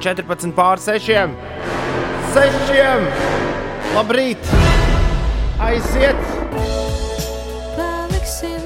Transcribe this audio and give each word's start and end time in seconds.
14 0.00 0.54
pār 0.56 0.80
6. 0.80 1.34
6. 2.32 3.08
Labrīt! 3.92 4.52
Aiziet! 5.60 6.20
Paliksim 7.76 8.62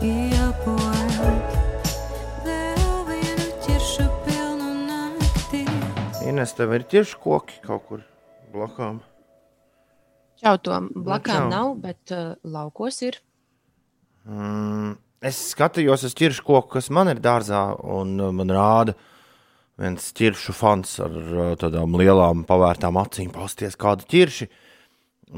iepojot 0.00 1.58
vēl 2.46 3.02
vienu 3.10 3.48
ķiršu 3.66 4.06
pilnu 4.24 4.70
naktī. 4.86 5.60
Ines, 6.24 6.54
tev 6.56 6.72
ir 6.78 6.86
tieši 6.94 7.18
koki 7.20 7.58
kaut 7.66 7.84
kur 7.90 8.06
blakām. 8.54 9.02
Čau, 10.40 10.54
tom 10.56 10.88
blakām 10.94 11.50
čau. 11.50 11.50
nav, 11.52 11.74
bet 11.82 12.14
uh, 12.16 12.32
laukos 12.48 13.02
ir. 13.04 13.20
Mm, 14.24 14.96
es 15.20 15.42
skatījos 15.50 16.06
uz 16.08 16.16
ķiršu 16.16 16.46
koku, 16.48 16.78
kas 16.78 16.88
man 16.88 17.12
ir 17.12 17.20
dārzā, 17.20 17.66
un 17.84 18.16
uh, 18.16 18.32
man 18.32 18.56
rāda 18.56 18.96
viens 19.80 20.12
ķiršu 20.16 20.54
fans 20.56 20.96
ar 21.04 21.16
uh, 21.16 21.50
tādām 21.60 21.96
lielām 21.98 22.44
pavērtām 22.48 22.98
acīm, 23.00 23.32
pasties 23.34 23.76
kādu 23.80 24.06
ķirši. 24.10 24.48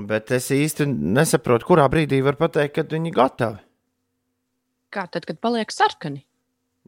Bet 0.08 0.32
es 0.36 0.50
īsti 0.52 0.86
nesaprotu, 0.88 1.70
kurā 1.70 1.86
brīdī 1.90 2.20
var 2.24 2.36
pateikt, 2.40 2.76
kad 2.76 2.92
viņi 2.92 3.10
ir 3.10 3.16
gatavi. 3.16 3.62
Kā 4.94 5.06
tad, 5.10 5.26
kad 5.28 5.40
paliek 5.44 5.72
sarkani? 5.72 6.22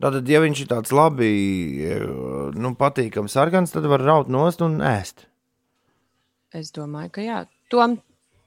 Tātad, 0.00 0.28
ja 0.32 0.40
viņš 0.40 0.62
ir 0.62 0.68
tāds 0.70 0.92
labi, 0.96 1.30
uh, 1.88 2.52
nu, 2.56 2.74
patīkams 2.78 3.36
sarkans, 3.36 3.74
tad 3.74 3.88
var 3.90 4.04
raut 4.04 4.30
nost 4.32 4.62
un 4.64 4.78
ēst. 4.84 5.26
Es 6.56 6.72
domāju, 6.74 7.12
ka 7.14 7.24
jā. 7.24 7.42
Tom, 7.70 8.00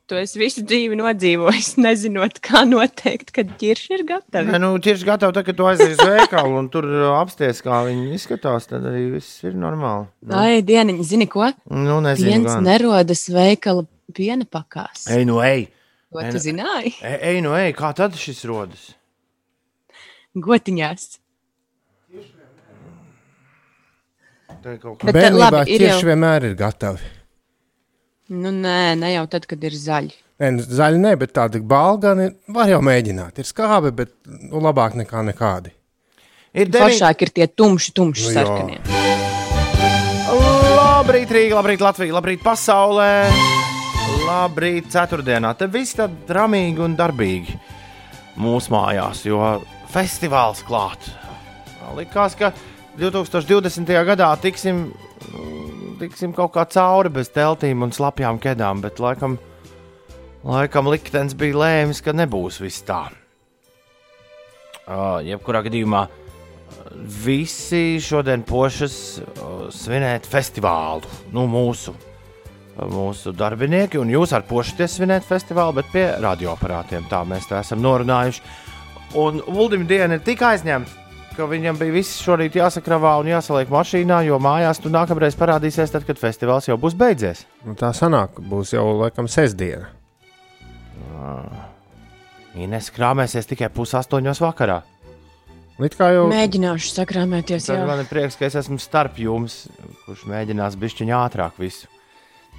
tu 0.09 0.17
esi 0.19 0.39
visu 0.41 0.61
dzīvi 0.67 0.97
nodzīvojis, 0.99 1.69
nezinot, 1.85 2.39
kā 2.43 2.63
noteikt, 2.67 3.31
kad 3.35 3.53
ķirši 3.61 3.93
ir 3.97 4.03
gatavi. 4.09 4.51
Nē, 4.53 4.59
nu, 4.63 4.71
tieši 4.83 5.07
gatavi, 5.07 5.35
tad, 5.37 5.45
kad 5.47 5.57
tu 5.59 5.67
aizies 5.69 5.93
uz 5.95 6.03
veikalu 6.03 6.57
un 6.59 6.67
tur 6.73 6.87
uh, 6.89 7.05
apsties, 7.21 7.61
kā 7.65 7.83
viņi 7.87 8.11
izskatās, 8.17 8.67
tad 8.69 8.85
arī 8.91 9.05
viss 9.15 9.39
ir 9.47 9.55
normāli. 9.59 10.09
Nu, 10.27 10.35
Ai, 10.41 10.59
dieniņ, 10.65 10.99
zini 11.07 11.27
ko? 11.31 11.47
nu 11.71 12.01
nezinu, 12.03 12.29
Viens 12.33 12.51
gan. 12.51 12.67
nerodas 12.67 13.23
veikala 13.33 13.85
piena 14.13 14.45
pakās. 14.45 15.07
Ej, 15.13 15.23
nu, 15.29 15.39
ej! 15.45 15.69
Ko 16.13 16.21
Ei, 16.21 16.29
tu 16.29 16.37
nu- 16.37 16.43
zināji? 16.45 16.91
Ej, 17.01 17.15
ej, 17.31 17.37
nu, 17.41 17.55
ej, 17.57 17.71
kā 17.73 17.89
tad 17.97 18.13
šis 18.19 18.43
rodas? 18.45 18.91
Gotiņās. 20.37 21.07
Tā 24.63 24.75
ir 24.75 24.79
kaut 24.79 24.99
kā. 25.01 25.07
Bet, 25.09 25.17
Bērnībā 25.17 25.63
tieši 25.67 25.89
jau- 25.89 26.05
vienmēr 26.07 26.45
ir 26.51 26.53
gatavi. 26.59 27.09
Nu, 28.31 28.51
nē, 28.55 28.95
ne 28.95 29.09
jau 29.13 29.25
tad, 29.27 29.45
kad 29.49 29.63
ir 29.67 29.75
zaļi. 29.75 30.13
Nē, 30.39 30.49
nu, 30.55 30.63
zaļi 30.63 30.99
nē, 31.03 31.13
bet 31.19 31.33
tādi 31.35 31.59
balgani 31.59 32.29
var 32.55 32.71
jau 32.71 32.79
mēģināt. 32.85 33.39
Ir 33.41 33.47
skābi, 33.49 33.91
bet 33.95 34.13
nu, 34.25 34.61
labāk 34.63 34.95
nekā 34.99 35.23
nekādi. 35.27 35.73
Ir 36.53 36.69
deviņi. 36.71 36.95
Pašāk 36.95 37.25
ir 37.25 37.33
tie 37.35 37.47
tumši, 37.49 37.93
tumši 37.97 38.29
Nu, 38.29 38.33
sarkanie. 38.37 38.79
Labrīt, 41.03 41.33
Rīga, 41.35 41.57
labrīt, 41.59 41.81
Latvija, 41.83 42.15
labrīt, 42.15 42.41
pasaulē. 42.45 43.09
Labrīt, 44.23 44.87
ceturtdienā. 44.93 45.51
Te 45.59 45.67
viss 45.67 45.97
tā 45.97 46.07
ramīgi 46.07 46.79
un 46.85 46.95
darbīgi 46.95 47.57
mūsu 48.39 48.71
mājās, 48.73 49.25
jo 49.27 49.41
festivāls 49.93 50.63
klāt. 50.65 51.09
Likās, 51.97 52.37
ka 52.39 52.53
2020. 52.97 53.91
gadā 54.07 54.31
tiksim, 54.41 54.85
tiksim 55.99 56.33
kaut 56.35 56.53
kā 56.55 56.65
cauri 56.69 57.11
bez 57.13 57.31
teltīm 57.33 57.83
un 57.85 57.93
slapjām 57.95 58.39
kedām, 58.41 58.81
bet 58.83 59.01
laikam, 59.03 59.37
laikam 60.45 60.89
liktenis 60.91 61.35
bija 61.37 61.59
lēmis, 61.61 62.01
ka 62.03 62.15
nebūs 62.15 62.59
viss 62.63 62.85
tā. 62.87 63.05
Uh, 64.83 65.21
jebkurā 65.23 65.63
gadījumā 65.63 66.07
visi 67.23 67.99
šodien 68.03 68.43
pošas 68.47 68.95
uh, 69.21 69.53
svinēt 69.71 70.27
festivālu. 70.29 71.07
Nu, 71.35 71.45
mūsu, 71.47 71.93
mūsu 72.77 73.33
darbinieki, 73.37 74.01
un 74.01 74.11
jūs 74.11 74.33
ar 74.35 74.43
pošaties 74.49 74.97
svinēt 74.99 75.27
festivālu, 75.27 75.77
bet 75.79 75.93
pie 75.93 76.07
radioaparātiem 76.23 77.07
tā 77.11 77.23
mēs 77.27 77.47
tā 77.49 77.61
esam 77.63 77.81
norunājuši. 77.83 78.43
Un 79.21 79.39
Uldim 79.53 79.85
diena 79.87 80.17
ir 80.17 80.25
tik 80.25 80.41
aizņemta, 80.43 81.02
ka 81.37 81.47
viņam 81.49 81.77
bija 81.79 81.93
viss 81.95 82.21
šorīt 82.23 82.55
jāsakravā 82.59 83.15
un 83.21 83.29
jāsaliek 83.31 83.71
mašīnā, 83.73 84.21
jo 84.27 84.39
mājās 84.41 84.81
tu 84.83 84.91
nākamreiz 84.93 85.35
parādīsies, 85.39 85.91
tad, 85.93 86.05
kad 86.07 86.19
festivāls 86.21 86.69
jau 86.69 86.77
būs 86.79 86.95
beidzies. 86.97 87.43
Nu, 87.65 87.75
tā 87.79 87.91
sanāk, 87.95 88.39
būs 88.49 88.73
jau 88.75 88.85
laikam 89.01 89.29
sestdiena. 89.31 89.89
Ines 92.53 92.89
krāmēsies 92.93 93.49
tikai 93.49 93.71
pusaustoņos 93.73 94.41
vakarā. 94.43 94.81
It 95.81 95.97
kā 95.97 96.11
jau 96.13 96.27
Mēģināšu 96.29 96.91
sakrāmēties. 96.93 97.65
Tad 97.71 97.81
man 97.89 98.03
ir 98.03 98.09
prieks, 98.11 98.37
ka 98.37 98.45
es 98.45 98.59
esmu 98.61 98.77
starp 98.81 99.17
jums, 99.19 99.63
kurš 100.05 100.27
mēģinās 100.29 100.77
bišķiņā 100.79 101.23
ātrāk 101.25 101.57
visu. 101.61 101.89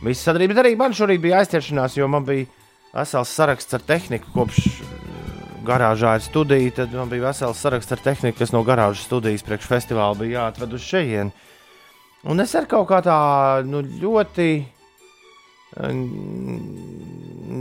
Sadarīt, 0.05 0.51
bet 0.51 0.65
arī 0.65 0.75
man 0.77 0.97
šorīt 0.97 1.23
bija 1.23 1.45
aizķeršanās, 1.45 1.95
jo 1.97 2.11
man 2.11 2.27
bija 2.27 2.51
vesels 2.95 3.31
saraksts 3.39 3.79
ar 3.79 3.87
tehniku, 3.87 4.35
kopš 4.35 4.67
garāžā 5.67 6.15
ir 6.19 6.25
studija. 6.25 6.75
Tad 6.81 6.95
man 6.95 7.11
bija 7.13 7.29
vesels 7.29 7.61
saraksts 7.63 7.97
ar 7.97 8.03
tehniku, 8.05 8.39
kas 8.43 8.53
no 8.55 8.63
garāžas 8.67 9.07
studijas 9.09 9.45
priekš 9.47 9.69
festivāla 9.71 10.19
bija 10.21 10.45
jāatved 10.45 10.77
uz 10.77 10.87
šejienes. 10.87 11.51
Un 12.25 12.41
es 12.41 12.55
ar 12.57 12.65
kaut 12.65 12.87
kā 12.89 13.03
tā 13.05 13.17
nu, 13.69 13.83
ļoti, 13.85 14.47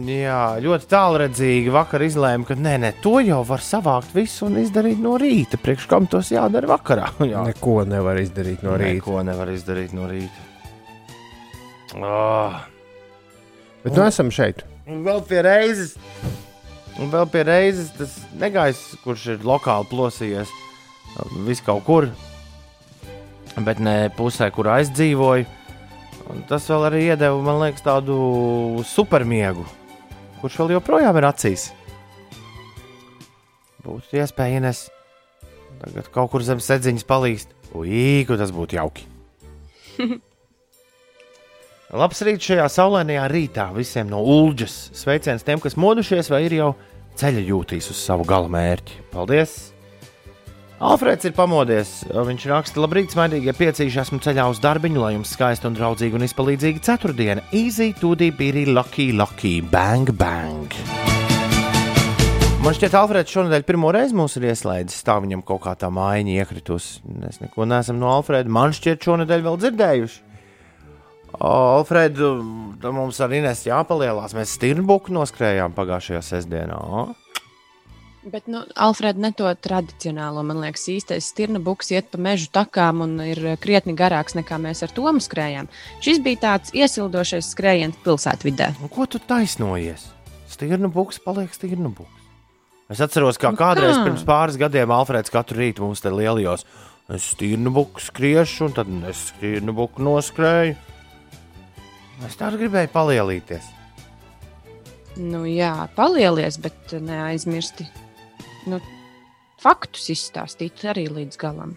jā, 0.08 0.38
ļoti 0.64 0.88
tālredzīgi 0.94 1.74
vakar 1.74 2.06
izlēmu, 2.06 2.48
ka 2.48 2.56
nē, 2.56 2.78
nē, 2.86 2.92
to 3.04 3.18
jau 3.28 3.42
var 3.50 3.64
savākt 3.66 4.16
visu 4.16 4.48
un 4.48 4.62
izdarīt 4.62 5.02
no 5.04 5.18
rīta. 5.20 5.60
Priekš 5.60 5.90
kam 5.92 6.08
tos 6.08 6.32
jādara 6.32 6.72
vakarā? 6.72 7.12
Jā. 7.34 7.44
neko 7.50 7.82
nevar 7.92 8.22
izdarīt 8.24 8.64
no 8.64 8.78
rīta. 8.80 9.02
Neko 9.02 9.26
nevar 9.28 9.52
izdarīt 9.52 9.92
no 9.98 10.08
rīta. 10.08 10.50
Oh. 12.00 12.56
Bet 13.84 14.00
nu 14.00 14.08
esam 14.08 14.32
šeit. 14.32 14.64
Un 14.88 15.04
vēl 15.04 15.20
pie 15.28 15.44
reizes, 15.44 15.98
un 17.02 17.12
vēl 17.14 17.28
pie 17.32 17.44
reizes 17.48 17.92
tas 17.98 18.16
negaiss, 18.40 18.94
kurš 19.04 19.28
ir 19.36 19.48
lokāli 19.48 19.90
plosījies 19.90 20.52
vis 21.48 21.62
kaut 21.64 21.84
kur, 21.88 22.08
bet 23.66 23.82
ne 23.84 24.10
pusē, 24.18 24.50
kur 24.54 24.72
aizdzīvoju. 24.74 25.46
Un 26.32 26.44
tas 26.48 26.66
vēl 26.72 26.88
arī 26.88 27.02
iedeva, 27.10 27.38
man 27.44 27.60
liekas, 27.60 27.84
tādu 27.84 28.16
supermiegu, 28.88 29.66
kurš 30.42 30.62
vēl 30.62 30.78
joprojām 30.78 31.20
ir 31.20 31.28
acīs. 31.28 31.68
Būtu 33.84 34.22
iespēja, 34.22 34.62
Ines, 34.62 34.86
tagad 35.84 36.08
kaut 36.16 36.32
kur 36.32 36.46
zem 36.48 36.64
sēdziņas 36.64 37.10
palīst. 37.10 37.52
Ui, 37.76 38.24
ko 38.30 38.38
tas 38.40 38.54
būtu 38.56 38.78
jauki. 38.80 39.10
Labs 41.94 42.24
rīts 42.26 42.48
šajā 42.50 42.64
saulainajā 42.74 43.28
rītā 43.30 43.68
visiem 43.76 44.08
no 44.10 44.18
Ulģas. 44.26 44.90
Sveiciens 44.98 45.44
tiem, 45.46 45.60
kas 45.62 45.76
modušies 45.78 46.32
vai 46.34 46.40
ir 46.48 46.56
jau 46.58 46.70
ceļa 47.22 47.44
jūtīs 47.46 47.92
uz 47.94 48.00
savu 48.02 48.26
gala 48.26 48.50
mērķi. 48.50 48.98
Paldies! 49.12 49.54
Alfrēds 50.82 51.30
ir 51.30 51.36
pamodies. 51.38 51.92
Viņš 52.10 52.48
raksta, 52.50 52.82
labrīt, 52.82 53.14
smaidīgie 53.14 53.54
piecīši, 53.60 54.02
esmu 54.08 54.18
ceļā 54.26 54.48
uz 54.50 54.64
darbiņu, 54.64 55.04
lai 55.04 55.12
jums 55.20 55.36
skaista 55.38 55.70
un 55.70 55.78
draudzīga 55.78 56.18
un 56.18 56.26
izpalīdzīga 56.26 56.82
ceturtdiena. 56.90 57.46
Easy, 57.54 57.92
tūdī, 58.02 58.32
bīrī, 58.42 58.66
lucky, 58.74 59.12
lucky, 59.14 59.60
bang, 59.62 60.10
bang! 60.18 60.74
Man 62.66 62.74
šķiet, 62.74 62.98
Alfrēds 62.98 63.38
šonadēļ 63.38 63.70
pirmo 63.70 63.94
reizi 63.94 64.18
mūs 64.18 64.42
ir 64.42 64.50
ieslēdzis. 64.50 65.06
Tā 65.06 65.22
viņam 65.22 65.46
kaut 65.46 65.68
kā 65.70 65.78
tā 65.78 65.94
mājiņa 65.94 66.42
iekritusi. 66.42 67.04
Mēs 67.22 67.44
neko 67.46 67.70
neesam 67.70 68.02
no 68.02 68.10
Alfrēda. 68.18 68.50
Man 68.50 68.74
šķiet, 68.74 69.06
šonadēļ 69.06 69.50
vēl 69.52 69.66
dzirdējuši. 69.68 70.33
Alfred, 71.44 72.20
mums 72.84 73.20
arī 73.24 73.42
nes 73.44 73.66
jāpalielās. 73.68 74.36
Mēs 74.38 74.56
stirnbuku 74.56 75.12
noskrējām 75.12 75.76
pagājušajā 75.76 76.22
sestdienā. 76.24 76.80
Bet, 78.24 78.46
nu, 78.48 78.62
Alfred, 78.80 79.18
ne 79.20 79.34
to 79.36 79.50
tradicionālo, 79.52 80.46
man 80.48 80.62
liekas, 80.64 80.86
īstais 80.94 81.28
stirna 81.28 81.60
buks 81.60 81.92
iet 81.92 82.08
pa 82.14 82.22
mežu 82.24 82.48
takām 82.56 83.02
un 83.04 83.18
ir 83.26 83.42
krietni 83.60 83.98
garāks 84.00 84.38
nekā 84.38 84.56
mēs 84.64 84.86
ar 84.86 84.94
Tomu 84.96 85.20
skrējām. 85.20 85.68
Šis 86.06 86.22
bija 86.24 86.40
tāds 86.46 86.72
iesildošais 86.72 87.52
skrējiens 87.52 88.00
pilsētvidē. 88.06 88.70
Nu, 88.80 88.88
ko 88.88 89.10
tu 89.12 89.20
taisnojies? 89.20 90.08
Stirnu 90.48 90.88
buks 90.94 91.20
paliek 91.20 91.52
stirnu 91.52 91.92
buks. 91.92 92.24
Es 92.94 93.04
atceros, 93.04 93.36
kā 93.42 93.52
Nu 93.52 93.60
kādreiz 93.60 93.98
kā? 93.98 94.08
pirms 94.08 94.24
pāris 94.24 94.56
gadiem 94.62 94.96
Alfrēds 94.96 95.34
katru 95.34 95.60
rītu 95.60 95.84
mums 95.84 96.00
te 96.00 96.12
lielajos. 96.14 96.64
Es 97.12 97.28
stirnu 97.36 97.76
buku 97.76 98.00
skriešu, 98.00 98.70
un 98.70 98.76
tad 98.80 98.88
es 99.12 99.34
stirnu 99.34 99.76
buku 99.76 100.00
noskrēju. 100.00 100.93
Es 102.28 102.38
tā 102.40 102.52
gribēju 102.54 102.92
palielīties. 102.94 103.66
Nu, 105.20 105.44
jā, 105.46 105.88
palielies, 105.98 106.58
bet 106.62 106.94
neaizmirsti 106.98 107.86
nu, 108.70 108.80
faktus 109.62 110.08
izstāstīt 110.14 110.82
arī 110.90 111.08
līdz 111.12 111.38
galam. 111.42 111.76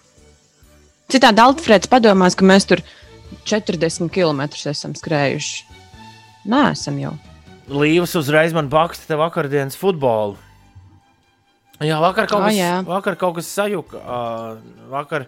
Citādi 1.13 1.43
Alfreds 1.43 1.91
padomās, 1.91 2.35
ka 2.39 2.47
mēs 2.49 2.67
tur 2.69 2.81
40 3.47 4.09
km 4.15 4.43
esam 4.71 4.95
skrējuši. 4.97 5.65
Nē, 6.51 6.63
esam 6.73 6.99
jau. 7.03 7.13
Līvas 7.67 8.15
uzreiz 8.19 8.55
man 8.55 8.69
baksta 8.71 9.09
te 9.11 9.19
vakardienas 9.19 9.77
futbolu. 9.79 10.37
Jā, 11.83 11.99
vakar 12.01 12.29
kaut 12.31 12.41
Ā, 12.41 12.49
kas, 12.49 12.57
jā. 12.57 12.73
vakar 12.87 13.17
kaut 13.21 13.35
kas 13.37 13.49
sajuka. 13.53 13.99
ā, 14.01 14.21
Vakar 14.89 15.27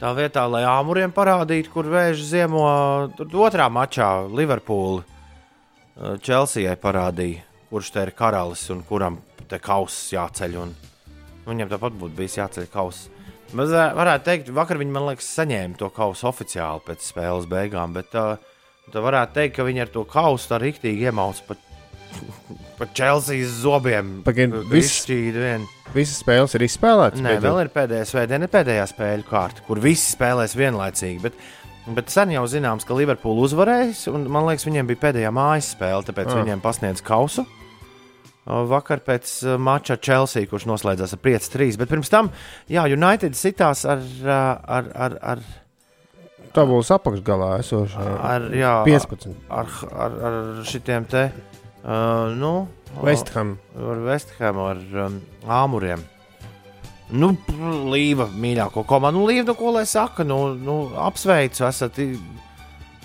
Tā 0.00 0.14
vietā, 0.16 0.46
lai 0.48 0.62
āmuriem 0.64 1.12
parādītu, 1.12 1.68
kur 1.74 1.88
vēža 1.92 2.24
ziemo, 2.24 2.60
tur 3.18 3.42
otrā 3.44 3.66
mačā 3.68 4.08
Liverpoola 4.32 5.04
Čelsijai 6.24 6.78
parādīja, 6.80 7.42
kurš 7.68 7.90
te 7.92 8.06
ir 8.06 8.14
karalis 8.16 8.62
un 8.72 8.80
kuram 8.88 9.18
te 9.50 9.58
kauss 9.60 10.08
jāceļ. 10.14 10.56
Un, 10.62 10.72
viņam 11.44 11.72
tāpat 11.74 11.98
būtu 12.00 12.16
bijis 12.16 12.38
jāceļ 12.38 12.70
kauss. 12.72 13.10
Mēs 13.52 13.74
eh, 13.74 13.92
varētu 13.98 14.24
teikt, 14.28 14.52
vakar 14.56 14.78
viņi 14.80 14.94
man 14.94 15.08
liekas 15.10 15.28
saņēma 15.36 15.76
to 15.76 15.90
kausu 15.92 16.30
oficiāli 16.30 16.84
pēc 16.86 17.04
spēles 17.04 17.48
beigām, 17.50 17.92
bet 17.96 18.14
uh, 18.16 18.38
tā 18.94 19.02
varētu 19.02 19.36
teikt, 19.36 19.56
ka 19.56 19.66
viņi 19.66 19.84
ar 19.84 19.90
to 19.92 20.04
kausu 20.08 20.52
tā 20.52 20.60
rīktīgi 20.62 21.10
iemauca 21.10 21.48
pat, 21.48 21.69
pat 22.78 22.92
Čelsijas 22.96 23.50
zobiem. 23.62 24.22
Pagaid, 24.24 24.52
viss- 24.70 25.06
vien. 25.08 25.66
Visas 25.94 26.20
spēles 26.22 26.54
ir 26.54 26.62
izspēlētas. 26.68 27.18
Nē, 27.20 27.32
beidzot? 27.34 27.46
vēl 27.48 27.60
ir 27.64 27.68
pēdējā 27.74 28.04
svētdiena, 28.06 28.46
pēdējā 28.48 28.84
spēļu 28.92 29.24
kārta, 29.26 29.64
kur 29.66 29.80
visi 29.82 30.14
spēlēs 30.16 30.54
vienlaicīgi. 30.54 31.20
Bet, 31.24 31.34
bet 31.96 32.08
sen 32.14 32.30
jau 32.30 32.44
zināms, 32.46 32.86
ka 32.86 32.94
Liverpoola 32.94 33.42
uzvarēs, 33.48 34.04
un 34.14 34.28
man 34.30 34.46
liekas, 34.46 34.64
viņiem 34.68 34.86
bija 34.86 35.02
pēdējā 35.08 35.32
mājas 35.34 35.72
spēle, 35.74 36.04
tāpēc 36.06 36.30
Ah. 36.30 36.44
viņiem 36.44 36.60
pasniedz 36.62 37.02
kausu. 37.02 37.46
Vakar 38.46 38.98
pēc 39.04 39.30
uh, 39.46 39.58
mača 39.60 39.96
Chelsea, 40.00 40.46
kurš 40.48 40.64
noslēdzās 40.66 41.12
ar 41.14 41.20
5-3. 41.22 41.76
Bet 41.78 41.88
pirms 41.90 42.08
tam, 42.10 42.30
jā, 42.70 42.82
United 42.90 43.34
sitās 43.38 43.84
ar, 43.84 43.98
uh, 43.98 44.58
ar, 44.66 44.88
ar, 44.94 45.18
ar, 45.34 45.42
Tā 46.54 46.64
būs 46.66 46.88
apakšgalā 46.90 47.50
esošā. 47.60 48.06
ar, 48.26 48.48
jā, 48.50 48.72
15. 48.84 49.34
ar, 49.50 49.66
ar, 49.92 50.16
ar 50.30 50.64
šitiem 50.66 51.04
te, 51.06 51.28
uh, 51.84 52.30
nu, 52.36 52.68
Vestham. 53.02 53.58
ar 53.76 54.00
Vesthamu, 54.06 54.66
ar 54.72 54.80
um, 55.06 55.20
Āmuriem. 55.46 56.02
Nu, 57.10 57.32
Līva, 57.90 58.28
mīļāko 58.30 58.84
komandu. 58.86 59.20
Nu, 59.20 59.30
Līva, 59.30 59.48
nu, 59.48 59.56
ko 59.58 59.72
lai 59.74 59.86
saka, 59.88 60.26
nu, 60.26 60.52
nu 60.54 60.76
apsveicu, 61.08 61.64
esat 61.66 61.98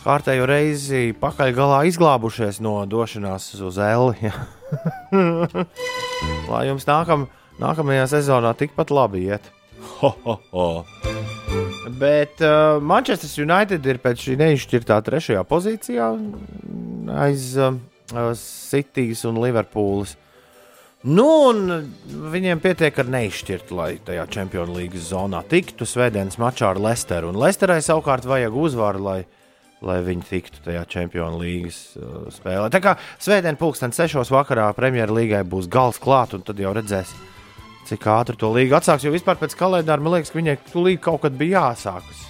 kārtējo 0.06 0.45
reizi 0.50 1.16
pakaļgalā 1.18 1.81
izglābušies 1.89 2.62
no 2.62 2.77
došanās 2.89 3.50
uz 3.66 3.80
Eli. 3.81 4.31
lai 6.51 6.63
jums 6.69 6.86
nākam, 6.89 7.25
nākamajā 7.62 8.06
sezonā 8.13 8.54
tikpat 8.57 8.94
labi 8.94 9.25
iet. 9.31 9.50
Ho, 9.98 10.12
ho, 10.25 10.38
ho. 10.51 10.69
Bet 11.98 12.42
uh, 12.44 12.81
Manchester 12.81 13.45
United 13.45 13.86
ir 13.88 14.01
pēc 14.04 14.21
šī 14.28 14.38
neizšķirtā 14.42 14.98
trešajā 15.06 15.44
pozīcijā 15.48 16.07
aiz 17.25 17.51
uh, 17.62 17.78
Citīs 18.12 19.25
un 19.25 19.40
Liverpoolas. 19.42 20.16
Nu, 21.06 21.25
un 21.52 21.92
viņiem 22.34 22.62
pietiek 22.63 22.96
ar 22.98 23.10
neizšķirt, 23.13 23.69
lai 23.78 23.92
tajā 24.02 24.24
Champions 24.34 24.74
League 24.74 24.98
zonā 24.98 25.44
tiktu 25.46 25.86
svētdienas 25.86 26.40
mačā 26.42 26.72
ar 26.72 26.80
Lesteru. 26.81 27.30
Un 27.30 27.38
Lesterai 27.38 27.78
savukārt 27.86 28.25
vajag 28.25 28.57
uzvaru, 28.57 29.04
lai, 29.06 29.19
lai 29.86 30.00
viņi 30.06 30.25
tiktu 30.25 30.63
tajā 30.66 30.81
Champions 30.90 31.38
League 31.38 31.69
uh, 31.69 32.25
spēlē. 32.34 32.72
Tā 32.74 32.81
kā 32.81 32.96
svētdien 33.22 33.60
pulksten 33.60 33.94
sešos 33.94 34.34
vakarā 34.34 34.72
Premjerlīgai 34.74 35.44
būs 35.46 35.69
gals 35.69 36.02
klāt, 36.02 36.34
un 36.34 36.42
tad 36.46 36.62
jau 36.62 36.74
redzēs, 36.74 37.13
cik 37.86 38.10
ātri 38.10 38.40
to 38.42 38.50
līgu 38.56 38.74
atsāks. 38.80 39.06
Jo 39.06 39.13
vispār 39.13 39.38
pēc 39.38 39.54
kalendāra 39.60 40.02
man 40.02 40.18
liekas, 40.18 40.34
ka 40.34 40.42
viņai 40.42 40.57
tūlīt 40.72 41.06
kaut 41.06 41.22
kad 41.28 41.38
bija 41.38 41.68
jāsākas. 41.68 42.25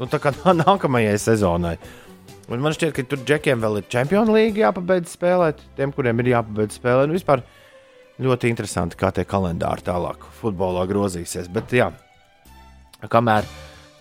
Nu, 0.00 0.08
tā 0.08 0.16
kā 0.22 0.32
nākamajai 0.64 1.18
sezonai. 1.20 1.76
Un 2.52 2.60
man 2.60 2.74
šķiet, 2.76 2.92
ka 2.92 3.04
tur 3.08 3.22
džekiem 3.24 3.60
vēl 3.62 3.78
ir 3.80 3.86
Champions 3.88 4.28
League 4.32 4.60
jāpabeidz 4.60 5.14
spēlēt, 5.16 5.62
tiem, 5.78 5.92
kuriem 5.96 6.18
ir 6.20 6.34
jāpabeidz 6.34 6.76
spēlēt. 6.76 7.08
Nu, 7.08 7.16
vispār 7.16 7.40
ļoti 8.20 8.50
interesanti, 8.52 8.98
kā 9.00 9.08
tie 9.16 9.24
kalendāri 9.28 9.86
tālāk 9.86 10.26
futbolā 10.40 10.84
grozīsies. 10.90 11.48
Bet, 11.52 11.72
jā, 11.72 11.88
kamēr, 13.08 13.48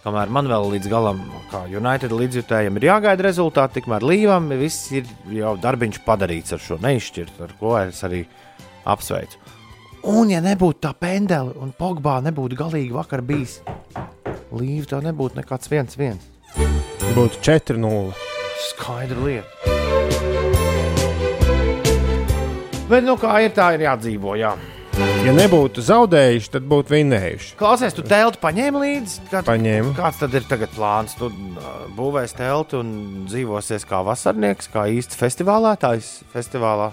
kamēr 0.03 0.33
man 0.35 0.51
vēl 0.51 0.67
līdz 0.75 0.91
galam, 0.91 1.21
kā 1.53 1.63
United 1.71 2.11
līdzjutējiem, 2.11 2.81
ir 2.81 2.89
jāgaida 2.89 3.29
rezultāti, 3.29 3.79
tikmēr 3.79 4.03
Līvam 4.11 4.51
viss 4.59 4.91
ir 4.91 5.07
jau 5.31 5.55
darbiņš 5.63 6.01
padarīts 6.03 6.57
ar 6.57 6.63
šo 6.65 6.81
neizšķirtu, 6.83 7.47
ar 7.47 7.55
ko 7.61 7.77
es 7.79 8.03
arī 8.03 8.25
apsveicu. 8.83 9.39
Un, 10.11 10.27
ja 10.35 10.43
nebūtu 10.43 10.83
tā 10.83 10.91
pendeli 10.99 11.55
un 11.63 11.71
Pogbā 11.79 12.17
nebūtu 12.25 12.59
galīgi 12.59 12.91
vakar 12.91 13.23
bijis, 13.23 13.61
Līva 14.53 14.91
tā 14.91 14.99
nebūtu 15.01 15.39
nekāds 15.39 15.71
viens 15.71 15.95
viens. 15.97 16.27
Būtu 17.15 17.39
4-0. 17.39 18.32
Skaidra 18.63 19.19
lieta. 19.23 19.73
Bet, 22.87 23.03
nu, 23.03 23.15
kā 23.19 23.39
ir, 23.43 23.51
tā 23.55 23.73
ir 23.75 23.83
jādzīvo. 23.87 24.37
Jā. 24.39 24.53
Ja 25.23 25.31
nebūtu 25.33 25.81
zaudējuši, 25.81 26.49
tad 26.53 26.65
būtu 26.69 26.93
vinnējuši. 26.93 27.53
Klausies, 27.57 27.95
tu 27.97 28.03
telti 28.05 28.37
paņēmi 28.43 28.81
līdzi? 28.83 29.23
Kā, 29.31 29.41
Paņēmu. 29.47 29.95
Kāds 29.97 30.19
tad 30.21 30.35
ir 30.37 30.45
tagad 30.45 30.69
plāns? 30.75 31.15
Tu 31.17 31.29
uh, 31.31 31.71
būvēsi 31.97 32.37
telti 32.37 32.77
un 32.77 32.91
dzīvosies 33.25 33.87
kā 33.89 34.03
vasarnieks, 34.05 34.69
kā 34.69 34.85
īsts 34.93 35.17
festivālētājs 35.17 36.11
festivālā. 36.35 36.91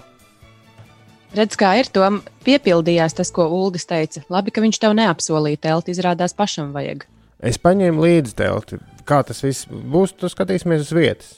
Redz, 1.37 1.55
kā 1.59 1.75
ir 1.79 1.91
to 1.93 2.07
piepildījās 2.47 3.15
tas, 3.19 3.29
ko 3.31 3.45
Uldis 3.61 3.85
teica. 3.87 4.25
Labi, 4.33 4.51
ka 4.51 4.63
viņš 4.65 4.81
tev 4.81 4.97
neapsolīja 4.97 5.61
telti, 5.69 5.93
izrādās 5.93 6.33
pašam 6.35 6.73
vajag. 6.75 7.05
Es 7.37 7.61
paņēmu 7.61 8.03
līdzi 8.07 8.35
telti. 8.41 8.81
Kā 9.07 9.21
tas 9.27 9.39
viss 9.45 9.69
būs, 9.69 10.17
tu 10.17 10.31
skatīsimies 10.31 10.87
uz 10.87 10.91
vietas. 10.97 11.31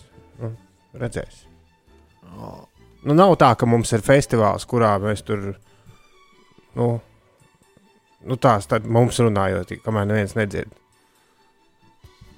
Redzēs. 0.93 1.43
Nu, 3.03 3.15
nav 3.17 3.35
tā, 3.41 3.51
ka 3.59 3.67
mums 3.67 3.91
ir 3.95 4.03
festivāls, 4.05 4.67
kurā 4.69 4.93
mēs 5.03 5.25
tur. 5.27 5.53
Nu, 6.77 6.93
nu 8.23 8.37
tās 8.41 8.69
tad 8.69 8.85
mums 8.89 9.19
runājot, 9.21 9.75
kamēr 9.83 10.07
neviens 10.09 10.37
nedzird. 10.37 10.71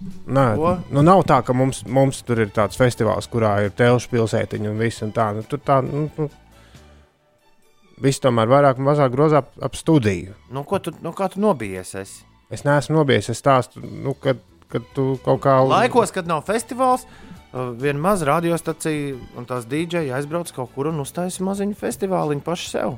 Nē, 0.06 0.46
nu 0.94 1.02
nav 1.06 1.24
tā, 1.30 1.40
ka 1.46 1.54
mums, 1.56 1.84
mums 1.88 2.19
tur 2.25 2.42
ir 2.44 2.50
tāds 2.54 2.78
festivāls, 2.78 3.30
kurā 3.31 3.56
ir 3.66 3.75
telšu 3.78 4.12
pilsētiņa 4.12 4.72
un 4.72 4.81
viss 4.81 5.04
un 5.06 5.13
tā. 5.16 5.30
Nu, 5.38 5.46
tur 5.50 5.62
tā, 5.66 5.80
nu, 5.86 6.07
nu, 6.18 6.28
viss 8.04 8.22
tomēr 8.22 8.50
vairāk 8.52 8.81
vai 8.81 8.90
mazāk 8.92 9.13
grozā 9.13 9.42
ap, 9.44 9.54
ap 9.63 9.78
studiju. 9.80 10.36
Nu, 10.54 10.66
ko 10.68 10.81
tu, 10.84 10.94
nu, 11.06 11.13
kā 11.16 11.30
tu 11.31 11.42
nobijies? 11.44 11.96
esi? 12.02 12.25
Es 12.54 12.66
neesmu 12.68 13.00
nobijies, 13.00 13.31
es 13.34 13.42
stāstu, 13.42 13.81
nu, 13.81 14.13
kad, 14.22 14.42
kad 14.72 14.86
tu 14.98 15.16
kaut 15.25 15.42
kā. 15.46 15.57
Laikos, 15.66 16.13
kad 16.13 16.28
nav 16.30 16.44
festivāls, 16.46 17.07
viena 17.80 18.00
maza 18.04 18.25
radiostacija 18.30 19.16
un 19.40 19.45
tās 19.50 19.66
dīdžeji 19.71 20.12
aizbrauc 20.18 20.52
kaut 20.56 20.74
kur 20.76 20.90
un 20.92 21.00
uztaisīja 21.04 21.45
maziņu 21.47 21.78
festivāliņu 21.80 22.44
pašu 22.45 22.69
sev. 22.74 22.95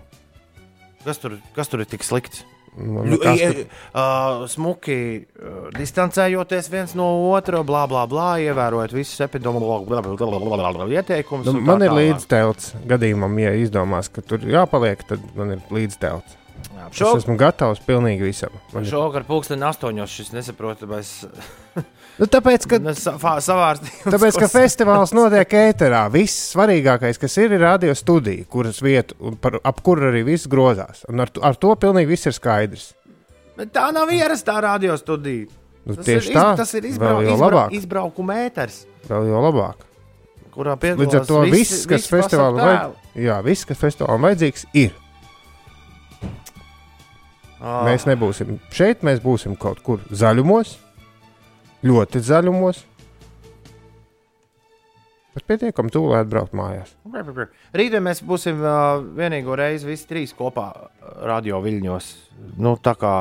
Kas 1.06 1.20
tur, 1.22 1.38
kas 1.56 1.70
tur 1.72 1.84
ir 1.86 1.90
tik 1.92 2.04
slikts? 2.04 2.44
Man 2.78 3.10
ie- 3.10 3.18
tur- 3.18 3.62
uh, 3.98 4.44
smuki 4.50 4.98
uh, 5.26 5.70
distancējoties 5.74 6.68
viens 6.70 6.92
no 6.98 7.08
otra, 7.32 7.64
blā, 7.66 7.88
blā, 7.90 8.04
blā, 8.10 8.28
ievērojot 8.44 8.94
visus 8.94 9.22
epidemioloģiskus 9.26 10.94
ieteikumus. 10.94 11.48
Nu, 11.48 11.56
un 11.58 11.64
tā 11.64 11.66
man 11.72 11.86
ir 11.88 11.96
līdztelts 11.96 12.76
gadījumam, 12.90 13.34
ja 13.42 13.56
izdomās, 13.58 14.12
ka 14.14 14.22
tur 14.22 14.46
jāpaliek, 14.46 15.02
tad 15.10 15.24
man 15.38 15.56
ir 15.58 15.64
līdztelts. 15.74 16.38
Jā, 16.78 16.88
Es 16.92 16.98
Šo, 17.02 17.12
esmu 17.18 17.36
gatavs 17.38 17.82
pilnīgi 17.86 18.24
visam. 18.30 18.54
Man 18.74 18.86
ir- 18.86 18.90
šovakar 18.92 19.26
pulksten 19.28 19.66
astoņos 19.66 20.14
šis 20.14 20.32
nesaprotamais 20.38 21.12
Nu, 22.18 22.26
tāpēc, 22.26 22.66
ka, 22.70 22.80
savārstījums. 23.46 24.08
tāpēc, 24.16 24.40
ka 24.42 24.50
festivāls 24.50 25.14
notiek 25.14 25.52
ēterā. 25.60 26.08
Viss 26.14 26.52
svarīgākais, 26.56 27.20
kas 27.22 27.38
ir, 27.44 27.54
ir 27.54 27.62
radio 27.62 27.94
studija, 27.98 28.46
kuras 28.50 28.82
vieta, 28.82 29.14
par, 29.42 29.60
ap 29.62 29.84
kuru 29.86 30.10
arī 30.10 30.24
viss 30.32 30.50
grozās. 30.50 31.04
Un 31.12 31.22
ar, 31.22 31.32
ar 31.46 31.60
to 31.62 31.76
pilnīgi 31.78 32.10
viss 32.10 32.30
ir 32.30 32.34
skaidrs. 32.38 32.88
Bet 33.58 33.70
tā 33.74 33.92
nav 33.94 34.10
ierastā 34.14 34.58
radiostudija. 34.66 35.50
Nu, 35.88 35.96
Tas 35.96 36.04
tieši 36.04 36.34
ir, 36.34 36.36
tā, 36.36 36.48
tas 36.60 36.74
ir 36.76 36.88
izbrau, 36.90 37.22
izbrau, 37.24 37.68
izbraukuma 37.72 38.42
ēters, 38.44 38.82
Vēl 39.08 39.30
jau 39.30 39.40
labāk. 39.46 39.86
kurā 40.52 40.74
piedalās 40.76 41.06
Līdz 41.06 41.20
ar 41.22 41.28
to 41.30 41.44
viss, 41.46 41.86
viss, 41.86 41.86
kas 43.70 43.80
festivālam 43.86 44.26
vajadzīgs, 44.28 44.66
ir. 44.76 44.92
Ah. 47.58 47.86
Mēs 47.88 48.04
nebūsim 48.10 48.58
šeit, 48.76 49.06
mēs 49.08 49.24
būsim 49.24 49.56
kaut 49.58 49.80
kur 49.86 50.04
zaļumos, 50.12 50.76
ļoti 51.86 52.22
zaļumos. 52.24 52.84
Bet 55.38 55.46
pietiekami 55.46 55.94
tuvu, 55.94 56.10
lai 56.16 56.24
atbrauktu 56.24 56.58
mājās. 56.58 56.96
Rītdien 57.78 58.02
mēs 58.02 58.24
būsim 58.26 58.58
uh, 58.64 59.04
vienīgo 59.20 59.54
reizi 59.60 59.86
visi 59.86 60.08
trīs 60.10 60.34
kopā 60.34 60.72
radio 61.30 61.60
viļņos. 61.62 62.08
Nu, 62.58 62.74
tā, 62.82 62.96
kā, 62.98 63.14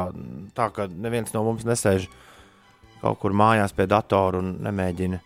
tā 0.57 0.71
kā 0.73 0.89
neviens 0.89 1.35
no 1.37 1.45
mums 1.45 1.67
nesēž 1.69 2.09
kaut 3.03 3.21
kur 3.21 3.37
mājās 3.37 3.77
pie 3.77 3.85
datora 3.91 4.41
un 4.41 4.55
nemēģina 4.65 5.21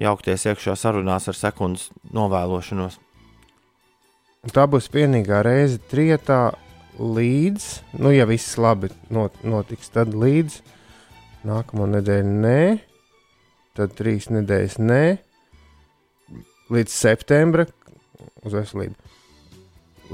jaukties 0.00 0.46
iekšā 0.52 0.76
sarunās 0.78 1.26
ar 1.28 1.36
sekundes 1.36 1.90
novēlošanos. 2.14 3.00
Tā 4.54 4.64
būs 4.70 4.86
vienīgā 4.94 5.42
reize 5.44 5.80
trietā 5.90 6.52
līdz, 7.00 7.66
nu, 8.00 8.12
ja 8.14 8.24
viss 8.28 8.54
labi 8.60 8.88
not, 9.12 9.34
notiks, 9.44 9.90
tad 9.92 10.14
līdz 10.14 10.60
nākamā 11.48 11.86
nedēļa 11.96 12.32
nē, 12.44 12.62
tad 13.78 13.94
trīs 13.98 14.28
nedēļas 14.32 14.78
nē, 14.82 15.02
līdz 16.70 16.94
septembra, 16.94 17.66
uz 18.46 18.56
veselību. 18.56 18.96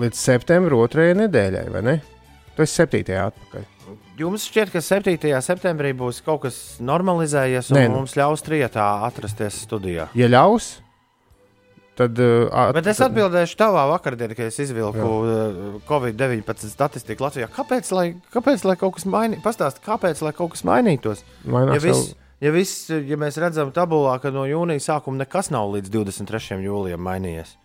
Līdz 0.00 0.20
septembra 0.20 0.76
otrajai 0.84 1.16
nedēļai, 1.22 1.64
vai 1.72 1.82
ne? 1.86 1.96
Tu 2.56 2.64
esi 2.64 2.82
septītajā 2.82 3.26
atpakaļ. 3.30 3.64
Jums 4.16 4.46
šķiet, 4.48 4.70
ka 4.72 4.80
7. 4.80 5.28
septembrī 5.44 5.92
būs 5.96 6.22
kaut 6.24 6.46
kas 6.46 6.56
normalizējies, 6.80 7.68
un 7.70 7.76
Nē, 7.76 7.84
nu. 7.90 7.98
mums 8.00 8.16
ļaus 8.16 8.42
trietā 8.44 8.86
atrasties 9.06 9.58
studijā. 9.66 10.08
Ja 10.16 10.28
ļaus, 10.32 10.78
tad. 11.98 12.20
Uh, 12.20 12.70
Bet 12.76 12.88
es 12.92 13.00
atbildēšu 13.04 13.58
tavā 13.60 13.86
vakardienā, 13.92 14.36
kad 14.38 14.50
es 14.50 14.60
izvilku 14.62 15.06
uh, 15.06 15.80
Covid-19 15.88 16.70
statistiku 16.72 17.26
Latvijā. 17.26 17.50
Kāpēc, 17.52 17.90
lai, 17.96 18.06
kāpēc, 18.34 18.64
lai 18.68 18.76
kaut 18.80 18.98
kas 18.98 19.08
mainītos? 19.10 19.44
Pastāstiet, 19.46 19.84
kāpēc, 19.86 20.22
lai 20.26 20.32
kaut 20.36 20.54
kas 20.54 20.64
mainītos? 20.68 21.24
Mainās 21.44 21.78
Ja, 21.78 21.82
viss, 21.84 22.14
ja, 22.44 22.54
viss, 22.54 22.88
ja 22.90 23.20
mēs 23.20 23.40
redzam 23.42 23.72
tabulā, 23.76 24.18
ka 24.22 24.32
no 24.34 24.46
jūnija 24.48 24.84
sākuma 24.90 25.24
nekas 25.24 25.52
nav 25.54 25.72
līdz 25.76 25.92
23. 25.92 26.60
jūlijam 26.66 27.02
mainījies. 27.06 27.56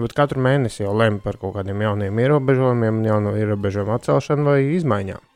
Bet 0.00 0.14
katru 0.14 0.38
mēnesi 0.42 0.84
jau 0.84 0.92
lemj 0.94 1.18
par 1.24 1.40
kaut 1.40 1.56
kādiem 1.56 1.82
jauniem 1.82 2.22
ierobežojumiem, 2.22 3.02
jaunu 3.08 3.34
ierobežojumu 3.40 3.96
atcelšanu 3.96 4.46
vai 4.46 4.60
izmaiņām. 4.76 5.26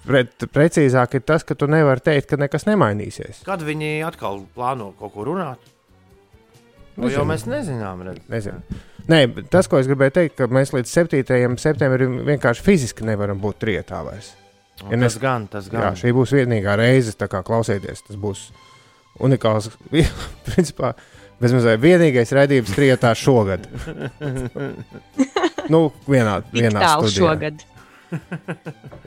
Pret, 0.00 0.48
precīzāk 0.50 1.18
ir 1.18 1.22
tas, 1.28 1.44
ka 1.46 1.54
tu 1.54 1.68
nevari 1.70 2.02
teikt, 2.02 2.32
ka 2.32 2.38
nekas 2.40 2.66
nemainīsies. 2.66 3.44
Kad 3.46 3.62
viņi 3.62 4.00
atkal 4.08 4.40
plāno 4.56 4.90
kaut 4.98 5.14
ko 5.14 5.28
runāt? 5.28 5.69
To 7.00 7.10
jau 7.12 7.24
mēs 7.28 7.46
nezinām. 7.48 8.02
Redz. 8.06 8.24
Nezinu. 8.30 8.80
Nē, 9.10 9.20
tas, 9.50 9.66
ko 9.70 9.78
es 9.80 9.88
gribēju 9.90 10.12
teikt, 10.18 10.36
ka 10.38 10.46
mēs 10.52 10.70
līdz 10.76 10.90
7. 10.92 11.56
septembrim 11.58 12.18
vienkārši 12.28 12.62
fiziski 12.66 13.06
nevaram 13.08 13.40
būt 13.42 13.58
trietā 13.64 14.02
vairs. 14.06 14.34
Ja 14.80 14.90
tas 14.94 15.00
nes- 15.00 15.16
gan, 15.20 15.46
tas 15.50 15.66
Jā, 15.68 15.80
gan. 15.80 15.96
šī 15.98 16.12
būs 16.16 16.30
vienīgā 16.36 16.76
reize, 16.80 17.12
tā 17.18 17.26
kā 17.28 17.42
klausieties, 17.44 18.00
tas 18.06 18.16
būs 18.16 18.46
unikāls. 19.20 19.70
Principā, 20.48 20.94
bezmazliet 21.40 21.80
vienīgais 21.82 22.32
raidījums 22.36 22.72
trietā 22.76 23.10
šogad. 23.18 23.66
nu, 25.72 25.82
vienā, 26.08 26.38
vienā 26.54 26.80
tālu 26.80 27.10
studijā. 27.10 27.26
šogad. 27.26 27.66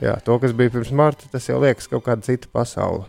Jā, 0.00 0.14
to, 0.24 0.38
kas 0.40 0.54
bija 0.56 0.72
pirms 0.72 0.92
marta, 0.96 1.26
tas 1.32 1.48
jau 1.50 1.58
liekas 1.62 1.88
kaut 1.90 2.04
kāda 2.06 2.24
cita 2.24 2.48
pasaule. 2.52 3.04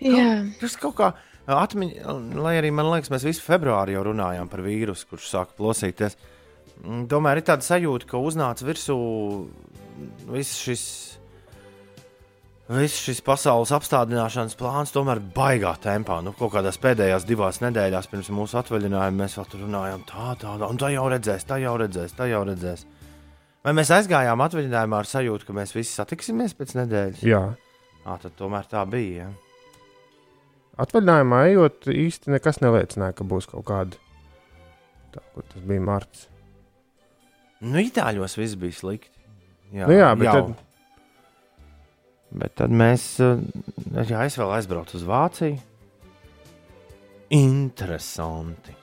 Jā, 0.00 0.30
Tas 0.60 0.74
kaut 0.80 0.94
kā 0.96 1.10
atmiņā, 1.56 2.16
lai 2.40 2.56
arī 2.60 2.70
man 2.74 2.90
liekas, 2.92 3.10
mēs 3.12 3.26
visu 3.26 3.44
februāri 3.44 3.96
jau 3.96 4.04
runājām 4.10 4.50
par 4.50 4.62
vīrusu, 4.64 5.06
kurš 5.10 5.28
sāk 5.32 5.54
plosīties. 5.58 6.16
Mm, 6.84 7.06
Tomēr 7.10 7.40
ir 7.40 7.46
tāda 7.48 7.66
sajūta, 7.66 8.08
ka 8.10 8.20
uznāca 8.22 8.66
virsū 8.68 8.96
viss 10.30 10.60
šis. 10.64 10.84
Viss 12.70 13.00
šis 13.02 13.18
pasaules 13.26 13.72
apstādināšanas 13.74 14.54
plāns 14.54 14.92
tomēr 14.94 15.18
baigā 15.34 15.72
tempā. 15.82 16.20
Nu, 16.22 16.30
kaut 16.38 16.52
kādās 16.54 16.78
pēdējās 16.78 17.26
divās 17.26 17.58
nedēļās 17.64 18.06
pirms 18.12 18.30
mūsu 18.30 18.60
atvaļinājuma 18.60 19.24
mēs 19.24 19.34
vēl 19.40 19.48
tur 19.50 19.64
runājām, 19.64 20.04
tā, 20.06 20.28
tā, 20.38 20.52
tā, 20.54 20.68
un 20.70 20.78
tā 20.78 20.92
jau 20.94 21.08
redzēs, 21.10 21.48
tā 21.48 21.58
jau 21.64 21.74
redzēs, 21.82 22.14
tā 22.14 22.28
jau 22.30 22.44
redzēs. 22.46 22.86
Vai 23.66 23.74
mēs 23.74 23.90
aizgājām 23.96 24.46
atvaļinājumā 24.46 25.02
ar 25.02 25.10
sajūtu, 25.10 25.50
ka 25.50 25.58
mēs 25.58 25.74
visi 25.74 25.98
satiksimies 25.98 26.54
pēc 26.60 26.76
nedēļas? 26.78 27.26
Jā, 27.26 27.42
Jā, 28.00 28.16
tad 28.22 28.36
tomēr 28.38 28.68
tā 28.70 28.82
bija. 28.88 29.26
Ja? 29.26 29.49
Atvaļinājumā 30.84 31.40
ejot, 31.50 31.86
īsti 31.92 32.32
nekas 32.34 32.60
neliecināja, 32.64 33.16
ka 33.18 33.26
būs 33.28 33.48
kaut 33.50 33.64
kāda. 33.68 33.98
Tā, 35.14 35.22
kur 35.34 35.44
tas 35.50 35.62
bija 35.66 35.82
marts. 35.84 36.26
Nu, 37.60 37.78
Itāļos 37.82 38.36
viss 38.40 38.56
bija 38.60 38.72
slikti. 38.78 39.10
Jā, 39.74 39.86
Nu 39.86 39.94
jā, 39.94 40.10
bet 40.18 40.26
jau. 40.26 40.34
tad- 40.40 40.56
bet 42.40 42.54
tad 42.56 42.70
mēs, 42.70 43.04
eh, 43.20 43.42
jā, 44.08 44.24
es 44.26 44.36
vēl 44.40 44.54
aizbraucu 44.56 44.94
uz 44.96 45.04
Vāciju. 45.04 45.58
Interesanti. 47.30 48.74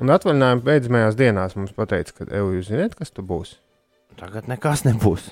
Un 0.00 0.08
atvaļinājuma 0.10 0.64
beidzamajās 0.64 1.14
dienās 1.18 1.54
mums 1.58 1.74
teica, 1.76 2.12
ka, 2.16 2.24
ej, 2.24 2.40
jūs 2.56 2.70
zināt, 2.70 2.94
kas 2.98 3.10
tu 3.14 3.22
būsi? 3.22 3.56
Tagad 4.16 4.48
nekas 4.50 4.82
nebūs. 4.86 5.28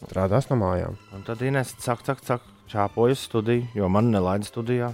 Strādās 0.00 0.46
no 0.50 0.56
mājām. 0.56 0.96
Un 1.12 1.22
tad 1.26 1.42
Inês 1.44 1.74
saka, 1.78 2.04
saka, 2.04 2.24
saka, 2.24 2.44
čāpoju 2.70 3.16
uz 3.16 3.28
studiju, 3.28 3.68
jo 3.74 3.88
man 3.92 4.10
nelaida 4.14 4.46
studijā. 4.48 4.90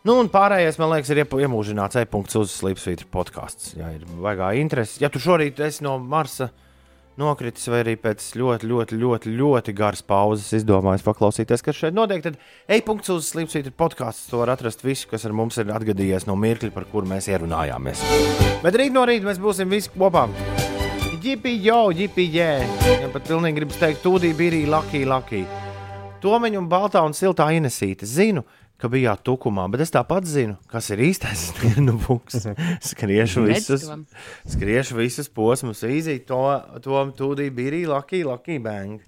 Nu, 0.00 0.14
un 0.16 0.30
pārējais, 0.32 0.78
man 0.80 0.94
liekas, 0.94 1.10
ir 1.12 1.20
iemūžināts 1.24 1.98
e-punkts 2.00 2.38
uz 2.40 2.54
Slipsvītra 2.56 3.04
podkāsts. 3.12 3.74
Jā, 3.76 3.90
ir 3.98 4.06
vajagā 4.08 4.54
interesi. 4.56 5.02
Ja 5.02 5.10
tu 5.12 5.20
šorīt 5.20 5.60
esi 5.60 5.84
no 5.84 5.98
Marsa 6.00 6.48
nokritis, 7.20 7.68
vai 7.68 7.82
arī 7.82 7.94
pēc 8.00 8.30
ļoti, 8.40 8.70
ļoti, 8.70 8.96
ļoti, 8.96 9.34
ļoti 9.36 9.76
garas 9.76 10.00
pauzes 10.00 10.48
izdomājis 10.56 11.04
paklausīties, 11.04 11.64
kas 11.66 11.76
šeit 11.82 11.96
notiek, 11.98 12.24
tad 12.24 12.40
e-punkts 12.64 13.12
uz 13.12 13.28
Slipsvītra 13.28 13.76
podkāsts. 13.76 14.30
To 14.32 14.40
var 14.40 14.54
atrast 14.56 14.86
visu, 14.86 15.10
kas 15.10 15.28
ar 15.28 15.36
mums 15.36 15.60
ir 15.60 15.68
atgadījies 15.76 16.24
no 16.30 16.38
mirkļa, 16.40 16.72
par 16.72 16.88
kuru 16.88 17.12
mēs 17.12 17.28
ierunājāmies. 17.28 18.08
Bet 18.64 18.80
rīt 18.80 18.96
no 18.96 19.04
rīta 19.04 19.28
mēs 19.28 19.42
būsim 19.42 19.68
visi 19.68 19.92
kopā. 19.92 20.30
Jipi, 21.20 21.58
jo, 21.60 21.90
jipi, 21.92 22.24
jē. 22.32 22.52
Ja 23.02 23.12
pat 23.12 23.28
pilnīgi 23.28 23.60
gribas 23.60 23.82
teikt, 23.82 24.00
tūdī 24.06 24.32
bija 24.32 24.64
Lucky, 24.78 25.04
Lucky. 25.04 25.44
Tomeņa 26.20 26.58
un 26.60 26.66
baltā 26.68 27.02
un 27.06 27.14
siltā 27.16 27.46
inesīte. 27.56 28.04
Zinu, 28.08 28.42
ka 28.80 28.88
bijāt 28.92 29.22
tukumā, 29.26 29.66
bet 29.72 29.82
es 29.84 29.92
tāpat 29.92 30.24
zinu, 30.28 30.56
kas 30.70 30.90
ir 30.94 31.02
īstais 31.10 31.46
stirnu 31.52 31.98
buks. 32.06 32.46
Skriešu 32.90 33.44
visus, 33.48 33.86
skriešu 34.48 34.98
visus 35.00 35.28
posmus, 35.32 35.84
īzīt 35.84 36.26
to, 36.28 36.40
to 36.84 37.04
tūdī 37.18 37.50
bija 37.52 37.86
Lucky, 37.94 38.22
Lucky 38.24 38.58
bang. 38.58 39.00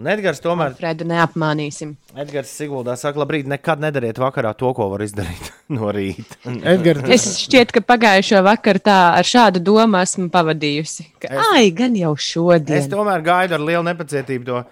Un 0.00 0.06
Edgars 0.08 0.38
tomēr, 0.40 0.72
Fredu 0.78 1.04
neapmānīsim. 1.04 1.90
Edgars 2.16 2.48
Siguldā 2.56 2.94
saka, 2.96 3.20
labrīt, 3.20 3.44
nekad 3.50 3.82
nedariet 3.84 4.16
vakarā 4.22 4.54
to, 4.56 4.70
ko 4.72 4.86
var 4.94 5.02
izdarīt 5.04 5.50
no 5.76 5.90
rīta. 5.92 6.38
Edgars, 6.48 7.04
Es 7.16 7.26
šķiet, 7.42 7.74
ka 7.76 7.82
pagājušo 7.84 8.40
vakaru 8.46 8.80
tā 8.86 8.96
ar 9.18 9.28
šādu 9.28 9.60
domu 9.60 10.00
esmu 10.00 10.30
pavadījusi. 10.32 11.04
Ka, 11.20 11.34
Es- 11.34 11.50
Ai, 11.52 11.66
gan 11.76 11.98
jau 12.00 12.14
Es 12.16 12.30
šodien. 12.32 12.88
tomēr 12.92 13.20
gaidu 13.26 13.58
ar 13.58 13.66
lielu 13.66 13.84
nepacietību 13.90 14.48
to 14.48 14.62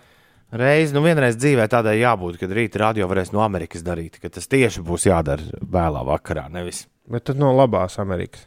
reizi. 0.53 0.95
Nu, 0.97 1.03
vienreiz 1.05 1.39
dzīvē 1.39 1.69
tādai 1.71 1.99
jābūt, 2.01 2.39
kad 2.41 2.53
rīta 2.55 2.83
radio 2.85 3.09
varēs 3.11 3.33
no 3.35 3.43
Amerikas 3.45 3.85
darīt, 3.87 4.21
ka 4.23 4.31
tas 4.33 4.49
tieši 4.51 4.85
būs 4.87 5.09
jādara 5.09 5.61
vēlā 5.61 6.05
vakarā. 6.09 6.49
Nevis. 6.53 6.87
bet 7.09 7.25
tad 7.29 7.41
no 7.41 7.53
labās 7.57 7.99
Amerikas. 7.99 8.47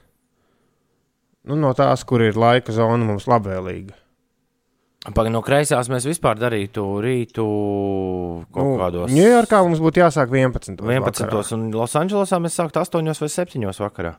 Nu, 1.48 1.58
no 1.58 1.74
tās, 1.74 2.04
kur 2.06 2.22
ir 2.22 2.38
laika 2.38 2.74
zona 2.74 3.06
mums 3.06 3.26
labvēlīga. 3.30 3.98
Pagaidām, 5.02 5.34
no 5.34 5.40
kreisās 5.42 5.88
mēs 5.90 6.06
vispār 6.06 6.38
darītu 6.38 6.84
rītu 7.02 7.44
kaut 8.54 8.68
Nu, 8.68 8.76
kādos 8.78 9.10
Ņujorkā 9.10 9.64
mums 9.66 9.82
būtu 9.82 10.04
jāsāk 10.04 10.30
11. 10.30 10.78
11. 10.78 11.24
vakarā. 11.26 11.42
un 11.58 11.72
Losandželosā 11.74 12.38
mēs 12.38 12.60
sāktu 12.60 12.84
8 12.84 13.10
vai 13.10 13.30
7 13.34 13.82
vakarā. 13.82 14.14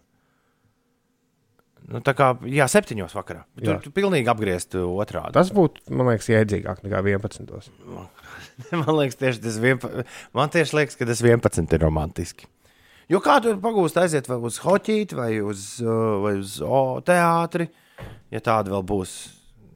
Nu, 1.93 2.01
tā 2.05 2.15
kā, 2.17 2.31
jā, 2.49 2.67
7 2.71 3.03
vakarā. 3.13 3.43
Bet 3.57 3.67
Jā. 3.67 3.75
Tur 3.75 3.85
tu 3.85 3.93
pilnīgi 3.95 4.31
apgriezt 4.33 4.77
otrādi. 4.79 5.35
Tas 5.37 5.51
būtu, 5.53 5.85
man 5.93 6.09
liekas, 6.13 6.31
jēdzīgāk 6.33 6.81
nekā 6.87 7.03
11. 7.05 7.53
Man 8.73 8.97
liekas, 8.99 9.17
tieši 9.19 9.41
tas 9.43 9.57
vienpa... 9.59 9.89
man 10.37 10.51
tieši 10.53 10.77
liekas, 10.77 10.97
ka 11.01 11.07
tas 11.09 11.23
11 11.25 11.73
ir 11.73 11.81
romantiski. 11.83 12.47
Jo 13.11 13.19
kā 13.25 13.39
tur 13.43 13.57
pagūst 13.61 13.97
aiziet 13.99 14.29
vai 14.31 14.39
uz 14.45 14.59
hoķīti, 14.63 15.17
vai 15.19 15.31
uz, 15.43 15.65
uh, 15.83 16.21
vai 16.23 16.35
uz 16.39 16.59
o, 16.63 17.01
teātri, 17.05 17.67
ja 18.33 18.43
tāda 18.45 18.75
vēl 18.77 18.85
būs. 18.93 19.15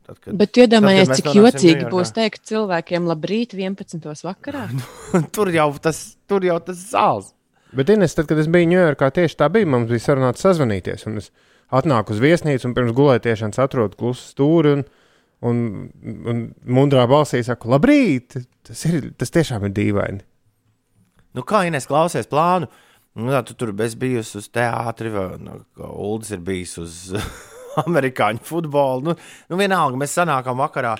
Tad, 0.06 0.20
kad... 0.20 0.36
Bet 0.38 0.60
iedomājieties, 0.60 1.18
cik 1.18 1.32
jocīgi 1.34 1.72
Ņujorkā. 1.80 1.94
būs 1.96 2.12
teikt 2.16 2.44
cilvēkiem 2.52 3.08
labrīt 3.10 3.56
11. 3.58 4.06
vakarā. 4.28 4.68
tur 5.36 5.50
jau 5.56 5.70
tas, 5.82 6.04
tur 6.30 6.46
jau 6.46 6.60
tas 6.68 6.84
zāles. 6.92 7.32
Bet, 7.76 7.90
Ines, 7.92 8.14
tad, 8.16 8.28
kad 8.30 8.38
es 8.38 8.46
biju 8.52 8.70
Ņujorkā, 8.70 9.10
tieši 9.18 9.40
tā 9.40 9.50
bija. 9.52 9.68
Mums 9.72 9.90
bija 9.90 10.04
sarunāts 10.04 10.44
sazvanīties. 10.46 11.08
un 11.10 11.18
Es 11.24 11.32
atnāku 11.74 12.14
uz 12.14 12.22
viesnīcu 12.22 12.68
un 12.68 12.76
pirms 12.76 12.94
gulētiešanas 12.96 13.60
atrodu 13.62 13.98
klusu 13.98 14.30
stūri. 14.32 14.76
Un, 14.76 14.86
un, 15.46 15.58
un 16.30 16.42
mundrā 16.78 17.04
balsī 17.10 17.42
saku, 17.44 17.68
labrīt! 17.74 18.38
Tas, 18.66 18.86
ir, 18.88 19.10
tas 19.20 19.32
tiešām 19.34 19.66
ir 19.68 19.74
dīvaini. 19.76 20.24
Nu, 21.36 21.44
kā 21.44 21.66
Inês 21.68 21.88
klausies 21.88 22.28
plānu? 22.30 22.70
Nu, 23.16 23.28
tā, 23.32 23.42
tu 23.48 23.56
tur 23.56 23.72
esi 23.84 23.98
bijusi 24.00 24.38
uz 24.40 24.48
teātri, 24.52 25.12
vai 25.12 25.26
nu, 25.40 25.58
Uldis 25.76 26.32
ir 26.36 26.40
bijis 26.44 26.76
uz 26.80 26.96
amerikāņu 27.84 28.44
futbolu. 28.44 29.10
Nu, 29.10 29.16
nu, 29.52 29.60
vienalga, 29.60 30.00
mēs 30.00 30.16
sanākam 30.16 30.60
vakarā. 30.60 30.96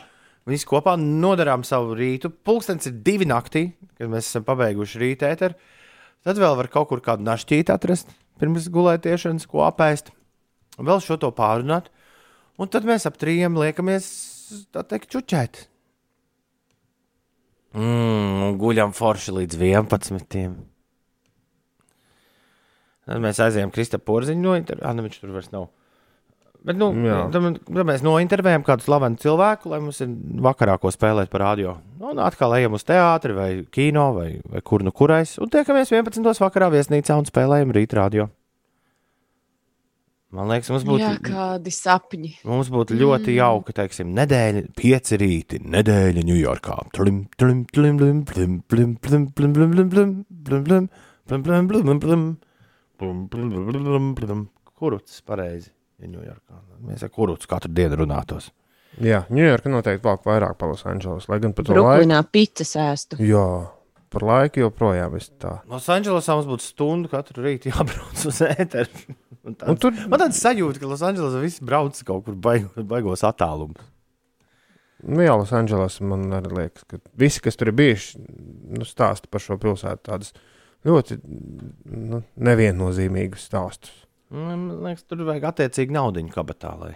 Visi 0.47 0.69
kopā 0.69 0.95
nodarām 1.01 1.65
savu 1.67 1.97
rītu. 1.99 2.31
Pūkstens 2.47 2.87
ir 2.87 3.01
divi 3.07 3.27
naktī, 3.27 3.65
kad 3.99 4.13
mēs 4.13 4.29
esam 4.29 4.45
pabeiguši 4.47 5.01
rītā 5.03 5.33
ēteru. 5.35 5.57
Tad 6.27 6.39
vēl 6.43 6.55
var 6.59 6.69
kaut 6.71 6.91
kur 6.93 7.03
kādu 7.03 7.27
našķīti 7.27 7.73
atrast, 7.75 8.13
pirms 8.41 8.69
gulētiešanas, 8.73 9.49
ko 9.51 9.65
apēst. 9.67 10.13
Vēl 10.77 11.01
šo 11.05 11.17
to 11.21 11.31
pārunāt. 11.35 11.89
Un 12.61 12.69
tad 12.73 12.87
mēs 12.89 13.07
ap 13.09 13.17
trījiem 13.21 13.57
liekamies, 13.61 14.07
tā 14.73 14.85
teikt, 14.89 15.11
čučēt. 15.13 15.67
Mm, 17.77 18.57
guļam 18.61 18.95
forši 18.97 19.35
līdz 19.37 19.59
11. 19.61 20.55
Tad 23.07 23.23
mēs 23.23 23.41
aizējām 23.43 23.73
Kristapam 23.75 24.09
Porziņu 24.09 24.43
no 24.43 24.55
intervijas. 24.59 24.89
Ah, 24.89 24.97
nu 24.97 25.05
viņš 25.05 25.19
tur 25.21 25.35
vairs 25.35 25.53
nav. 25.53 25.69
Bet, 26.67 26.75
nu, 26.81 26.89
tad, 27.31 27.45
tad 27.63 27.87
mēs 27.87 28.03
nointervējam 28.03 28.65
kādu 28.67 28.83
slavenu 28.83 29.21
cilvēku, 29.23 29.71
lai 29.71 29.79
mums 29.85 30.01
ir 30.03 30.11
vakarā 30.43 30.75
ko 30.83 30.91
spēlēt 30.91 31.31
par 31.31 31.45
radio. 31.45 31.77
Nu, 32.01 32.11
Un 32.11 32.23
atkal 32.25 32.57
ejam 32.57 32.75
uz 32.79 32.83
teātri 32.87 33.37
vai 33.37 33.51
kino 33.71 34.09
vai, 34.17 34.29
vai 34.51 34.65
kur 34.67 34.83
nu 34.87 34.91
kurais. 34.95 35.37
Un 35.43 35.53
tiekamies 35.53 35.93
11. 35.95 36.27
vakarā 36.43 36.73
viesnīcā 36.75 37.19
un 37.21 37.29
spēlējam 37.29 37.75
rīt 37.77 37.95
radio. 37.95 38.27
Man 40.35 40.49
liekas, 40.51 40.69
mums 40.75 40.83
būtu, 40.85 41.05
Jā, 41.05 41.13
kādi 41.23 41.71
sapņi. 41.71 42.31
mums 42.45 42.69
būtu 42.69 42.97
ļoti 42.99 43.31
Mm. 43.31 43.37
jauka, 43.39 43.73
teiksim, 43.73 44.11
nedēļa, 44.13 44.63
pieci 44.75 45.17
rīti, 45.23 45.61
nedēļa 45.63 46.25
Ņujorkā. 46.27 46.91
Tlim, 46.93 47.29
tlim, 47.39 47.65
tlim, 47.71 47.99
tlim, 47.99 48.25
tlim, 48.27 48.63
tlim, 48.67 48.97
tlim, 48.99 49.29
tlim, 49.31 49.55
tlim, 51.71 52.01
tlim, 52.01 52.39
Plum, 52.99 53.29
plum, 53.29 53.51
plum, 53.51 53.85
plum, 53.85 54.15
plum. 54.17 54.49
Kuruts, 54.77 55.21
pareizi. 55.23 55.71
Ir 56.03 56.09
Ņujorkā. 56.09 56.59
Mēs 56.85 57.03
ar 57.05 57.11
kuruts 57.13 57.47
katru 57.49 57.71
dienu 57.73 57.97
runātos. 58.03 58.51
Jā, 59.01 59.27
Ņujorka 59.31 59.69
noteikti 59.73 60.03
valk 60.05 60.25
vairāk 60.25 60.57
par 60.59 60.71
Losandželos, 60.73 61.29
lai 61.29 61.39
gan 61.39 61.53
par 61.53 61.65
to 61.69 61.73
laiku. 61.77 61.85
Brooklynā 61.85 62.21
pīcis 62.33 62.73
ēstu. 62.81 63.19
Jā, 63.21 63.69
par 64.11 64.23
laiku 64.23 64.63
joprojām 64.65 65.15
es 65.17 65.29
tā. 65.39 65.59
Losandželosā 65.69 66.37
mums 66.39 66.49
būtu 66.49 66.65
stundu 66.65 67.09
katru 67.13 67.45
rītu 67.45 67.71
jābrauc 67.73 68.27
uz 68.33 68.41
ēteru. 68.49 69.17
Tāds- 69.47 69.69
Un 69.71 69.77
tur 69.79 69.93
Man 70.11 70.19
tāds 70.19 70.41
sajūta, 70.43 70.81
ka 70.83 70.89
Losandželosā 70.91 71.43
viss 71.45 71.61
brauc 71.63 71.99
kaut 72.09 72.25
kur 72.27 72.35
baigos, 72.35 72.75
baigos 72.83 73.23
attālumus. 73.27 73.85
Nu, 75.07 75.21
jā, 75.23 75.37
Losandželos 75.39 76.01
man 76.03 76.25
arī 76.35 76.51
liekas, 76.57 76.87
ka 76.89 76.99
visi, 77.21 77.43
kas 77.45 77.55
tur 77.59 77.71
ir 77.71 77.77
bijuši, 77.79 78.19
nu, 78.75 78.87
stāsta 78.89 79.29
par 79.31 79.45
šo 79.45 79.59
pilsētu 79.61 80.03
tādas 80.09 80.33
ļoti 80.89 81.19
nu, 81.23 82.23
neviennozīmīgus 82.49 83.45
stāstus. 83.47 83.93
Man 84.35 84.67
liekas, 84.83 85.05
tur 85.07 85.23
vajag 85.29 85.47
attiecīgi 85.53 85.95
naudu 85.95 86.25
kabatā, 86.33 86.73
lai, 86.81 86.95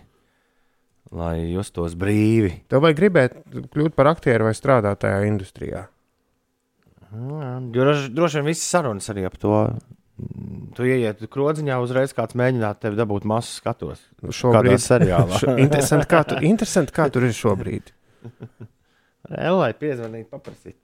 lai 1.14 1.36
justos 1.52 1.94
brīvi. 1.94 2.64
Tev 2.72 2.82
vajag 2.82 2.98
gribēt 2.98 3.38
kļūt 3.70 3.94
par 3.94 4.10
aktieru 4.16 4.48
vai 4.48 4.56
strādāt 4.58 5.04
tajā 5.04 5.22
industrijā. 5.28 5.84
Jā, 7.10 7.54
Droši, 7.74 8.10
droši 8.14 8.40
vien 8.40 8.50
viss 8.50 8.66
sarunas 8.70 9.10
arī 9.12 9.26
ap 9.28 9.38
to. 9.38 9.54
Tu 10.76 10.86
ieiet 10.86 11.22
krodziņā, 11.32 11.78
uzreiz 11.82 12.12
kāds 12.16 12.36
mēģināt 12.38 12.80
tevi 12.84 12.98
dabūt 12.98 13.26
masu 13.28 13.56
skatos. 13.58 14.02
Šobrīd 14.22 14.82
seriālā. 14.82 15.40
Interesanti, 15.64 16.06
kā, 16.10 16.22
tu, 16.28 16.38
interesanti, 16.46 16.94
kā 16.94 17.08
tur 17.12 17.26
ir 17.26 17.34
šobrīd. 17.36 17.90
Lai 19.30 19.72
piezvanītu, 19.78 20.28
paprasīt. 20.32 20.76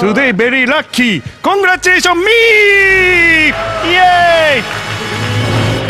Today 0.00 0.32
very 0.32 0.66
lucky. 0.66 1.20
Congratulations 1.42 2.16
me! 2.16 3.50
Yay! 3.90 4.62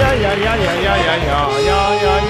Jā, 0.00 0.10
jā, 0.16 0.32
jā, 0.40 0.54
jā, 0.64 0.72
jā, 0.82 0.94
jā, 1.04 1.16
jā, 1.20 1.80
jā, 2.00 2.14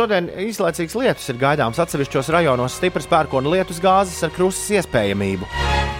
Šodien 0.00 0.30
īslaicīgs 0.32 0.94
lietus 0.96 1.26
ir 1.28 1.36
gaidāms 1.36 1.76
atsevišķos 1.82 2.30
rajonos 2.32 2.72
stipras 2.78 3.04
pērkona 3.10 3.50
lietus 3.52 3.82
gāzes 3.84 4.22
ar 4.24 4.30
krustas 4.32 4.70
iespējamību. 4.78 5.44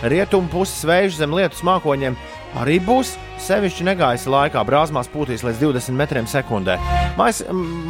Rietumu 0.09 0.49
puses 0.49 0.87
vējš 0.89 1.19
zem 1.19 1.35
lietus 1.37 1.61
mākoņiem 1.69 2.15
arī 2.63 2.79
būs. 2.81 3.11
Sevišķi 3.45 3.85
negaisa 3.85 4.31
laikā 4.33 4.63
brāzmās 4.65 5.11
pūtīs 5.13 5.45
līdz 5.45 5.61
20 5.61 5.99
metriem 5.99 6.29
sekundē. 6.33 6.79
Mais, 7.19 7.43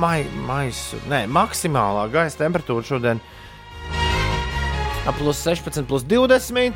mai, 0.02 0.24
mais, 0.48 0.80
nē, 1.12 1.20
maksimālā 1.30 2.08
gaisa 2.10 2.40
temperatūra 2.40 2.82
šodien 2.88 3.22
ap 5.06 5.14
plus 5.20 5.44
16, 5.44 5.86
plus 5.86 6.02
20. 6.10 6.74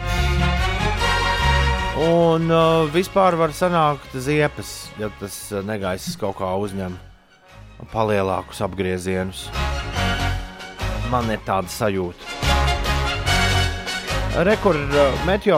Un 2.05 2.55
uh, 2.55 2.87
vispār 2.95 3.35
var 3.43 3.51
sanākt 3.51 4.15
ziepes, 4.15 4.77
ja 5.03 5.11
tas 5.19 5.41
uh, 5.51 5.67
negaiss 5.67 6.15
kaut 6.23 6.39
kā 6.39 6.55
uzņem 7.85 7.93
palielākus 7.93 8.63
apgriezienus. 8.63 9.51
Man 11.11 11.31
ir 11.31 11.41
tāda 11.45 11.69
sajūta. 11.69 12.43
Rekords 14.45 14.91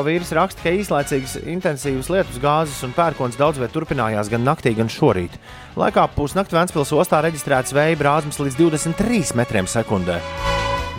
vīrs 0.05 0.33
raksta, 0.37 0.63
ka 0.63 0.71
īslaicīgas 0.71 1.39
intensīvas 1.47 2.11
lietus 2.11 2.39
gāzes 2.39 2.83
un 2.85 2.93
pērkons 2.93 3.39
daudz 3.39 3.59
vietā 3.59 3.73
turpinājās 3.73 4.29
gan 4.29 4.45
naktī, 4.45 4.75
gan 4.77 4.89
šorīt. 4.89 5.39
Laikā 5.77 6.07
pusnaktī 6.15 6.57
Vēncpils 6.59 6.93
ostā 6.93 7.23
reģistrēts 7.25 7.73
vēja 7.73 7.97
brāzmas 7.97 8.39
līdz 8.39 8.59
23 8.61 9.35
metriem 9.35 9.67
sekundē. 9.67 10.21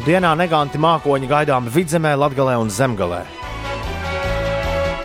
Dienā 0.06 0.34
neganti 0.38 0.78
mākoņi 0.78 1.30
gaidām 1.30 1.70
vidzemē, 1.70 2.16
latgalē 2.18 2.58
un 2.58 2.70
zemgalē. 2.70 3.26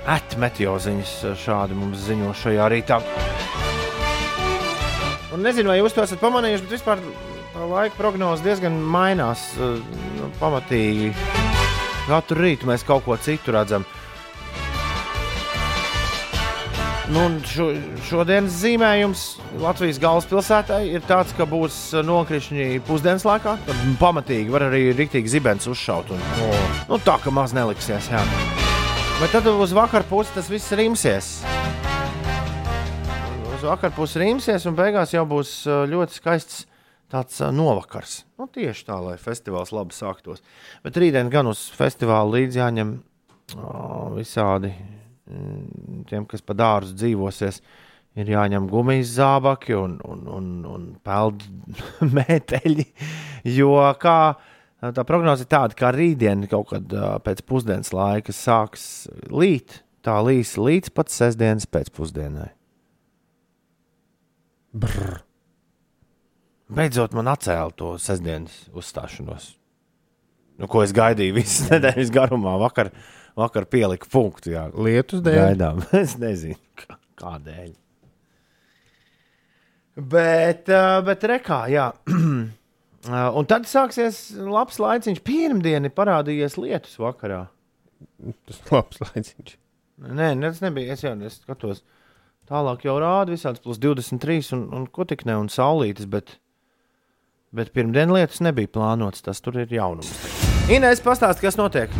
Atmetjoziņas 0.08 1.12
šādi 1.44 1.76
mums 1.76 2.08
ziņo 2.08 2.32
šajā 2.40 2.72
rītā. 2.72 3.02
Un 5.32 5.40
nezinu, 5.40 5.70
vai 5.72 5.78
jūs 5.80 5.94
to 5.96 6.04
esat 6.04 6.20
pamanījuši, 6.20 6.66
bet 6.66 6.74
vispār 6.76 7.00
laika 7.70 7.96
prognoze 7.96 8.44
diezgan 8.44 8.76
mainās 8.76 9.52
uh, 9.56 9.78
nu, 10.18 10.28
pamatīgi. 10.40 11.12
Katru 12.08 12.42
rītu 12.42 12.68
mēs 12.68 12.84
kaut 12.84 13.06
ko 13.06 13.16
citu 13.16 13.54
redzam. 13.54 13.86
Nu, 17.12 17.26
šo, 17.44 17.66
šodienas 18.06 18.54
zīmējums 18.62 19.22
Latvijas 19.60 19.98
galvaspilsētai 20.00 20.80
ir 20.94 21.02
tāds, 21.04 21.34
ka 21.36 21.44
būs 21.48 21.78
nokrišņi 22.06 22.80
pusdienas 22.86 23.26
laikā. 23.28 23.58
Tad 23.66 23.82
pamatīgi 24.00 24.52
var 24.52 24.68
arī 24.70 24.86
rīktīgi 24.96 25.34
zibens 25.34 25.68
uzšaut. 25.68 26.12
Un, 26.14 26.22
nu, 26.88 27.00
tā 27.04 27.18
kā 27.20 27.32
maz 27.34 27.52
neliksies. 27.56 28.08
Jā. 28.12 28.22
Bet 29.20 29.36
tad 29.36 29.48
uz 29.52 29.76
vakar 29.76 30.06
pusi 30.08 30.32
tas 30.36 30.48
viss 30.52 30.72
rimsies. 30.78 31.34
Uz 33.62 33.68
vakar 33.70 33.92
pusi 33.94 34.18
rimsies, 34.18 34.64
un 34.66 34.74
beigās 34.74 35.12
jau 35.14 35.22
būs 35.30 35.50
uh, 35.68 35.84
ļoti 35.86 36.16
skaists 36.16 36.64
tāds 37.12 37.36
uh, 37.38 37.52
novakars. 37.54 38.24
Nu, 38.34 38.48
tieši 38.50 38.88
tā, 38.88 38.96
lai 38.98 39.12
festivāls 39.22 39.70
labi 39.70 39.94
sāktos. 39.94 40.40
Bet 40.82 40.96
rītdien 40.98 41.28
gan 41.30 41.46
uz 41.46 41.60
festivālu 41.70 42.32
līdzi 42.34 42.58
jāņem 42.58 42.88
o, 43.54 43.68
visādi 44.16 44.72
mm, 44.74 46.00
tiem, 46.10 46.24
kas 46.26 46.42
pa 46.42 46.56
dārzu 46.58 46.96
dzīvosies. 46.98 47.60
Ir 48.18 48.32
jāņem 48.32 48.66
gumijas 48.72 49.12
zābaki 49.20 49.76
un, 49.78 49.94
un, 50.10 50.24
un, 50.40 50.48
un 50.66 50.88
peldu 51.06 51.46
mēteļi. 52.18 52.88
Jo 53.46 53.76
kā 54.02 54.16
tā 54.88 55.04
prognoze 55.06 55.46
ir 55.46 55.52
tāda, 55.54 55.76
ka 55.78 55.92
rītdien 55.94 56.48
kaut 56.50 56.72
kad 56.72 56.96
pēc 57.28 57.44
pusdienas 57.46 57.94
laika 57.94 58.34
sāks 58.34 59.06
līt. 59.30 59.84
Tā 60.02 60.18
līs 60.26 60.56
līdz 60.58 60.90
pat 60.98 61.14
sestdienas 61.14 61.70
pēcpusdienai. 61.70 62.50
Brr. 64.72 65.18
Beidzot, 66.72 67.12
man 67.16 67.28
atcēla 67.28 67.74
to 67.76 67.90
sestdienas 68.00 68.54
uzstāšanos. 68.72 69.50
Nu, 70.60 70.68
ko 70.70 70.82
es 70.84 70.94
gaidīju 70.96 71.34
visas 71.36 71.68
nedēļas 71.72 72.12
garumā. 72.14 72.54
Vakar, 72.62 72.92
vakar 73.36 73.66
pieliku 73.68 74.08
punktu. 74.12 74.54
Jā, 74.54 74.66
Lietus 74.72 75.20
dēļ. 75.24 75.38
gaidām. 75.42 75.82
es 76.02 76.16
nezinu, 76.20 76.56
kā- 76.80 76.96
kādēļ. 77.20 77.72
Bet, 80.12 80.68
uh, 80.72 81.02
bet 81.04 81.28
rekā, 81.28 81.64
jā. 81.72 81.90
Uh, 83.02 83.32
Un 83.34 83.48
tad 83.50 83.64
sāksies 83.66 84.14
labs 84.38 84.76
laiciņš. 84.78 85.16
Pirmdiena 85.26 85.88
ir 85.88 85.94
parādījies 85.96 86.54
lietus 86.54 86.92
vakarā. 87.02 87.40
Tas 88.46 88.60
labs 88.70 89.00
laiciņš. 89.02 89.56
Nē, 90.06 90.28
tas 90.44 90.60
nebija. 90.62 90.94
Es 90.94 91.02
jau 91.02 91.10
es 91.26 91.40
skatos. 91.40 91.80
Tālāk 92.50 92.80
jau 92.82 92.96
rāda 92.98 93.30
visādas 93.30 93.62
plus 93.62 93.78
23 93.78 94.48
un, 94.56 94.62
un 94.74 94.86
ko 94.90 95.04
tik 95.06 95.20
ne 95.28 95.36
un 95.38 95.46
saulītas, 95.52 96.08
bet, 96.10 96.40
bet 97.54 97.70
pirmdien 97.70 98.10
lietas 98.10 98.42
nebija 98.42 98.70
plānotas. 98.74 99.22
Tas 99.22 99.38
tur 99.44 99.60
ir 99.62 99.70
jaunums. 99.70 100.10
Inês, 100.66 100.98
pastāsti, 101.04 101.44
kas 101.46 101.58
notiek? 101.60 101.94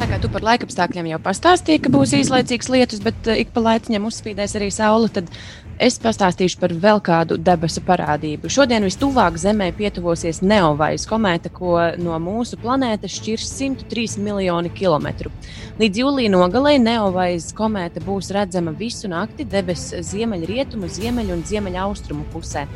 Tā 0.00 0.08
kā 0.08 0.18
tu 0.20 0.28
par 0.32 0.44
laikapstākļiem 0.44 1.08
jau 1.14 1.20
pastāstīji, 1.24 1.80
ka 1.86 1.94
būs 1.96 2.12
īslaicīgs 2.18 2.68
lietus, 2.72 3.00
bet 3.04 3.32
uh, 3.32 3.40
ik 3.40 3.54
pa 3.56 3.64
laiciņam 3.70 4.04
uzspīdēs 4.10 4.58
arī 4.60 4.68
saule, 4.72 5.08
tad 5.16 5.32
es 5.80 5.96
pastāstīšu 6.00 6.58
par 6.60 6.74
vēl 6.76 7.00
kādu 7.04 7.38
debesu 7.40 7.80
parādību. 7.86 8.50
Šodien 8.52 8.84
vistuvāk 8.84 9.38
Zemē 9.40 9.70
pietuvosies 9.78 10.42
Neovais 10.44 11.06
komēta, 11.08 11.48
ko 11.52 11.78
no 12.00 12.18
mūsu 12.20 12.58
planētas 12.60 13.16
šķirs 13.16 13.48
103 13.56 14.20
miljoni 14.20 14.72
kilometru. 14.76 15.32
Līdz 15.80 16.02
jūlijā 16.02 16.32
nogalē 16.34 16.74
Neovais 16.82 17.48
komēta 17.56 18.02
būs 18.04 18.28
redzama 18.36 18.74
visu 18.76 19.08
nakti 19.08 19.48
debesu 19.48 20.02
ziemeļrietumu, 20.04 20.90
ziemeļu 21.00 21.38
un 21.38 21.44
ziemeļaustrumu 21.48 22.28
pusē. 22.34 22.66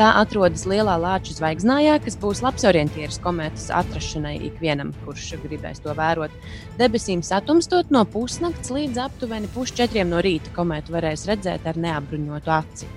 Tā 0.00 0.14
atrodas 0.16 0.62
lielā 0.64 0.94
lāča 0.96 1.34
zvaigznājā, 1.36 1.98
kas 2.00 2.14
būs 2.16 2.38
labs 2.40 2.64
orientieris 2.64 3.18
komētas 3.20 3.66
atrašanai 3.82 4.38
ikvienam, 4.48 4.94
kurš 5.04 5.34
gribēs 5.42 5.82
to 5.84 5.92
vērot. 5.92 6.32
Debesīm 6.78 7.20
satumstot 7.20 7.92
no 7.92 8.06
pusnakts 8.08 8.72
līdz 8.72 9.02
aptuveni 9.04 9.50
pusčetriem 9.52 10.08
no 10.08 10.22
rīta 10.24 10.54
komētu 10.56 10.96
varēs 10.96 11.26
redzēt 11.28 11.68
ar 11.68 11.76
neapbruņotu 11.84 12.54
aci. 12.56 12.88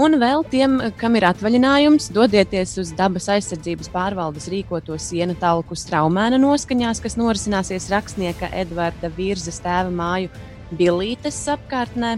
Un 0.00 0.16
vēl 0.22 0.48
tiem, 0.48 0.80
kam 0.96 1.20
ir 1.20 1.28
atvaļinājums, 1.34 2.08
dodieties 2.16 2.76
uz 2.80 2.96
dabas 2.96 3.28
aizsardzības 3.36 3.92
pārvaldes 3.92 4.48
rīkoto 4.48 4.96
sienu 4.96 5.36
talku 5.36 5.76
straumēna 5.76 6.40
noskaņās, 6.40 7.04
kas 7.04 7.20
norisināsies 7.20 7.92
rakstnieka 7.92 8.48
Edvarda 8.56 9.12
Virzas 9.20 9.60
tēva 9.60 9.92
māju 9.92 10.32
Bilītes 10.72 11.44
apkārtnē. 11.52 12.16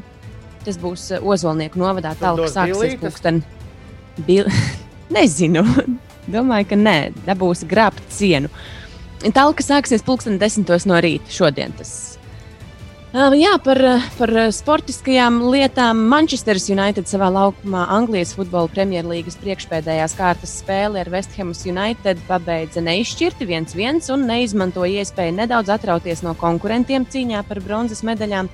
Tas 0.63 0.79
būs 0.79 1.17
eh, 1.17 1.25
Ozolnieku 1.25 1.83
novadā. 1.83 2.15
Dos 2.21 2.55
sāksies 2.55 3.01
billītes? 3.01 3.59
Bil... 4.27 4.49
Nezinu. 5.15 5.65
Domāju, 6.31 6.69
ka 6.71 6.79
nē, 6.79 6.97
dabūs 7.27 7.65
grābt 7.67 8.03
sienu. 8.15 8.51
Talka 9.35 9.65
sāksies 9.65 10.05
pulksten 10.07 10.39
desmitos 10.41 10.87
no 10.89 11.01
rīta 11.03 11.33
šodien. 11.35 11.75
Tas 11.77 12.10
jā, 13.35 13.57
par, 13.59 13.81
par 14.15 14.31
sportiskajām 14.55 15.41
lietām. 15.51 16.05
Manchesteras 16.13 16.69
United 16.71 17.09
savā 17.11 17.27
laukumā 17.35 17.89
Anglijas 17.91 18.37
futbola 18.39 18.71
premjerlīgas 18.71 19.35
priekšpēdējās 19.43 20.15
kārtas 20.15 20.53
spēli 20.61 21.01
ar 21.03 21.11
Westhamas 21.11 21.65
United 21.67 22.23
pabeidza 22.29 22.79
neizšķirti 22.87 23.49
1-1 23.51 24.13
un 24.15 24.29
neizmantoja 24.31 25.03
iespēju 25.03 25.35
nedaudz 25.41 25.73
atrauties 25.75 26.23
no 26.23 26.37
konkurentiem 26.39 27.09
cīņā 27.11 27.43
par 27.51 27.59
bronzas 27.67 28.05
medaļām. 28.07 28.51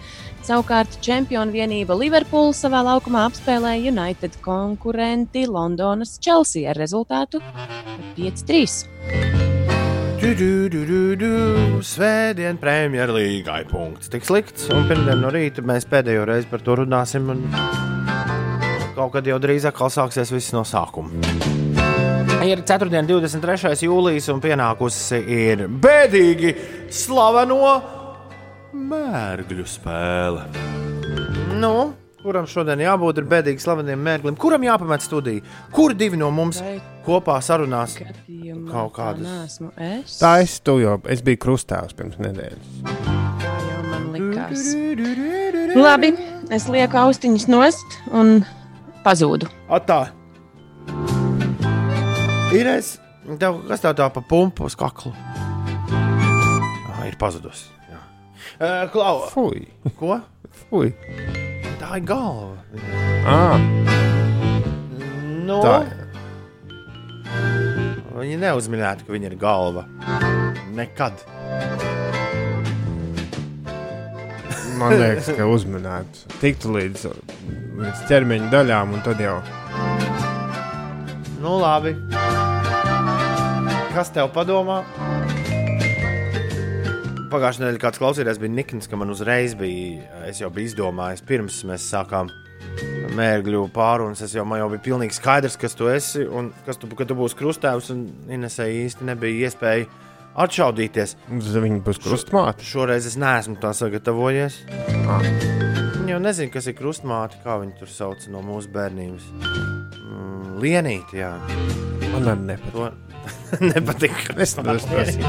Savukārt 0.47 1.03
čempionu 1.05 1.53
vienība 1.53 1.93
Liverpool 1.99 2.55
savā 2.57 2.81
laukumā 2.87 3.27
apspēlēja 3.29 3.93
United 3.93 4.41
konkurenti 4.41 5.45
Londonas 5.51 6.17
Chelsea 6.17 6.65
ar 6.71 6.81
rezultātu 6.81 7.45
5-3. 8.17 9.46
Svētdien 11.85 12.57
Premjerlīgai 12.57 13.67
punkts. 13.69 14.09
Tik 14.09 14.25
slikts, 14.25 14.71
un 14.73 14.87
pirmdien 14.89 15.21
no 15.21 15.29
rīta 15.33 15.61
mēs 15.67 15.85
pēdējo 15.91 16.23
reizi 16.29 16.49
par 16.49 16.63
to 16.65 16.77
runāsim. 16.81 17.29
un 17.35 17.45
Kaut 18.97 19.13
kad 19.13 19.29
jau 19.29 19.37
drīz 19.43 19.67
atkal 19.69 19.93
sāksies 19.93 20.33
viss 20.33 20.55
no 20.57 20.63
sākuma. 20.65 21.13
Ir 22.47 22.65
4. 22.65 22.89
23. 22.89 23.75
jūlijas, 23.85 24.31
un 24.33 24.41
pienākusi 24.41 25.21
ir 25.21 25.67
bēdīgi 25.69 26.55
slaveno 26.89 27.77
mērgļu 28.73 29.69
spēle. 29.69 30.49
Nu, 31.61 31.75
kuram 32.25 32.49
šodien 32.49 32.81
jābūt 32.89 33.21
ir 33.21 33.29
bēdīgi 33.37 33.69
slaveniem 33.69 34.01
mērglim? 34.09 34.41
Kuram 34.41 34.65
jāpamet 34.65 35.05
studiju? 35.05 35.45
Kur 35.77 35.93
divi 35.93 36.17
no 36.21 36.33
mums 36.33 36.65
Vai 36.65 36.96
kopā 37.07 37.37
sarunās? 37.45 37.95
gadījumā 38.01 38.71
Kaut 38.73 38.93
kādas. 38.97 39.23
neesmu 39.27 39.71
es. 39.79 40.19
Tā 40.21 40.33
es 40.43 40.59
tu 40.61 40.79
jau, 40.83 40.97
es 41.09 41.23
biju 41.27 41.39
krustāvs 41.47 41.95
pirms 41.97 42.19
nedēļas. 42.19 42.69
Tā 42.83 43.55
jau 43.71 43.81
man 43.91 44.11
likās. 44.17 44.67
Labi, 45.77 46.13
es 46.51 46.69
lieku 46.73 46.97
austiņas 47.05 47.49
nost 47.53 47.99
un 48.13 48.39
pazūdu. 49.05 49.49
Atā. 49.69 50.07
Ines, 52.57 52.95
tev, 53.41 53.59
kas 53.69 53.83
tev 53.85 53.97
tā 53.99 54.07
pa 54.15 54.23
pumpu 54.25 54.65
uz 54.69 54.77
kaklu? 54.79 55.13
Ah, 55.93 57.03
ir 57.09 57.17
pazudus. 57.21 57.67
jā. 57.91 57.99
Uh, 58.57 58.87
Klau, 58.95 59.27
Fui, 59.33 59.67
ko? 59.99 60.21
fui. 60.71 60.93
Tā 61.81 61.99
ir 62.01 62.07
galva. 62.09 62.57
Ah, 63.27 63.59
Nu, 65.47 65.61
tā. 65.63 65.75
Viņa 68.17 68.39
neuzminēja, 68.43 69.05
ka 69.07 69.13
viņa 69.13 69.29
ir 69.31 69.37
galva. 69.41 69.85
Nekad. 70.77 71.21
Man 74.77 74.97
liekas, 75.01 75.31
ka 75.37 75.47
uzmanēt. 75.49 76.25
Tiktu 76.41 76.73
līdz, 76.75 77.07
līdz 77.81 78.03
ķermeņa 78.11 78.51
daļām, 78.53 78.97
un 78.97 79.05
tad 79.05 79.21
jau. 79.23 79.39
Nu, 81.41 81.57
labi. 81.63 81.95
Kas 83.95 84.11
tev 84.13 84.29
padomā? 84.35 84.83
Pagājušajā 87.33 87.65
nedēļā 87.65 87.81
kāds 87.83 88.01
klausījās, 88.01 88.41
bija 88.41 88.53
Nikns, 88.53 88.89
ka 88.91 88.99
man 89.01 89.11
uzreiz 89.13 89.57
bija, 89.59 90.05
es 90.29 90.43
jau 90.43 90.51
biju 90.53 90.71
izdomājis, 90.71 91.25
pirms 91.27 91.63
mēs 91.69 91.89
sākām 91.91 92.29
mērgļu 93.17 93.67
pārunas. 93.75 94.23
Es 94.25 94.35
jau, 94.37 94.45
man 94.49 94.61
jau 94.61 94.71
bija 94.73 94.85
pilnīgi 94.89 95.17
skaidrs, 95.17 95.59
kas 95.61 95.77
tu 95.79 95.91
esi 95.93 96.27
un 96.27 96.53
kas 96.67 96.81
tu, 96.81 96.89
tu 96.89 97.19
būsi 97.19 97.39
krustēvs. 97.39 97.93
Un 97.95 98.05
Inesai 98.39 98.71
īsti 98.85 99.07
nebija 99.09 99.49
iespēja 99.49 99.89
atšaudīties. 100.37 101.17
Viņi 101.31 101.83
būs 101.87 102.03
krustmāte. 102.05 102.67
Šoreiz 102.67 103.09
es 103.09 103.19
neesmu 103.21 103.57
tā 103.63 103.73
sagatavojies. 103.77 104.61
Ah. 105.07 105.25
Viņa 105.97 106.13
jau 106.13 106.23
nezina, 106.23 106.53
kas 106.53 106.69
ir 106.71 106.77
krustmāte, 106.79 107.41
kā 107.45 107.59
viņi 107.63 107.79
tur 107.81 107.93
sauc 107.93 108.29
no 108.33 108.45
mūsu 108.45 108.71
bērnības. 108.75 109.31
Mm, 109.41 110.57
Lienīti, 110.63 111.23
jā. 111.23 111.35
Man 112.13 112.33
arī 112.33 112.51
nepatīk. 112.53 112.73
To 112.77 113.16
nepatīk. 113.61 114.17
Es 114.37 114.57
nesaprotu. 114.59 115.21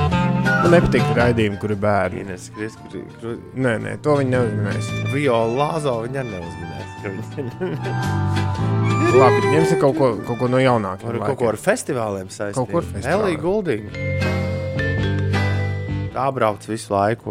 Man 0.47 0.71
nepatīk 0.73 1.05
raidījumi, 1.17 1.57
kur 1.61 1.69
ir 1.75 1.79
bērni. 1.83 2.23
Ines, 2.25 2.43
kris, 2.55 2.73
kri, 2.89 3.01
kri, 3.19 3.33
Nē, 3.63 3.73
nē, 3.83 3.91
to 4.05 4.11
viņi 4.19 4.31
neuzminēs. 4.35 4.85
Viola 5.13 5.47
Lāzo 5.61 5.93
viņa 6.05 6.17
arī 6.23 6.29
neuzminēs. 6.35 6.89
viņa- 7.37 7.55
Labi, 9.17 9.39
ņemsim 9.53 9.79
kaut 9.81 9.95
ko, 9.97 10.07
kaut 10.27 10.37
ko 10.41 10.45
no 10.51 10.59
jaunākiem. 10.61 11.07
Ar 11.09 11.15
kaut 11.31 11.39
ko 11.39 11.47
ar 11.53 11.57
festivāliem 11.61 12.27
saistīt. 12.33 12.57
Kaut 12.59 12.69
ko 12.73 12.77
ar 12.81 12.87
festivāliem. 12.91 13.13
Elija 13.17 13.39
Guldīga. 13.45 13.89
Tā 16.17 16.25
brauc 16.33 16.61
visu 16.67 16.89
laiku 16.93 17.29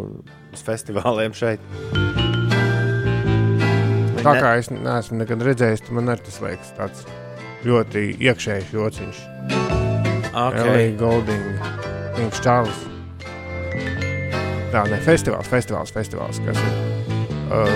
uz 0.55 0.61
festivāliem 0.67 1.33
šeit. 1.37 1.61
Tā 4.27 4.33
kā 4.43 4.57
es 4.59 4.67
neesmu 4.75 5.21
nekad 5.21 5.43
redzējis, 5.47 5.85
man 5.95 6.11
arī 6.15 6.25
tas 6.27 6.39
liekas 6.43 6.71
tāds 6.79 7.05
ļoti 7.67 8.01
iekšējs 8.27 8.73
jociņš. 8.75 9.19
Okay. 10.37 10.69
Elija 10.69 10.97
Goldinga, 11.01 11.71
Kings 12.17 12.43
Čārlis. 12.45 12.83
Tā, 14.69 14.83
ne 14.91 14.99
festivāls, 15.01 15.49
festivāls, 15.49 15.93
festivāls, 15.95 16.43
kas 16.45 16.61
ir 16.61 16.75
uh, 17.49 17.73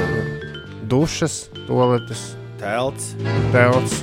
dušas, 0.91 1.47
toaletes, 1.65 2.35
Telts, 2.61 3.15
telts, 3.55 4.03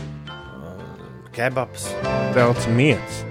kebabs. 1.36 1.92
telts 2.34 2.66
miets. 2.74 3.22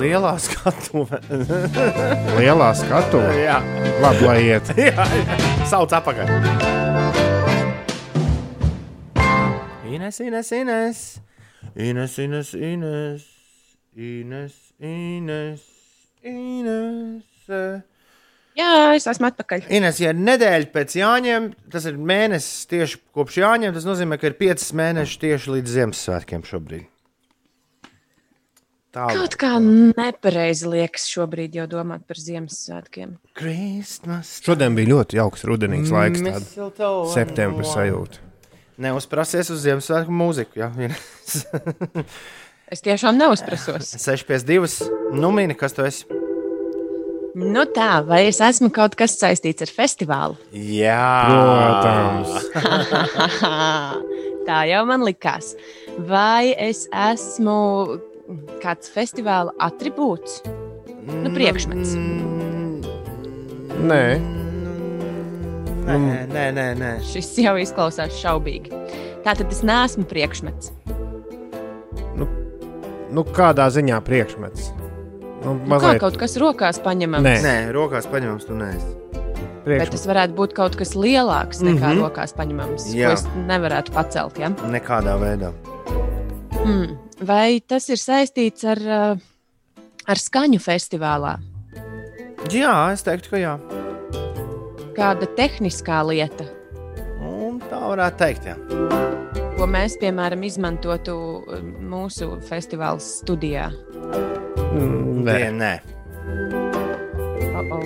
Lielā 0.00 0.36
skatuve. 0.40 1.18
Lielā 2.38 2.70
skatuve. 2.78 3.34
jā, 3.48 3.58
Labi, 4.00 4.26
lai 4.30 4.38
iet. 4.46 4.70
jā, 4.86 5.08
sauc 5.68 5.92
apakaļ. 5.98 6.69
Ines, 10.00 10.18
Ines, 10.20 10.50
Ines. 10.52 10.98
Ines, 11.76 12.18
Ines, 12.18 12.54
Ines. 12.54 13.24
Ines, 13.94 14.54
Ines. 14.80 15.64
Ines. 16.24 17.82
Jā, 18.56 18.70
es 18.96 19.04
esmu 19.10 19.28
atpakaļ. 19.28 19.66
Ines, 19.76 19.98
ja 20.00 20.14
ir 20.14 20.22
nedēļa 20.24 20.70
pēc 20.72 20.94
Jāņiem, 20.96 21.50
tas 21.72 21.84
ir 21.90 21.98
mēnesis 22.00 22.64
tieši 22.70 23.00
kopš 23.12 23.36
Jāņiem. 23.42 23.74
Tas 23.76 23.84
nozīmē, 23.84 24.16
ka 24.16 24.30
ir 24.30 24.38
piecas 24.40 24.70
mēnešus 24.80 25.20
tieši 25.20 25.52
līdz 25.58 25.76
Ziemassvētkiem 25.76 26.46
šobrīd. 26.48 26.88
Tā 28.96 29.04
Kaut 29.12 29.36
kā 29.38 29.52
nepareizi 29.60 30.72
liekas 30.72 31.04
šobrīd 31.12 31.60
jau 31.60 31.68
domāt 31.76 32.08
par 32.08 32.18
Ziemassvētkiem. 32.24 33.18
Christmas. 33.36 34.32
Šodien 34.48 34.80
bija 34.80 34.94
ļoti 34.96 35.20
jauks 35.20 35.44
rudenīgs 35.46 35.92
laiks, 35.92 36.56
septembris 37.12 37.76
sajūta. 37.76 38.29
Neuzprasies 38.80 39.50
uz 39.52 39.60
Ziemassvētku 39.66 40.14
mūziku. 40.14 40.62
Ja? 40.62 40.70
Es 42.70 42.80
tiešām 42.84 43.18
neuzprasos. 43.20 43.92
652. 44.06 44.88
Nu, 45.20 45.32
mini, 45.34 45.56
kas 45.58 45.74
tu 45.76 45.84
esi? 45.84 46.06
Nu 47.40 47.62
tā, 47.70 48.00
vai 48.06 48.24
es 48.26 48.40
esmu 48.42 48.72
kaut 48.74 48.96
kas 48.98 49.14
saistīts 49.20 49.62
ar 49.62 49.70
festivālu? 49.70 50.38
Jā, 50.50 51.04
Protams. 51.30 52.48
tā 54.48 54.64
jau 54.70 54.80
man 54.88 55.04
likās. 55.06 55.52
Vai 56.10 56.50
es 56.58 56.88
esmu 56.90 58.00
kāds 58.62 58.90
festivāla 58.90 59.54
attribūts? 59.62 60.40
Nu, 61.06 61.30
priekšmets. 61.34 61.94
Nē, 63.80 64.02
Nē, 65.86 66.26
nē, 66.30 66.44
nē, 66.56 66.66
nē. 66.78 66.90
Šis 67.06 67.32
jau 67.40 67.56
izklausās 67.60 68.14
šaubīgi. 68.20 68.72
Tā 69.24 69.34
tad 69.36 69.48
es 69.52 69.62
neesmu 69.66 70.04
priekšmets. 70.08 70.72
nu, 73.10 73.24
kādā 73.34 73.66
ziņā 73.74 74.00
priekšmets. 74.06 74.70
Nu, 75.40 75.54
Nu, 75.56 75.56
kā 75.64 75.72
mazliet 75.72 76.02
kaut 76.02 76.18
kas 76.20 76.36
rokās 76.40 76.80
paņemams. 76.84 77.24
Nē. 77.24 77.36
Nē, 77.44 77.56
rokās 77.74 78.08
paņemams, 78.10 78.46
tu 78.48 78.56
neesi. 78.58 78.90
Bet 79.10 79.64
priekšmets. 79.64 79.92
tas 79.96 80.06
varētu 80.08 80.36
būt 80.36 80.54
kaut 80.56 80.76
kas 80.80 80.94
lielāks 80.96 81.62
nekā 81.64 81.80
mm. 81.80 81.92
-hmm. 81.92 82.02
rokās 82.04 82.34
paņemams, 82.36 82.88
Jā. 82.96 83.08
ko 83.08 83.18
es 83.18 83.26
nevarētu 83.48 83.92
pacelt. 83.96 84.38
Ja? 84.40 84.50
Nekādā 84.68 85.16
veidā. 85.20 85.52
Mm. 86.64 86.96
Vai 87.24 87.60
tas 87.60 87.88
ir 87.88 88.00
saistīts 88.00 88.64
ar, 88.64 88.80
uh, 88.80 89.18
ar 90.06 90.18
skaņu 90.18 90.60
festivālā? 90.60 91.38
Jā, 92.52 92.92
es 92.92 93.04
teiktu, 93.04 93.30
ka 93.30 93.40
jā. 93.40 93.58
Kāda 94.96 95.28
tehniskā 95.38 96.00
lieta, 96.08 96.46
Un 97.20 97.58
tā 97.68 97.78
varētu 97.82 98.16
teikt, 98.20 98.46
jā. 98.48 98.54
ko 99.58 99.66
mēs, 99.68 99.96
piemēram, 100.00 100.42
izmantotu 100.46 101.14
uh, 101.14 101.60
mūsu 101.90 102.38
festivāla 102.48 103.00
studijā? 103.02 103.68
Mm, 104.72 105.24
Nē, 105.26 105.38
Nē. 105.58 105.72
Oh 107.50 107.64
-oh. 107.76 107.84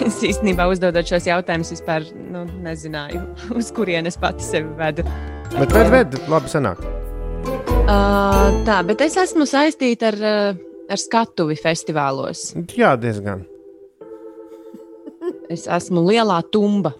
Es 0.06 0.22
īstenībā 0.24 0.66
uzdodot 0.72 1.06
šos 1.06 1.26
jautājumus, 1.28 1.70
vispār 1.76 2.06
nu, 2.32 2.46
nezināju, 2.64 3.20
uz 3.58 3.70
kurienes 3.72 4.16
pati 4.18 4.44
sevi 4.44 4.68
vedu. 4.78 5.04
bet 5.58 5.72
ved, 5.72 5.90
ved, 5.90 6.18
labi 6.28 6.48
sanāk. 6.48 6.78
Uh, 7.90 8.50
tā, 8.66 8.82
bet 8.86 9.00
es 9.00 9.16
esmu 9.16 9.46
saistīta 9.46 10.06
ar, 10.08 10.14
uh, 10.14 10.56
ar 10.90 10.96
skatuvi 10.98 11.56
festivālos. 11.56 12.54
Jā, 12.76 12.96
diezgan. 12.96 13.44
Es 15.50 15.66
esmu 15.66 16.06
lielā 16.06 16.38
tumba. 16.54 16.94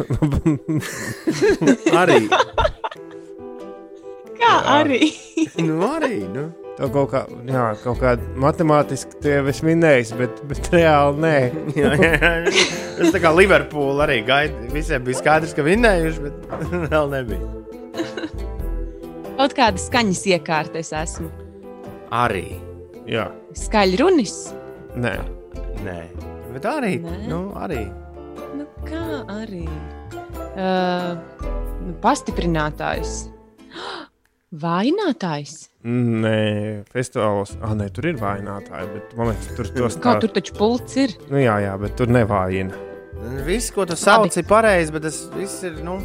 Arī. 2.02 2.24
Kā 4.42 4.52
arī? 4.80 5.12
nu, 5.66 5.76
arī. 5.86 6.16
Nu. 6.32 6.48
Tā 6.72 6.88
kaut 6.88 7.10
kā, 7.12 7.20
jā, 7.44 7.76
kaut 7.82 7.98
kāda 8.00 8.24
matemātiski 8.40 9.18
tie 9.22 9.34
es 9.52 9.60
minēju, 9.62 10.16
bet, 10.18 10.38
bet 10.48 10.70
reāli 10.72 11.20
nē. 11.20 11.34
jā, 11.82 11.90
jā, 12.00 12.12
jā. 12.16 12.30
Es 12.96 13.12
tā 13.12 13.20
kā 13.22 13.28
Liverpoola 13.36 14.06
arī 14.06 14.22
gaidu. 14.26 14.54
Visiem 14.72 15.04
bija 15.04 15.20
skaidrs, 15.20 15.52
ka 15.54 15.62
vinnējuši, 15.66 16.20
bet 16.24 16.34
vēl 16.88 17.06
nebija. 17.12 17.44
Kaut 19.36 19.52
kāda 19.58 19.78
skaņas 19.84 20.22
iekārta 20.32 20.76
es 20.80 20.90
esmu. 20.96 21.28
Arī. 22.12 22.46
Jā, 23.08 23.28
Skaļrunis. 23.58 24.36
nē. 24.96 25.14
Nē. 25.84 26.31
Bet 26.52 26.68
arī. 26.68 26.96
Nē. 27.02 27.18
Nu, 27.30 27.40
arī. 27.56 27.86
Nu, 28.56 28.66
kā 28.86 29.22
arī? 29.32 29.64
Uh, 30.52 31.16
nu, 31.80 31.94
pastiprinātājs. 32.02 33.26
Vainātājs. 34.64 35.54
Nē, 35.82 36.84
festivālos. 36.92 37.56
Ah, 37.64 37.72
nē, 37.78 37.88
tur 37.94 38.10
ir 38.12 38.18
vainātāji, 38.20 38.90
bet 38.92 39.14
man 39.18 39.32
liekas, 39.32 39.48
tur 39.56 39.70
tos 39.74 39.96
Kā 40.02 40.18
tur 40.22 40.30
taču 40.36 40.54
pults 40.58 40.98
ir? 41.00 41.14
Nu, 41.30 41.40
jā, 41.40 41.56
jā, 41.64 41.72
bet 41.80 41.96
tur 41.98 42.12
nevājina. 42.12 42.76
Viss, 43.46 43.72
ko 43.74 43.86
tu 43.88 43.96
sauc, 43.98 44.34
ir 44.36 44.46
pareizi, 44.48 44.92
bet 44.94 45.06
tas 45.08 45.22
viss 45.34 45.64
ir. 45.66 45.80
Nu, 45.86 45.96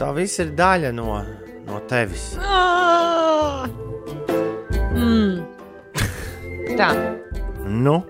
tā 0.00 0.10
viss 0.16 0.40
ir 0.42 0.56
daļa 0.56 0.92
no, 0.96 1.20
no 1.68 1.80
tevis. 1.90 2.32
Ah! 2.40 3.66
Mm. 4.96 5.44
Tā. 6.76 6.90
Nu, 7.66 8.00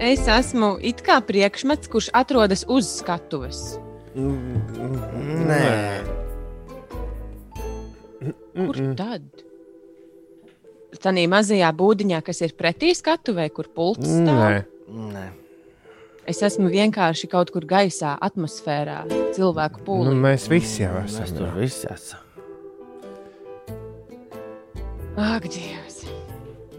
Es 0.00 0.26
esmu 0.28 0.74
it 0.84 1.00
kā 1.06 1.20
priekšmets, 1.24 1.88
kurš 1.90 2.10
atrodas 2.16 2.64
uz 2.68 2.88
skatuves. 2.98 3.78
nē. 4.14 5.64
Kur 8.54 8.76
tad? 8.98 9.22
Tanī 11.04 11.26
mazajā 11.28 11.68
būdiņā, 11.76 12.20
kas 12.24 12.40
ir 12.46 12.54
pretī 12.56 12.94
skatuvei, 12.96 13.50
kur 13.52 13.66
pults 13.68 14.06
stāv. 14.08 14.38
Nē, 14.40 14.64
nē. 15.12 15.24
Es 16.30 16.40
esmu 16.46 16.70
vienkārši 16.72 17.28
kaut 17.28 17.50
kur 17.52 17.66
gaisā, 17.68 18.14
atmosfērā, 18.24 19.02
cilvēku 19.36 19.82
nu, 19.82 19.84
pūlī. 19.84 20.14
mēs 20.16 20.46
visi 20.48 20.82
jau 20.86 20.94
Mēs 21.02 21.18
esam. 21.20 21.36
tur 21.36 21.46
jā. 21.50 21.54
visi 21.60 21.86
esam. 21.92 22.20
Ak, 25.20 25.42
Dievs! 25.44 25.83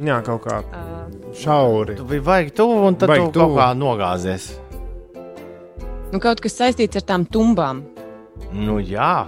Jā, 0.04 0.20
kaut 0.26 0.44
kā 0.44 0.60
Uh, 0.66 1.32
šauri. 1.36 1.96
Tu 1.96 2.04
biji 2.04 2.22
baigi 2.26 2.52
tuvu, 2.58 2.82
un 2.88 2.96
tad 3.00 3.10
Baigi 3.10 3.30
tu 3.32 3.40
kaut 3.40 3.50
tuvu. 3.52 3.58
kā 3.60 3.68
nogāzies. 3.78 4.50
nu, 6.12 6.20
kaut 6.20 6.40
kas 6.44 6.56
saistīts 6.60 6.96
ar 7.00 7.02
tām 7.08 7.26
tumbām. 7.28 7.84
Nu, 8.52 8.80
jā. 8.80 9.28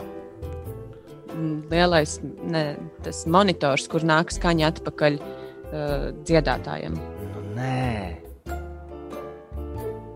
Mm, 1.37 1.63
Lielais 1.71 2.19
ne, 2.43 2.75
tas 3.03 3.25
monitors, 3.27 3.87
kur 3.87 4.01
nāk 4.01 4.31
skaņa 4.31 4.67
atpakaļ 4.73 5.17
uh, 5.19 6.11
dziedātājiem. 6.25 6.95
Nu, 6.95 7.43
nē. 7.55 8.17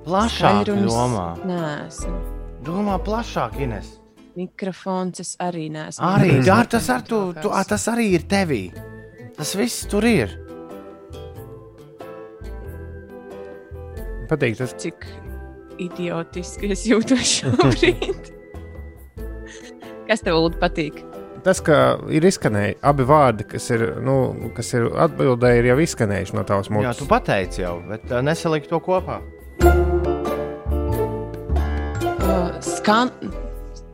Plašāk 0.05 0.65
domā. 0.67 1.27
Nē, 1.45 1.87
esmu. 1.87 2.17
Domā 2.65 2.97
plašāk, 3.05 3.59
Ines. 3.61 3.97
Mikrofons 4.37 5.19
es 5.21 5.35
arī 5.43 5.67
neesmu. 5.73 6.03
Arī 6.07 6.39
jā, 6.49 6.61
tas, 6.71 6.87
ar 6.89 7.03
tu, 7.05 7.33
tu, 7.41 7.51
ā, 7.53 7.63
tas 7.67 7.85
arī 7.91 8.11
ir 8.17 8.25
tevī. 8.31 8.63
Tas 9.37 9.53
viss 9.57 9.85
tur 9.89 10.05
ir. 10.07 10.33
Patīk 14.31 14.55
tas. 14.61 14.71
Cik 14.79 15.03
idiotiski 15.81 16.71
es 16.71 16.85
jūtos 16.87 17.41
šobrīd. 17.41 18.29
Kas 20.07 20.23
tev 20.23 20.37
Ulu, 20.39 20.51
patīk? 20.59 21.01
Tas, 21.41 21.59
ka 21.65 21.97
ir 22.13 22.25
izskanēji 22.29 22.75
abi 22.85 23.05
vārdi, 23.09 23.45
kas 23.49 23.65
ir, 23.73 23.81
nu, 24.05 24.15
kas 24.53 24.67
ir 24.77 24.83
atbildēji, 25.05 25.61
ir 25.63 25.69
jau 25.71 25.77
izskanējuši 25.81 26.35
no 26.37 26.43
tavas 26.45 26.69
Jā, 26.69 26.73
mutes. 26.75 26.99
tu 26.99 27.07
pateici 27.09 27.63
jau, 27.63 27.79
bet 27.87 28.05
uh, 28.11 28.19
nesaliki 28.25 28.69
to 28.69 28.77
kopā. 28.83 29.17
Uh, 32.21 32.51
skan... 32.61 33.09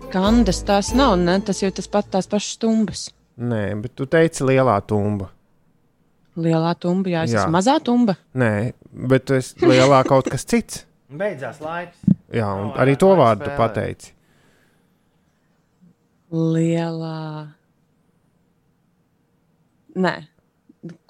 Kandas 0.07 0.61
tās 0.63 0.93
nav, 0.95 1.17
ne? 1.19 1.37
tas 1.43 1.59
jau 1.59 1.67
tas 1.75 1.87
pat 1.91 2.07
tās 2.11 2.27
pašas 2.31 2.53
stumbas. 2.55 3.01
Nē, 3.37 3.63
bet 3.83 3.95
tu 3.99 4.07
teici 4.07 4.45
lielā 4.47 4.77
tumba. 4.87 5.27
Lielā 6.37 6.75
tumba, 6.77 7.09
jā, 7.09 7.23
es 7.25 7.31
Jā. 7.33 7.41
esmu 7.45 7.55
mazā 7.55 7.77
tumba. 7.83 8.13
Nē, 8.37 8.73
bet 9.09 9.25
tu 9.25 9.33
esi 9.33 9.55
lielā 9.65 10.03
kaut 10.05 10.29
kas 10.29 10.45
cits. 10.45 10.83
Beidzās 11.09 11.57
laiks. 11.63 11.97
Jā, 12.35 12.49
un 12.53 12.67
Nav 12.73 12.81
arī 12.83 12.93
to 12.99 13.09
vārdu 13.17 13.45
tu 13.45 13.49
spēlēt. 13.49 13.57
pateici. 13.57 14.11
Lielā. 16.31 17.47
Nē, 19.97 20.13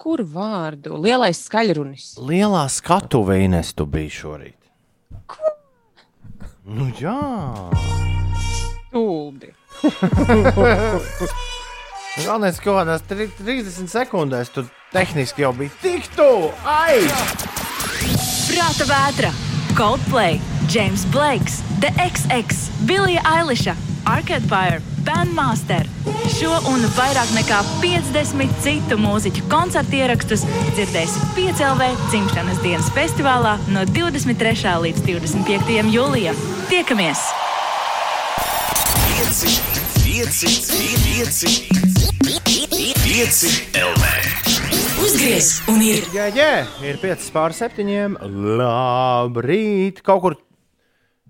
kur 0.00 0.22
vārdu? 0.24 0.96
Lielais 1.02 1.42
skaļrunis. 1.48 2.14
Lielā 2.24 2.64
skatuve 2.72 3.36
Ines 3.44 3.74
tu 3.76 3.84
biji 3.86 4.14
šorīt. 4.22 4.70
Ko? 5.28 5.52
Nu, 6.64 6.88
jā. 6.96 7.18
Tūlbi. 8.94 9.52
Galvenais, 12.18 12.56
ka 12.58 12.64
kaut 12.70 12.78
kādās 12.80 13.04
tri- 13.06 13.28
30 13.38 13.90
sekundēs 13.92 14.48
tur 14.54 14.66
tehniski 14.92 15.42
jau 15.42 15.52
bija 15.52 15.70
tik 15.82 16.08
tuvu. 16.16 16.50
Ai! 16.64 17.04
Prāta 18.48 18.86
vētra, 18.88 19.30
Coldplay, 19.76 20.40
James 20.72 21.04
Blakes, 21.12 21.60
The 21.80 21.92
XX, 22.00 22.70
Billie 22.88 23.20
Eilish, 23.22 23.68
Arcade 24.08 24.48
Fire, 24.48 24.80
Bandmaster. 25.04 25.86
Šo 26.32 26.52
un 26.70 26.84
vairāk 26.96 27.30
nekā 27.36 27.60
50 27.82 28.58
citu 28.64 28.98
mūziķu 29.00 29.46
koncertu 29.52 29.98
ierakstus 30.00 30.44
dzirdēsi 30.76 31.30
Piecēlvē 31.36 31.88
dzimšanas 32.08 32.60
dienas 32.64 32.90
festivālā 32.96 33.56
no 33.72 33.84
23. 33.96 34.76
līdz 34.84 35.04
25. 35.08 35.92
jūlijam. 35.94 36.36
Tiekamies! 36.72 37.24
5, 39.18 39.62
5, 40.04 40.42
5, 42.44 42.98
5 43.08 43.82
LV. 43.82 44.57
Uzgriez 44.98 45.60
un 45.70 45.78
ir! 45.78 46.08
Jā, 46.10 46.24
jā, 46.34 46.64
ir 46.82 46.96
5 46.98 47.28
pār 47.30 47.52
7. 47.54 48.16
Labrīt! 48.58 50.00
Kaut 50.02 50.22
kur 50.24 50.34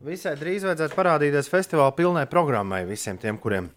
visai 0.01 0.33
drīz 0.41 0.65
vajadzētu 0.65 0.97
parādīties 0.97 1.51
festivāla 1.53 1.93
pilnai 1.99 2.25
programmai 2.33 2.81
visiem 2.89 3.19
tiem, 3.21 3.37
kuriem, 3.43 3.69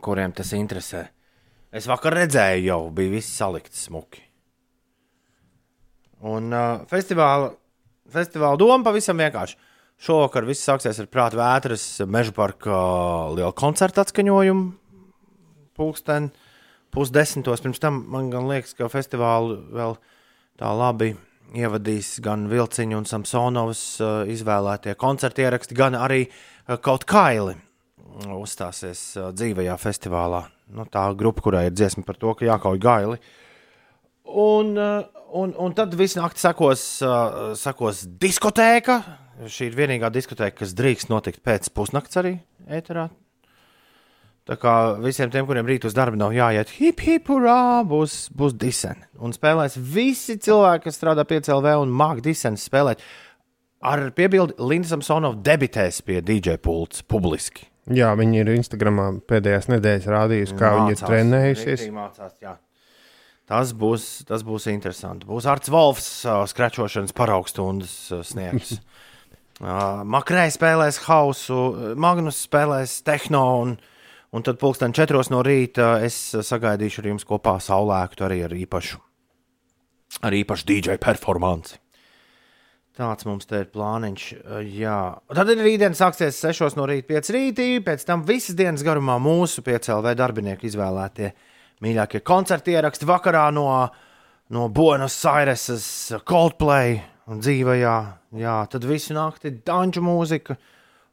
kuriem 0.00 0.32
tas 0.32 0.54
interesē. 0.56 1.04
Es 1.68 1.90
vakar 1.90 2.16
redzēju, 2.22 2.64
jau 2.70 2.80
bija 2.96 3.12
viss 3.18 3.36
salikts 3.36 3.84
smuki. 3.90 4.24
Un 6.24 6.48
uh, 6.48 6.88
festivāla, 6.88 7.52
festivāla 8.16 8.56
doma 8.56 8.80
pavisam 8.88 9.20
vienkārši. 9.20 9.60
Šovakar 10.00 10.48
viss 10.48 10.64
sāksies 10.64 11.04
ar 11.04 11.12
prāta 11.12 11.36
vētras 11.36 11.88
meža 12.08 12.32
parka 12.32 12.80
lielu 13.36 13.52
koncertu 13.60 14.00
atskaņojumu. 14.06 14.70
Pūksteni 15.76 16.47
pusdesmitos. 16.94 17.62
Pirms 17.64 17.80
tam 17.82 18.02
man 18.12 18.30
liekas, 18.48 18.74
ka 18.78 18.90
festivālu 18.92 19.58
vēl 19.74 19.96
tā 20.58 20.70
labi 20.74 21.14
ievadīs 21.56 22.18
gan 22.24 22.46
Vilciņa 22.50 22.98
un 22.98 23.06
Samsonovas 23.08 23.82
uh, 24.02 24.20
izvēlētie 24.28 24.94
koncertu 25.00 25.44
ieraksti, 25.44 25.76
gan 25.78 25.96
arī 25.98 26.26
uh, 26.28 26.76
kaut 26.82 27.06
kaili 27.08 27.56
uzstāsies 28.34 29.02
uh, 29.16 29.30
dzīvajā 29.36 29.76
festivālā. 29.80 30.44
Nu, 30.74 30.84
tā 30.90 31.06
grupa, 31.16 31.46
kurai 31.46 31.68
ir 31.68 31.76
dziesma 31.76 32.04
par 32.04 32.18
to, 32.20 32.34
ka 32.36 32.44
jākauj 32.44 32.80
gaili. 32.82 33.20
Un, 34.28 34.74
un, 34.76 35.54
un 35.56 35.72
tad 35.72 35.94
visu 35.96 36.20
nakti 36.20 36.42
sekos, 36.42 36.82
sekos 37.56 38.02
diskotēka. 38.20 38.98
Šī 39.48 39.70
ir 39.70 39.78
vienīgā 39.78 40.10
diskotēka, 40.12 40.58
kas 40.60 40.76
drīkst 40.76 41.08
notikt 41.08 41.40
pēc 41.46 41.70
pusnakts 41.72 42.20
arī 42.20 42.34
ēterā. 42.68 43.06
Tā 44.48 44.56
kā 44.56 44.74
visiem 45.04 45.28
tiem, 45.28 45.44
kuriem 45.44 45.66
rīt 45.68 45.84
uz 45.84 45.92
darbu 45.96 46.16
nav 46.16 46.32
jāiet, 46.32 46.70
hip, 46.78 47.02
hip, 47.04 47.26
hurrā, 47.28 47.84
būs, 47.84 48.30
būs 48.32 48.54
diseni. 48.56 49.04
Un 49.20 49.34
spēlēs 49.36 49.76
visi 49.76 50.38
cilvēki, 50.40 50.86
kas 50.86 50.96
strādā 50.96 51.26
pie 51.28 51.42
CLV 51.44 51.74
un 51.82 51.92
māca 51.92 52.24
diseni 52.24 52.60
spēlēt. 52.60 53.02
Ar 53.84 54.06
piebildi, 54.16 54.56
Linda 54.64 54.88
Samsonova 54.88 55.36
debitēs 55.44 56.00
pie 56.06 56.22
DJ 56.24 56.56
pults 56.64 57.04
publiski. 57.04 57.68
Jā, 57.92 58.08
viņi 58.18 58.40
ir 58.40 58.50
Instagramā 58.56 59.10
pēdējās 59.28 59.68
nedēļas 59.70 60.08
rādījusi, 60.12 60.56
kā 60.58 60.72
viņi 60.78 60.94
ir 60.94 60.96
Mācās, 60.96 61.10
trenējušies. 61.12 61.84
Mācās, 61.94 62.32
jā. 62.42 62.54
tas, 63.48 63.74
būs, 63.76 64.08
tas 64.28 64.44
būs 64.44 64.68
interesanti. 64.72 65.28
Būs 65.28 65.48
Arts 65.48 65.72
Volfs, 65.72 66.08
uh, 66.24 66.42
skračošanas 66.48 67.16
paraugstundas 67.16 67.94
uh, 68.12 68.24
sniegs. 68.26 68.74
uh, 69.60 70.02
Makrēja 70.08 70.56
spēlēs 70.56 71.00
hausu, 71.06 71.60
uh, 71.68 71.94
Magnus 72.00 72.42
spēlēs 72.48 72.98
tehno 73.06 73.44
un, 73.62 73.78
Un 74.36 74.44
tad 74.44 74.58
pulksten 74.60 74.92
četros 74.92 75.30
no 75.32 75.40
rīta 75.44 75.98
es 76.04 76.16
sagaidīšu 76.44 77.00
ar 77.00 77.12
jums 77.14 77.24
kopā 77.28 77.56
saulēktu 77.64 78.26
arī 78.26 78.42
ar 78.44 78.52
īpašu, 78.52 78.98
ar 80.20 80.36
īpašu 80.36 80.68
DJ 80.68 80.98
performanci. 81.00 81.78
Tāds 82.98 83.24
mums 83.28 83.46
te 83.46 83.60
ir 83.62 83.68
plāniņš. 83.70 84.22
Jā, 84.74 84.98
tad 85.30 85.52
ir 85.52 85.60
rītdiena 85.62 85.94
sāksies 85.94 86.40
6 86.42 86.74
no 86.76 86.84
rīta, 86.90 87.06
5 87.12 87.30
rītī. 87.36 87.66
Pēc 87.86 88.02
tam 88.08 88.24
visas 88.26 88.58
dienas 88.58 88.82
garumā 88.82 89.20
mūsu 89.22 89.62
piecēlē 89.62 90.16
darbinieku 90.18 90.66
izvēlētie 90.66 91.30
mīļākie 91.86 92.20
koncerti 92.26 92.74
ieraksti 92.74 93.06
vakarā 93.06 93.44
no, 93.54 93.68
no 94.50 94.66
Buenos 94.74 95.14
Aireses, 95.30 95.86
Coldplay 96.26 96.98
un 97.30 97.38
dzīvajā. 97.38 97.94
Jā, 98.42 98.56
tad 98.72 98.88
visu 98.90 99.14
nakti 99.14 99.54
danču 99.62 100.02
mūzika. 100.02 100.58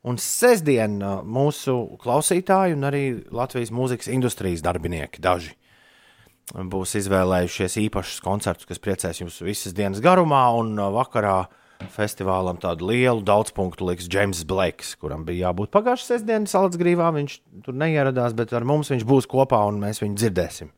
Un 0.06 0.20
sestdien 0.22 1.00
mūsu 1.26 1.76
klausītāji 2.02 2.76
un 2.78 2.86
arī 2.86 3.06
Latvijas 3.34 3.72
mūzikas 3.74 4.12
industrijas 4.14 4.62
darbinieki 4.66 5.24
daži 5.24 5.56
būs 6.54 6.94
izvēlējušies 7.00 7.78
īpašus 7.88 8.22
koncertus, 8.22 8.68
kas 8.70 8.82
priecēs 8.82 9.22
jums 9.24 9.40
visas 9.42 9.74
dienas 9.74 10.02
garumā, 10.04 10.44
un 10.54 10.78
vakarā 10.78 11.48
festivālam 11.92 12.60
tādu 12.62 12.92
lielu 12.92 13.24
daudzpunktu 13.26 13.88
liks 13.90 14.08
James 14.12 14.44
Blakes, 14.48 14.94
kuram 15.02 15.26
bija 15.26 15.50
jābūt 15.50 15.74
pagājušā 15.74 16.14
sestdienas 16.14 16.54
Salacgrīvā. 16.56 17.10
Viņš 17.18 17.38
tur 17.66 17.76
neieradās, 17.76 18.38
bet 18.38 18.54
ar 18.56 18.66
mums 18.68 18.94
viņš 18.94 19.04
būs 19.08 19.28
kopā 19.32 19.60
un 19.68 19.82
mēs 19.82 20.04
viņu 20.04 20.22
dzirdēsim. 20.22 20.72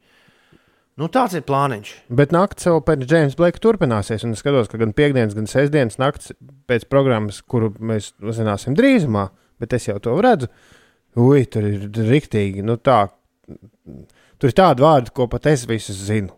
Nu, 0.98 1.06
tāds 1.14 1.36
ir 1.38 1.44
plāniņš. 1.46 1.92
Bet 2.18 2.32
naktis 2.34 2.66
vēl 2.72 2.80
pēc 2.88 3.04
Jamesa 3.06 3.38
Blake 3.38 3.62
turpināsies. 3.62 4.24
Un 4.26 4.34
es 4.34 4.42
skatos, 4.42 4.70
ka 4.72 4.80
gan 4.82 4.96
piekdienas, 4.98 5.36
gan 5.38 5.50
sestdienas 5.50 6.00
naktis 6.02 6.34
pēc 6.70 6.88
programmas, 6.90 7.44
kuru 7.46 7.70
mēs 7.78 8.16
uzzināsim 8.18 8.74
drīzumā, 8.78 9.28
bet 9.62 9.76
es 9.78 9.86
jau 9.90 10.00
to 10.02 10.16
redzu. 10.26 10.50
Ui, 11.22 11.46
tur 11.54 11.70
ir 11.70 11.86
rīktīgi. 11.94 12.66
Nu, 12.66 12.80
tā, 12.82 13.04
tur 13.46 14.50
ir 14.50 14.58
tādi 14.58 14.86
vārdi, 14.86 15.14
ko 15.14 15.30
pat 15.30 15.46
es 15.54 15.68
visus 15.70 16.02
zinu. 16.10 16.34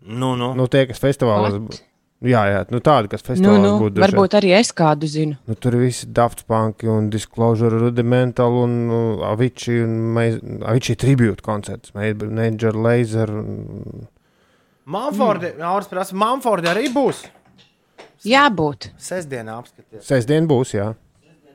Nu, 0.00 0.32
nu. 0.40 0.54
Nu, 0.56 0.68
tie, 0.72 0.86
kas 0.88 1.02
festivālos. 1.02 1.60
What? 1.60 1.84
Jā, 2.20 2.40
jā, 2.52 2.56
nu 2.68 2.82
tādi, 2.84 3.08
kas 3.08 3.22
Nu, 3.22 3.28
festivālos 3.30 3.62
nu, 3.64 3.76
būtu. 3.80 4.00
varbūt 4.02 4.34
arī 4.36 4.50
es 4.58 4.74
kādu 4.76 5.08
zinu. 5.08 5.38
Nu, 5.48 5.54
tur 5.56 5.72
ir 5.78 5.86
visi 5.86 6.04
Daft 6.12 6.42
Punk, 6.50 6.84
un 6.84 7.08
Disclosure, 7.08 7.78
Rudimental 7.80 8.52
un 8.60 8.74
uh, 8.92 9.22
Avicii, 9.30 9.78
un 9.86 9.94
Maiz- 10.18 10.42
Avicii 10.68 10.98
tribute 11.00 11.40
koncerts, 11.40 11.94
Major 11.96 12.76
Laser. 12.76 13.32
Un... 13.32 14.04
Manfordi, 14.84 15.54
mm. 15.56 15.64
Auris 15.70 15.88
prasa, 15.88 16.18
Manfordi 16.20 16.68
arī 16.68 16.90
būs. 16.92 17.24
Jābūt. 18.28 18.90
Sestdienā 19.00 19.56
apskaties. 19.56 20.04
Sestdien 20.04 20.44
būs, 20.50 20.74
jā. 20.76 20.90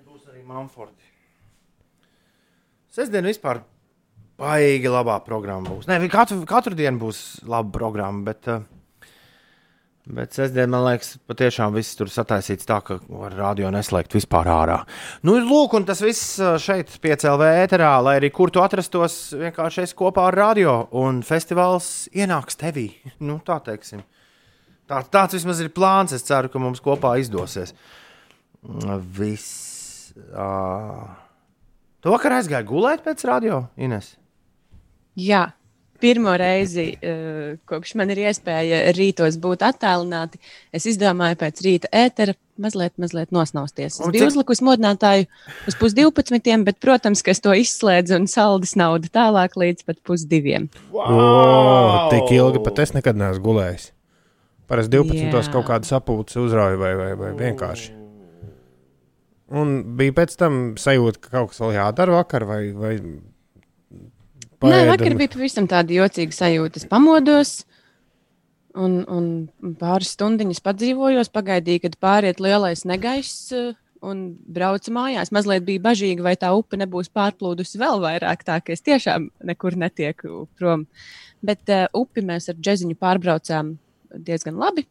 būs 0.09 0.25
arī 0.33 0.41
Manfordi. 0.49 0.97
Sestdien 2.89 3.27
vispār 3.29 3.61
baigi 4.41 4.89
labā 4.89 5.19
programma 5.21 5.75
būs. 5.75 5.85
Nē, 5.85 6.01
katru, 6.09 6.41
katru 6.49 6.73
dienu 6.73 7.05
būs 7.05 7.43
laba 7.45 7.69
programma, 7.69 8.25
bet, 8.31 8.49
uh, 8.49 8.65
bet 10.05 10.35
sestdien, 10.37 10.69
man 10.71 10.85
liekas, 10.85 11.15
patiešām 11.29 11.73
viss 11.75 11.97
tur 11.97 12.09
sataisīts 12.11 12.67
tā, 12.69 12.79
ka 12.85 12.99
var 13.09 13.33
radio 13.37 13.71
neslēgt 13.73 14.15
vispār 14.17 14.49
ārā. 14.51 14.79
Nu, 15.25 15.37
lūk, 15.41 15.75
un 15.79 15.87
tas 15.87 16.03
viss 16.05 16.35
uh, 16.41 16.55
šeit, 16.61 16.93
piecēlē 17.01 17.51
ēterā, 17.63 17.91
lai 18.05 18.17
arī 18.19 18.31
kur 18.35 18.53
tu 18.53 18.63
atrastos, 18.63 19.33
vienkārši 19.37 19.85
es 19.85 19.95
kopā 19.97 20.29
ar 20.29 20.39
radio, 20.39 20.75
un 20.95 21.23
festivāls 21.25 22.09
ienāks 22.13 22.59
tevī. 22.61 22.89
Nu, 23.19 23.39
tā 23.45 23.57
teiksim. 23.65 24.05
Tā, 24.85 25.01
tāds 25.09 25.33
vismaz 25.33 25.61
ir 25.63 25.73
plāns. 25.73 26.13
Es 26.13 26.25
ceru, 26.25 26.51
ka 26.53 26.61
mums 26.61 26.83
kopā 26.83 27.15
izdosies. 27.21 27.73
Viss. 29.17 30.11
Uh... 30.29 31.05
Tu 32.05 32.11
vakar 32.13 32.37
aizgāji 32.37 32.69
gulēt 32.69 33.01
pēc 33.01 33.23
radio, 33.25 33.63
Ines. 33.81 34.11
Jā, 35.17 35.47
pirmo 36.05 36.37
reizi, 36.37 36.91
uh, 37.01 37.57
kopš 37.69 37.95
man 37.97 38.13
ir 38.13 38.21
iespēja 38.29 38.85
rītos 38.95 39.39
būt 39.41 39.65
attālināti, 39.65 40.37
es 40.75 40.85
izdomāju 40.93 41.41
pēc 41.41 41.63
rīta 41.65 41.89
ētera 42.05 42.37
mazliet, 42.61 42.93
mazliet 43.01 43.33
nosnausties. 43.35 43.97
Es 43.97 44.05
biju 44.13 44.21
cik- 44.27 44.31
uzlikusi 44.31 44.63
modinātāju 44.67 45.25
uz 45.67 45.75
pusdivpadsmitiem, 45.81 46.63
bet, 46.67 46.77
protams, 46.83 47.25
ka 47.25 47.33
es 47.33 47.41
to 47.43 47.51
izslēdzu 47.57 48.15
un 48.21 48.29
saldas 48.31 48.77
naudu 48.79 49.09
tālāk 49.11 49.57
līdz 49.59 49.83
pat 49.89 49.99
pusdiviem. 50.07 50.69
O, 50.93 52.07
tik 52.13 52.31
ilgi 52.37 52.61
pat 52.63 52.79
es 52.85 52.95
nekad 52.95 53.17
neesmu 53.19 53.43
gulējis. 53.49 53.89
Parasti 54.71 54.95
12. 54.97 55.27
Jā. 55.27 55.43
kaut 55.53 55.67
kāda 55.67 55.85
sapulce 55.85 56.39
uzrauja 56.41 56.79
vai, 56.81 56.93
vai, 56.97 57.11
vai 57.19 57.33
vienkārši. 57.37 57.91
Un 59.55 59.75
bija 59.99 60.15
pēc 60.23 60.33
tam 60.39 60.55
sajūta, 60.81 61.19
ka 61.21 61.33
kaut 61.35 61.51
kas 61.51 61.61
vēl 61.61 61.75
jādara 61.75 62.15
vakar, 62.15 62.47
vai, 62.49 62.61
vai 62.73 62.95
Nē, 64.63 64.83
vakar 64.89 65.15
bija 65.17 65.31
pavisam 65.33 65.67
tāda 65.69 65.95
jocīga 65.95 66.35
sajūta. 66.35 66.81
Es 66.81 66.89
pamodos 66.89 67.55
un, 68.75 69.01
un 69.07 69.73
pāris 69.79 70.13
stundiņas 70.15 70.61
padzīvojos, 70.65 71.31
pagaidīju, 71.33 71.85
kad 71.87 71.97
pāriet 72.03 72.43
lielais 72.43 72.85
negaiss. 72.87 73.49
eh, 73.55 73.73
Un 74.05 74.35
braucu 74.53 74.91
mājās. 74.93 75.31
Mazliet 75.33 75.63
bija 75.65 75.81
bažīgi, 75.81 76.21
vai 76.21 76.35
tā 76.37 76.51
upe 76.53 76.77
nebūs 76.77 77.07
pārplūdusi 77.15 77.79
vēl 77.81 78.03
vairāk, 78.03 78.43
tā 78.45 78.59
ka 78.61 78.75
es 78.75 78.83
tiešām 78.85 79.31
nekur 79.49 79.73
netieku 79.81 80.43
prom. 80.59 80.83
Bet 81.41 81.71
uh, 81.73 81.87
upi 81.95 82.21
mēs 82.21 82.51
ar 82.51 82.59
džeziņu 82.59 82.99
pārbraucām 83.01 83.71
diezgan 84.27 84.59
labi. 84.61 84.85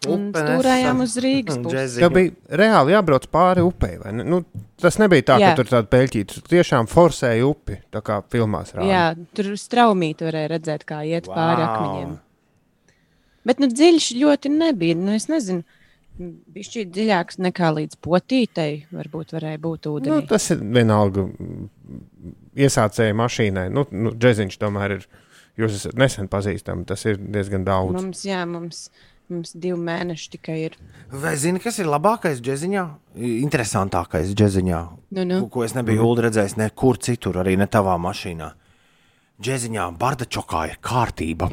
Stūrējām 0.00 0.96
nesam. 0.96 1.00
uz 1.04 1.14
Rīgas. 1.20 1.58
Džezi. 1.60 2.00
Tev 2.00 2.14
bija 2.14 2.56
reāli 2.56 2.94
jābrauc 2.94 3.26
pāri 3.28 3.64
upei. 3.64 3.98
vai 4.00 4.14
ne? 4.16 4.24
Nu, 4.24 4.38
tas 4.80 4.96
nebija 5.00 5.26
tā, 5.28 5.36
Jā. 5.42 5.50
ka 5.50 5.60
tur 5.60 5.68
tāda 5.68 5.90
peļķīta. 5.92 6.38
Tu 6.40 6.52
tiešām 6.54 6.88
forsēji 6.88 7.44
upi, 7.44 7.76
tā 7.92 8.00
kā 8.04 8.22
filmās 8.32 8.72
rāda. 8.72 8.88
Jā, 8.88 9.02
tur 9.36 9.52
straumīti 9.60 10.24
varēja 10.24 10.52
redzēt, 10.54 10.86
kā 10.88 11.02
iet 11.04 11.28
wow. 11.28 11.36
pāri 11.36 11.66
akmeņiem. 11.66 12.16
Bet 13.50 13.60
nu, 13.60 13.68
dziļš 13.72 14.08
ļoti 14.22 14.52
nebija. 14.54 14.96
Nu, 14.96 15.12
es 15.16 15.28
nezinu, 15.28 15.64
bija 16.20 16.68
šķiet 16.70 16.96
dziļāks 16.96 17.40
nekā 17.44 17.70
līdz 17.76 18.00
potītei. 18.04 18.84
Varbūt 18.96 19.36
varēja 19.36 19.60
būt 19.60 19.88
Nu, 19.88 19.98
ūdenī. 19.98 20.26
tas 20.32 20.48
ir 20.54 20.64
vienalga 20.64 21.26
mm, 21.28 21.68
iesācēja 22.56 23.16
mašīnai. 23.20 23.68
Nu, 23.72 23.84
nu, 23.92 24.16
džeziņš 24.16 24.60
tomēr 24.64 24.96
ir. 24.98 25.10
Jūs 25.58 25.74
esat 25.76 25.98
nesen 25.98 26.28
pazīstami. 26.30 26.86
Tas 26.88 27.02
ir 27.04 27.18
diezgan 27.20 27.66
daudz. 27.66 27.92
Mums, 27.92 28.20
jā, 28.24 28.38
mums, 28.48 28.84
mums 29.32 29.52
divi 29.54 29.78
mēneši 29.80 30.30
tikai 30.36 30.56
ir. 30.66 30.76
Vai 31.10 31.34
zini, 31.40 31.60
kas 31.62 31.78
ir 31.82 31.88
labākais 31.90 32.42
džeziņā? 32.44 32.84
Interesantākais 33.40 34.34
džeziņā, 34.36 34.80
Nu, 35.16 35.24
nu. 35.26 35.40
ko 35.52 35.64
es 35.66 35.74
nebiju 35.74 36.04
mm. 36.04 36.24
redzējis 36.26 36.56
nekur 36.60 37.00
citur, 37.02 37.40
arī 37.42 37.56
ne 37.58 37.66
tavā 37.70 37.96
mašīnā. 38.02 38.50
Džeziņā 39.40 39.86
Bardačokā 39.98 40.66
ir 40.70 40.80
kārtība. 40.84 41.48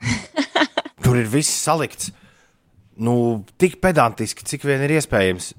Tur 1.04 1.18
ir 1.18 1.28
viss 1.28 1.62
salikts. 1.64 2.12
Nu, 3.00 3.42
tik 3.58 3.80
pedantiski, 3.80 4.44
cik 4.44 4.68
vien 4.68 4.84
ir 4.84 4.98
iespējams. 4.98 5.54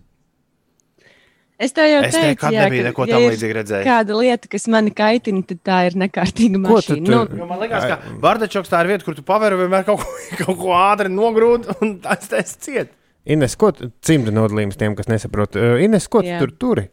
Es 1.62 1.76
tev 1.78 1.86
jau 1.86 2.00
Es 2.08 2.16
teicu, 2.16 2.30
nekad 2.32 2.56
jā, 2.56 2.62
nebiju 2.66 2.82
ka, 2.82 2.88
neko 2.90 3.06
tam 3.12 3.24
līdzīgu 3.28 3.56
redzējis. 3.60 3.86
Kāda 3.86 4.16
lieta, 4.18 4.50
kas 4.50 4.64
mani 4.74 4.94
kaitina, 4.98 5.44
tad 5.46 5.60
tā 5.68 5.76
ir 5.92 5.98
nekārtīga 6.02 6.58
Ko 6.64 6.80
tu 6.82 6.96
mašīna. 6.96 7.06
tur- 7.06 7.36
Nu, 7.36 7.42
Jo 7.44 7.46
man 7.52 7.60
liekas, 7.62 7.86
ka 7.92 8.16
Bardačoks 8.24 8.72
tā 8.72 8.80
ir 8.82 8.90
vieta, 8.96 9.06
kur 9.06 9.14
tu 9.20 9.22
pavēri 9.28 9.60
vienmēr 9.60 9.86
kaut 9.86 10.02
ko, 10.02 10.16
kaut 10.42 10.58
ko 10.64 10.72
ātri 10.80 11.12
nogrūti 11.14 11.76
un 11.86 12.00
tas 12.02 12.26
tas 12.32 12.56
ciet. 12.66 12.90
Ines, 13.30 13.54
ko 13.62 13.70
tu- 13.78 13.92
cimta 14.02 14.34
nodalījums 14.34 14.80
tiem, 14.82 14.96
kas 14.98 15.06
nesaprot? 15.12 15.54
Ines, 15.86 16.08
ko 16.10 16.24
tu 16.26 16.32
Jā. 16.34 16.40
tur 16.42 16.56
turi? 16.58 16.88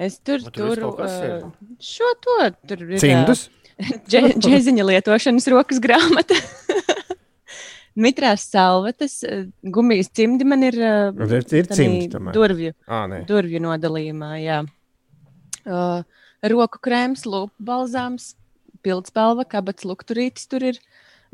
es 0.00 0.18
tur 0.24 0.40
tur 0.52 0.68
viss 0.70 0.76
turu 0.80 0.90
uh, 0.96 1.50
šo 1.80 2.06
to. 2.24 2.36
Tur 2.68 2.84
Cimdus? 3.00 3.46
dže- 4.08 4.36
džeziņa 4.40 4.84
lietošanas 4.90 5.48
rokas 5.52 5.80
grāmata. 5.80 6.36
Mitrās 7.96 8.44
salvetes, 8.46 9.22
eh, 9.26 9.46
gumijas 9.64 10.08
cimdi 10.14 10.44
man 10.46 10.62
ir, 10.62 10.74
eh, 10.78 11.10
Ir- 11.10 11.32
ir 11.34 11.66
tanī 11.66 11.76
cimdi 11.76 12.08
tomēr. 12.10 12.32
durvju, 12.32 12.74
nē. 12.88 13.26
durvju 13.26 13.60
nodalījumā. 13.60 14.30
Jā. 14.44 14.60
Uh, 15.66 16.02
roku 16.42 16.78
krēms, 16.80 17.26
lūpu 17.26 17.50
balzāms, 17.62 18.34
pildspalva, 18.82 19.44
kabats, 19.44 19.84
lukturītis 19.84 20.48
tur 20.48 20.62
ir. 20.62 20.78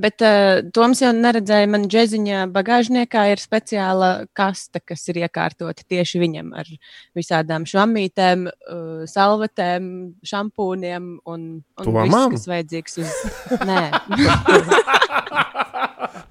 Bet 0.01 0.20
uh, 0.24 0.61
Toms 0.76 1.01
jau 1.01 1.12
neredzēja, 1.16 1.68
man 1.72 1.86
džeziņā 1.88 2.44
bagāžniekā 2.53 3.26
ir 3.32 3.40
speciāla 3.40 4.11
kasta, 4.36 4.82
kas 4.84 5.07
ir 5.12 5.22
iekārtota 5.24 5.86
tieši 5.88 6.20
viņam 6.20 6.53
ar 6.61 6.68
visādām 7.16 7.64
švamītēm, 7.68 8.47
uh, 8.51 9.07
salvetēm, 9.09 9.88
šampūniem 10.26 11.09
un, 11.24 11.49
un 11.62 11.88
Tomam? 11.88 12.12
viss, 12.12 12.36
kas 12.36 12.51
vajadzīgs 12.53 13.01
uz... 13.05 13.16
Nē, 13.70 13.82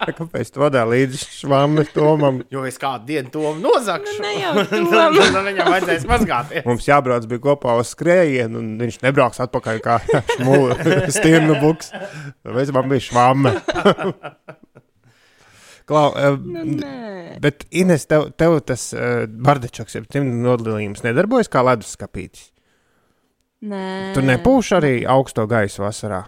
Kāpēc 0.16 0.52
tu 0.54 0.62
vadā 0.62 0.84
līdzi 0.88 1.20
švāmi 1.40 1.86
Tomam? 1.94 2.42
Jo 2.54 2.66
es 2.68 2.78
kādu 2.82 3.08
dienu 3.10 3.32
to 3.34 3.54
nozagšu. 3.58 4.18
ne 4.22 4.34
jau 4.38 4.52
Tad 4.60 4.74
Tom. 4.92 5.18
tad 5.18 5.38
viņam 5.48 5.72
vajadzēs 5.74 6.06
mazgāties. 6.10 6.66
Mums 6.68 6.88
jābrauc 6.90 7.26
bija 7.30 7.44
kopā 7.48 7.78
uz 7.82 7.94
skrējienu, 7.96 8.62
un 8.62 8.70
viņš 8.82 9.00
nebrauks 9.06 9.42
atpakaļ 9.46 9.82
kā 9.86 9.98
stirnu 11.18 11.58
buks. 11.64 11.92
Tāpēc 12.46 12.74
man 12.76 12.92
bija 12.92 13.06
švāme. 13.08 13.55
Klau, 15.86 16.08
uh, 16.18 16.38
Nu, 16.42 16.64
bet 17.44 17.66
Ines, 17.78 18.08
tev, 18.10 18.32
tev 18.40 18.56
tas 18.66 18.88
uh, 18.98 19.26
bardečoks, 19.30 19.94
ja 19.94 20.02
cimta 20.02 20.24
nodalījums 20.26 21.04
nedarbojas 21.06 21.50
kā 21.54 21.62
leduskapītis. 21.68 22.48
Nē, 23.66 23.84
Tur 24.16 24.26
nepūš 24.26 24.72
arī 24.80 24.94
augsto 25.10 25.46
gaisu 25.50 25.86
vasarā. 25.86 26.24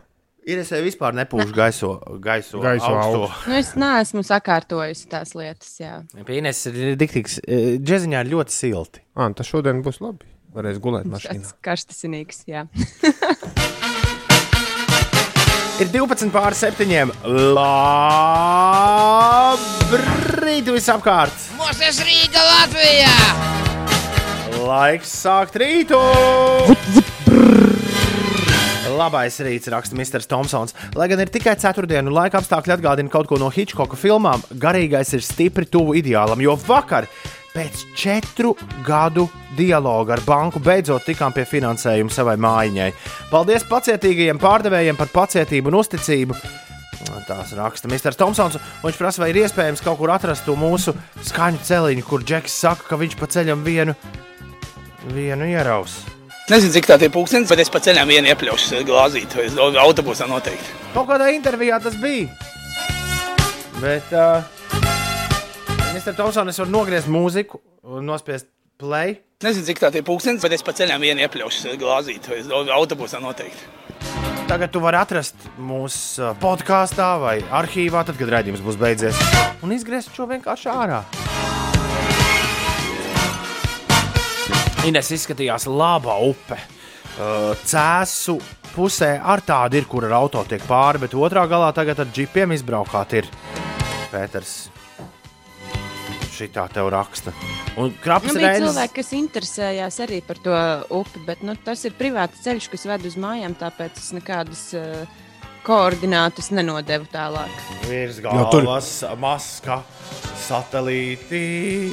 Ir 0.48 0.62
es 0.62 0.70
vispār 0.72 1.12
nepūšu 1.18 1.52
gaiso, 1.58 1.90
gaiso, 2.24 2.62
Gaiso 2.64 2.88
augsto. 2.94 3.24
augstu. 3.26 3.50
Nu, 3.50 3.58
es 3.60 3.74
neesmu 3.76 4.22
sakārtojusi 4.24 5.10
tās 5.12 5.34
lietas. 5.36 5.74
Jā. 5.82 5.98
Pie 6.24 6.38
Ines 6.40 6.62
ir 6.72 6.94
diktīgs. 7.02 7.40
eh, 7.44 7.74
Džeziņā 7.84 8.22
ir 8.24 8.32
ļoti 8.32 8.56
silti. 8.56 9.04
Ah, 9.18 9.28
tas 9.36 9.50
šodien 9.52 9.82
būs 9.84 10.00
labi. 10.06 10.30
Varēs 10.56 10.80
gulēt 10.82 11.10
mašīnā. 11.12 11.44
Tas 11.44 11.58
karstasinīgs. 11.68 12.46
Jā. 12.48 12.64
Ir 15.78 15.92
12 15.94 16.32
pār 16.34 16.56
7. 16.58 17.12
Labrīt, 17.54 17.86
visapkārt! 20.74 21.38
Mūsu 21.54 22.02
Rīga 22.02 22.42
Latvijā! 22.42 23.14
Laiks 24.66 25.12
sākt 25.20 25.54
rītu! 25.62 26.00
Labais 28.98 29.38
rīts, 29.46 29.70
raksta 29.70 29.94
Mr. 29.94 30.26
Thompsons. 30.26 30.74
Lai 30.98 31.06
gan 31.12 31.22
ir 31.22 31.30
tikai 31.30 31.54
ceturtdiena, 31.62 32.10
un 32.10 32.18
laika 32.18 32.42
apstākļi 32.42 32.74
atgādina 32.80 33.14
kaut 33.14 33.30
ko 33.30 33.38
no 33.38 33.54
Hitchcocka 33.54 33.94
filmām, 34.02 34.42
garīgais 34.58 35.14
ir 35.14 35.22
stipri 35.22 35.70
tuvu 35.70 35.94
ideālam. 36.02 36.42
Jo 36.42 36.58
vakar, 36.58 37.06
pēc 37.58 37.84
četru 37.98 38.54
gadu 38.86 39.26
dialoga 39.58 40.14
ar 40.14 40.22
banku, 40.26 40.62
beidzot 40.62 41.08
tikām 41.08 41.34
pie 41.34 41.48
finansējuma 41.50 42.14
savai 42.14 42.36
mājiņai. 42.42 42.92
Paldies 43.32 43.66
pacietīgajiem 43.70 44.38
pārdevējiem 44.42 45.00
par 45.00 45.10
pacietību 45.16 45.72
un 45.72 45.80
uzticību. 45.80 46.38
Tās 47.28 47.54
raksta 47.58 47.90
Mr. 47.90 48.16
Thompsons. 48.18 48.60
Viņš 48.84 49.00
prasa, 49.00 49.22
vai 49.24 49.32
ir 49.32 49.42
iespējams 49.44 49.82
kaut 49.86 49.98
kur 50.00 50.14
atrast 50.14 50.46
to 50.46 50.54
mūsu 50.60 50.94
skaņu 51.26 51.64
celiņu, 51.66 52.06
kur 52.06 52.26
Džeks 52.26 52.60
saka, 52.62 52.86
ka 52.90 53.00
viņš 53.00 53.18
pa 53.20 53.30
ceļam 53.34 53.66
vienu, 53.66 53.96
vienu 55.16 55.50
ieraus. 55.50 56.00
Nezinu, 56.48 56.72
cik 56.78 56.88
tā 56.88 56.96
ir 57.04 57.12
pūkstens, 57.12 57.50
bet 57.52 57.64
es 57.64 57.72
pa 57.74 57.82
ceļam 57.84 58.08
vienu 58.08 58.30
iepļaušu 58.32 58.84
glāzīt, 58.88 59.34
vai 59.36 59.50
es 59.50 59.58
autobusā 59.58 60.30
noteikti. 60.30 60.78
Kaut 60.94 61.10
kādā 61.10 61.32
intervijā 61.36 61.82
tas 61.84 61.98
bija. 62.00 62.30
Bet, 63.82 64.14
uh, 64.16 64.46
Mr. 65.98 66.14
Thompson, 66.14 66.46
es 66.52 66.60
varu 66.62 66.70
nogriezt 66.70 67.08
mūziku 67.10 67.58
un 67.90 68.06
nospiest 68.06 68.46
play. 68.78 69.16
Nezinu, 69.42 69.66
cik 69.66 69.80
tā 69.82 69.90
ir 69.98 70.04
pūkstens, 70.06 70.44
bet 70.44 70.54
es 70.54 70.62
pa 70.62 70.76
ceļam 70.78 71.02
vienu 71.02 71.24
iepļaušu 71.26 71.74
glāzīt, 71.82 72.28
vai 72.30 72.38
es 72.44 72.52
autobusā 72.54 73.18
noteikti. 73.24 73.66
Tagad 74.46 74.70
tu 74.76 74.82
vari 74.84 75.00
atrast 75.00 75.48
mūsu 75.58 76.22
uh, 76.22 76.36
podkāstā 76.38 77.08
vai 77.24 77.34
arhīvā, 77.42 78.06
tad, 78.06 78.20
kad 78.22 78.30
raidījums 78.30 78.62
būs 78.68 78.78
beidzies. 78.78 79.24
Un 79.66 79.74
izgriezt 79.74 80.14
šo 80.14 80.30
vienkārši 80.30 80.70
ārā. 80.70 81.02
Ines 84.86 85.12
izskatījās 85.18 85.66
laba 85.66 86.22
upe. 86.30 86.62
Uh, 87.18 87.58
Cēsu 87.66 88.38
pusē 88.78 89.16
ar 89.18 89.42
tādu 89.42 89.82
ir, 89.82 89.90
kur 89.90 90.06
ar 90.06 90.20
auto 90.22 90.46
tiek 90.46 90.62
pāri, 90.70 91.08
bet 91.08 91.18
otrā 91.18 91.50
galā 91.50 91.74
tagad 91.74 92.06
ar 92.06 92.14
džipiem 92.14 92.54
izbraukāt 92.54 93.18
ir 93.24 93.36
Pēters. 94.14 94.77
Šitā 96.38 96.68
tev 96.70 96.90
raksta. 96.94 97.32
Un 97.78 97.88
Nu, 97.90 97.94
krapas 98.04 98.34
bija 98.36 98.52
reizes. 98.52 98.68
cilvēki, 98.70 98.94
kas 99.00 99.12
interesējās 99.18 99.96
arī 100.06 100.20
par 100.28 100.38
to 100.44 100.54
upi, 101.00 101.20
bet 101.26 101.42
nu, 101.46 101.56
tas 101.66 101.82
ir 101.86 101.96
privāts 101.98 102.44
ceļš, 102.46 102.68
kas 102.76 102.86
ved 102.86 103.06
uz 103.10 103.16
mājām, 103.18 103.56
tāpēc 103.58 103.98
es 103.98 104.12
nekādas 104.14 104.62
uh, 104.78 105.08
koordinātas 105.66 106.52
nenodevu 106.54 107.10
tālāk. 107.12 107.58
Virs 107.90 108.20
Jo 108.22 108.46
tur- 108.52 108.64
galvas, 108.68 108.92
maska, 109.20 109.82
satelīti 110.48 111.92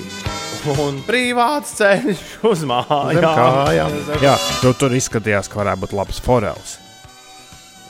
un 0.81 1.01
privāts 1.09 1.75
ceļš 1.81 2.23
uz 2.51 2.61
Zem 2.65 2.69
mājām. 2.73 3.21
kājām. 3.25 3.99
Jā, 4.23 4.37
tu 4.61 4.73
tur 4.79 4.91
izskatījās, 4.97 5.49
ka 5.53 5.63
varētu 5.63 5.87
būt 5.87 5.97
labs 5.97 6.21
forels. 6.25 6.79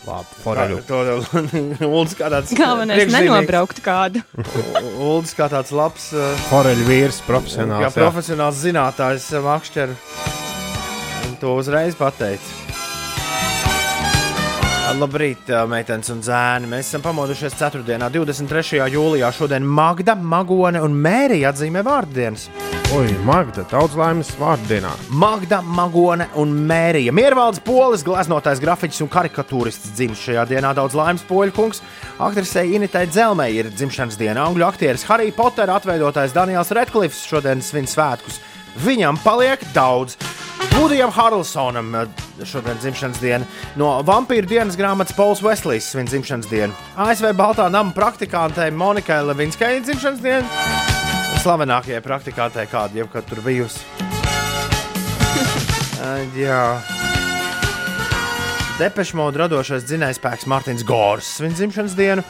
Labi, 0.05 0.37
foreļu. 0.45 0.81
To 0.89 0.99
Uldis 1.97 2.17
kā 2.19 2.29
tāds 2.33 2.53
Galvenais 2.61 3.09
nenobraukt 3.13 3.81
kādu. 3.85 4.21
Uldis 5.01 5.33
kā 5.39 5.49
tāds 5.53 5.73
labs, 5.75 6.11
uh, 6.17 6.35
Foreļu 6.51 6.85
vīrs, 6.89 7.23
profesionāls. 7.29 7.87
jā. 7.89 7.93
profesionāls 7.97 8.61
zinātājs 8.65 9.31
uh, 9.33 9.45
makšķer. 9.49 9.97
Un 11.31 11.41
To 11.41 11.57
uzreiz 11.61 11.97
pateica. 11.99 12.64
Labrīt, 14.85 15.49
meitenes 15.69 16.11
un 16.13 16.19
zēni. 16.23 16.69
Mēs 16.69 16.91
esam 16.91 17.01
pamodušies 17.03 17.55
4. 17.57 17.81
23. 18.13 18.83
jūlijā. 18.93 19.31
Šodien 19.33 19.65
Magda, 19.65 20.13
Magone 20.15 20.83
un 20.85 20.93
Mērija 21.01 21.55
atzīmē 21.55 21.81
vārdienas. 21.87 22.51
Oi, 22.93 23.09
Magda, 23.25 23.65
daudz 23.71 23.97
laimes 23.97 24.35
vārdienā. 24.37 24.93
Magda, 25.09 25.63
Magone 25.65 26.29
un 26.39 26.53
Mērija. 26.69 27.15
Miervaldes 27.17 27.65
polis, 27.65 28.05
gleznotais 28.07 28.61
grafiķis 28.63 29.01
un 29.07 29.11
karikatūrists 29.11 29.97
dzimis 29.97 30.21
šajā 30.29 30.45
dienā. 30.53 30.75
Daudz 30.77 30.95
laimes 31.01 31.25
poļu 31.27 31.57
kungs. 31.57 31.81
Aktrisei 32.23 32.77
Initai 32.77 33.07
Zelmei 33.11 33.55
ir 33.57 33.73
dzimšanas 33.73 34.21
diena. 34.21 34.45
Angļu 34.45 34.69
aktieris 34.69 35.09
Harry 35.09 35.33
Potter, 35.35 35.73
atveidotais 35.73 36.37
Daniels 36.37 36.77
Redklifs 36.77 37.25
šodien 37.33 37.65
svin 37.65 37.89
svētkus. 37.89 38.43
Viņam 38.85 39.19
paliek 39.25 39.65
daudz. 39.73 40.21
Budijam 40.75 41.11
Harlsonam 41.15 41.95
eh, 41.95 42.07
šodien 42.45 42.79
dzimšanas 42.83 43.21
diena. 43.23 43.47
No 43.77 44.03
vampīru 44.07 44.49
dienas 44.49 44.77
grāmatas 44.79 45.15
Pols 45.17 45.43
Veslijs 45.43 45.87
svin 45.93 46.09
dzimšanas 46.11 46.51
dienu. 46.51 46.75
ASV 46.97 47.31
Baltā 47.39 47.69
nama 47.71 47.95
praktikantei 47.95 48.71
Monikai 48.75 49.23
Levinskai 49.25 49.79
dzimšanas 49.85 50.21
diena. 50.25 50.67
Slavenākajai 51.45 52.01
praktikantei, 52.03 52.67
kāda 52.71 53.03
jebkad 53.03 53.27
tur 53.29 53.43
bijusi. 53.45 53.85
Jā. 56.41 56.65
Depešmoda 58.75 59.45
radošais 59.45 59.85
dzinējspēks 59.87 60.49
Mārtiņš 60.51 60.83
Gors 60.89 61.29
svin 61.39 61.53
dzimšanas 61.55 61.95
dienu. 61.95 62.25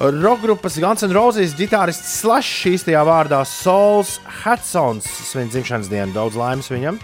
Rokgrupas 0.00 0.78
Guns 0.80 1.04
N' 1.04 1.12
Roses 1.12 1.52
ģitārists 1.58 2.22
Slash 2.22 2.70
īstajā 2.70 3.02
vārdā 3.04 3.42
Sols 3.44 4.14
Hudsons 4.40 5.04
svin 5.28 5.50
dzimšanas 5.52 5.90
dienu. 5.92 6.14
Daudz 6.16 6.38
laimes 6.40 6.70
viņam. 6.72 6.96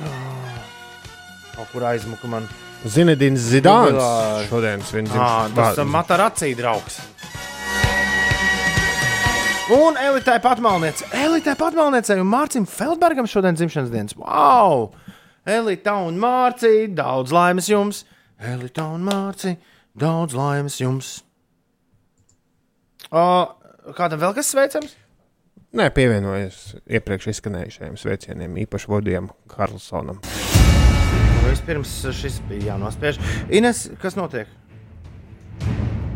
Kaut 0.00 1.68
kur 1.72 1.86
aizmuka 1.88 2.28
man. 2.28 2.48
Zinedins 2.86 3.40
Zidāns. 3.50 3.94
Jubilāri. 3.96 4.48
Šodien 4.50 4.82
svin 4.84 5.08
Ah, 5.16 5.46
tas 5.54 5.78
ir 5.80 5.88
Mataracī 5.88 6.52
draugs. 6.58 7.00
Un 9.72 9.96
Elitai 9.98 10.36
Patmalniecei, 10.38 11.08
Elitai 11.24 11.56
Patmalniecei 11.58 12.20
un 12.22 12.28
Mārcim 12.30 12.66
Feldbergam 12.70 13.26
šodien 13.26 13.56
dzimšanas 13.58 13.90
dienas. 13.90 14.14
Wow! 14.14 14.92
Elita 15.46 15.96
un 16.06 16.20
Mārcija, 16.22 16.86
daudz 16.94 17.32
laimes 17.34 17.66
jums! 17.70 18.04
Elita 18.38 18.84
un 18.94 19.02
Mārcija, 19.08 19.56
daudz 19.98 20.36
laimes 20.38 20.78
jums! 20.78 21.10
O, 23.10 23.24
kādam 23.98 24.22
vēl 24.22 24.36
kas 24.38 24.52
sveicams? 24.54 24.94
Nē, 25.76 25.90
pievienojies 25.92 26.58
iepriekš 26.88 27.26
izskanējušajiem 27.34 27.96
sveicieniem, 28.00 28.54
īpaši 28.62 28.88
Vodijam 28.88 29.26
Karlsonam. 29.52 30.22
Vispirms 31.44 31.90
šis 32.16 32.38
bija 32.48 32.70
jānospiež. 32.70 33.18
Ines, 33.52 33.82
kas 34.00 34.16
notiek? 34.16 34.48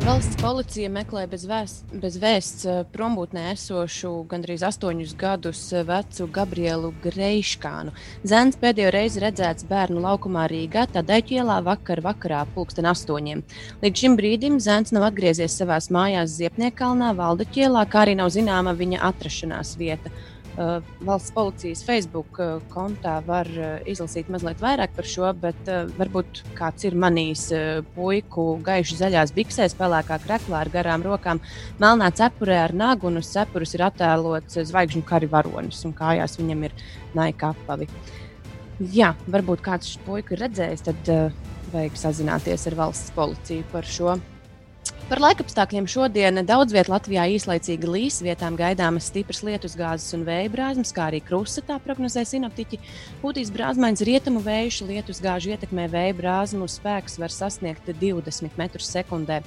Valsts 0.01 0.39
policija 0.41 0.89
meklē 0.89 1.27
bez, 1.29 1.43
vēst, 1.45 1.91
bez 2.01 2.15
vēsts 2.21 2.65
eh, 2.65 2.79
prombūtnē 2.89 3.51
esošu 3.51 4.09
gandrīz 4.31 4.63
astoņus 4.65 5.13
gadus 5.21 5.61
eh, 5.77 5.83
vecu 5.85 6.25
Gabrielu 6.33 6.89
Greiškānu. 7.05 7.93
Zēns 8.25 8.57
pēdējo 8.63 8.95
reizi 8.97 9.21
redzēts 9.21 9.69
bērnu 9.69 10.01
laukumā 10.01 10.47
Rīgā, 10.49 10.87
Tadaiķu 10.95 11.37
ielā 11.43 11.59
vakar 11.69 12.01
vakarā 12.07 12.47
pulksten 12.55 12.89
astoņiem. 12.89 13.45
Līdz 13.85 14.05
šim 14.05 14.17
brīdim 14.17 14.57
Zēns 14.65 14.97
nav 14.97 15.11
atgriezies 15.11 15.59
savās 15.61 15.91
mājās 15.93 16.33
Ziepniekalnā, 16.39 17.13
Valdaķu 17.21 17.67
ielā, 17.67 17.85
kā 17.93 18.07
arī 18.07 18.17
nav 18.23 18.33
zināma 18.33 18.73
viņa 18.81 19.05
atrašanās 19.13 19.77
vieta. 19.77 20.15
Uh, 20.59 20.83
valsts 21.07 21.31
policijas 21.31 21.85
Facebook 21.87 22.39
uh, 22.43 22.57
kontā 22.73 23.21
var 23.25 23.47
uh, 23.55 23.69
izlasīt 23.89 24.29
mazliet 24.33 24.59
vairāk 24.61 24.91
par 24.97 25.07
šo, 25.07 25.29
bet 25.39 25.71
varbūt 25.97 26.41
kāds 26.59 26.85
ir 26.89 26.97
manījis 26.99 27.45
puiku 27.95 28.47
gaiši 28.67 28.99
zaļās 28.99 29.33
biksēs, 29.37 29.77
pelēkā 29.79 30.19
kreklā 30.25 30.65
ar 30.65 30.73
garām 30.73 31.05
rokām, 31.07 31.41
melnā 31.81 32.11
cepurē 32.19 32.59
ar 32.65 32.75
nagu, 32.77 33.07
un 33.09 33.21
uz 33.23 33.31
cepures 33.31 33.77
ir 33.79 33.87
attēlots 33.87 34.59
zvaigžņu 34.73 35.05
kari 35.07 35.31
varonis, 35.31 35.85
un 35.87 35.95
kājās 35.97 36.37
viņam 36.41 36.67
ir 36.67 36.75
naika 37.15 37.55
apavi. 37.55 37.87
Jā, 38.91 39.15
varbūt 39.31 39.63
kāds 39.65 39.95
šo 39.95 40.03
puiku 40.09 40.35
ir 40.35 40.45
redzējis, 40.49 40.85
tad 40.91 41.15
uh, 41.15 41.41
vajag 41.71 41.97
sazināties 42.01 42.67
ar 42.71 42.79
valsts 42.85 43.15
policiju 43.17 43.71
par 43.71 43.87
šo 43.87 44.19
Par 45.11 45.19
laikapstākļiem 45.19 45.89
šodien 45.91 46.39
daudz 46.47 46.71
vietā 46.71 46.93
Latvijā 46.93 47.25
īslaicīgi 47.35 47.89
līs, 47.91 48.21
vietām 48.23 48.55
gaidāmas 48.55 49.09
stipras 49.11 49.41
lietusgāzes 49.43 50.15
un 50.15 50.23
vēja 50.29 50.53
brāzmas, 50.53 50.93
kā 50.95 51.09
arī 51.11 51.19
krusta, 51.27 51.65
tā 51.67 51.81
prognozē 51.83 52.23
sinoptiķi. 52.29 52.79
Pūtīs 53.19 53.51
brāzmains 53.51 54.05
rietumu 54.07 54.39
vējš, 54.45 54.85
lietusgāžu 54.87 55.51
ietekmē 55.57 55.89
vēja 55.91 56.15
brāzmu 56.21 56.69
spēks 56.71 57.19
var 57.19 57.35
sasniegt 57.35 57.91
20 57.91 58.55
m2. 58.55 59.41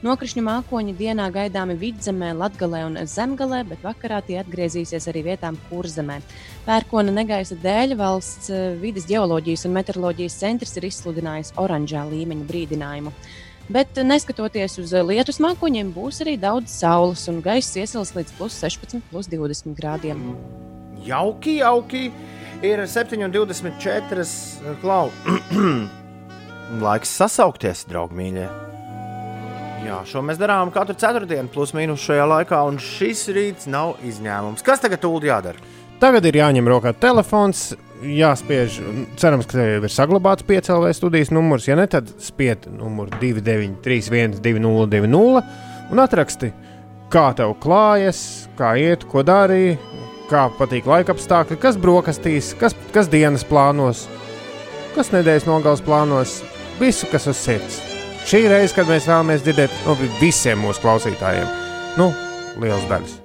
Nokrišņu 0.00 0.46
mākoņi 0.46 0.96
dienā 0.96 1.26
gaidāmi 1.34 1.76
vidzemē, 1.76 2.30
latgalē 2.40 2.86
un 2.86 2.96
zemgalē, 3.04 3.60
bet 3.68 3.84
vakarā 3.84 4.22
tie 4.24 4.38
atgriezīsies 4.40 5.10
arī 5.12 5.26
vietām 5.26 5.60
kurzemē. 5.68 6.16
Pērkona 6.64 7.12
negaisa 7.12 7.60
dēļ 7.60 7.92
valsts 8.00 8.48
eh, 8.48 8.72
vidas 8.80 9.04
geoloģijas 9.10 9.66
un 9.68 9.76
meteoroloģijas 9.76 10.40
centrs 10.40 10.72
ir 10.80 10.88
izsludinājis 10.88 11.52
oranžā 11.60 12.08
līmeņa 12.08 12.48
brīdinājumu. 12.48 13.12
Bet, 13.70 13.98
eh, 13.98 14.04
neskatoties 14.04 14.78
uz 14.82 14.92
eh, 14.92 15.04
lietus 15.06 15.38
mākoņiem, 15.42 15.92
būs 15.94 16.24
arī 16.24 16.34
daudz 16.40 16.72
saules 16.74 17.22
un 17.30 17.38
gaisa 17.44 17.84
iesils 17.84 18.10
līdz 18.16 18.32
plus 18.38 18.56
16, 18.58 19.04
plus 19.12 19.30
20 19.30 19.76
grādiem. 19.78 20.24
Jauki, 21.06 21.60
jauki. 21.60 22.08
Ir 22.66 22.82
7,24 22.84 24.74
klau. 24.82 25.08
Laiks 26.84 27.14
sasaukties, 27.22 27.86
draugi 27.88 28.18
mīļie. 28.18 28.48
Jā, 29.86 30.02
šo 30.06 30.20
mēs 30.26 30.38
darām 30.38 30.68
katru 30.74 30.94
ceturtdienu, 30.98 31.48
plus 31.54 31.72
mīnus 31.74 32.02
šajā 32.04 32.26
laikā, 32.28 32.58
un 32.68 32.76
šis 32.82 33.22
rīts 33.32 33.70
nav 33.70 33.96
izņēmums. 34.06 34.66
Kas 34.66 34.82
tagad 34.82 35.00
tūlīt 35.02 35.30
jādara? 35.30 35.70
Tagad 36.02 36.26
ir 36.28 36.36
jāņem 36.42 36.68
rokā 36.68 36.92
telefons, 37.00 37.70
jāspiež. 38.02 38.78
Cerams, 39.20 39.48
ka 39.48 39.58
tev 39.58 39.68
jau 39.68 39.82
ir 39.84 39.92
saglabāts 39.92 40.46
piecēlē 40.48 40.92
studijas 40.96 41.32
numurs. 41.34 41.68
Ja 41.68 41.76
ne, 41.78 41.86
tad 41.90 42.10
spied 42.22 42.66
numuru 42.72 43.12
2931, 43.20 44.40
2020 44.40 45.90
un 45.90 46.02
atraksti, 46.02 46.52
kā 47.10 47.30
tev 47.38 47.56
klājas, 47.62 48.22
kā 48.58 48.74
iet, 48.78 49.04
ko 49.10 49.24
darīji, 49.26 49.76
kā 50.30 50.46
patīk 50.58 50.86
laika 50.86 51.14
apstākļi, 51.16 51.58
kas 51.60 51.78
brokastīs, 51.80 52.52
kas, 52.60 52.76
kas 52.94 53.10
dienas 53.10 53.44
plānos, 53.46 54.06
kas 54.94 55.10
nedēļas 55.14 55.48
nogales 55.48 55.82
plānos, 55.84 56.40
visu, 56.80 57.08
kas 57.10 57.26
uz 57.30 57.40
sirds. 57.40 57.80
Šī 58.30 58.44
reize, 58.52 58.74
kad 58.76 58.86
mēs 58.86 59.08
vēlamies 59.08 59.42
dzirdēt 59.42 59.74
no 59.86 59.96
visiem 60.20 60.60
mūsu 60.62 60.84
klausītājiem. 60.84 61.48
Nu, 61.98 62.12
liels 62.62 62.84
daļas. 62.90 63.16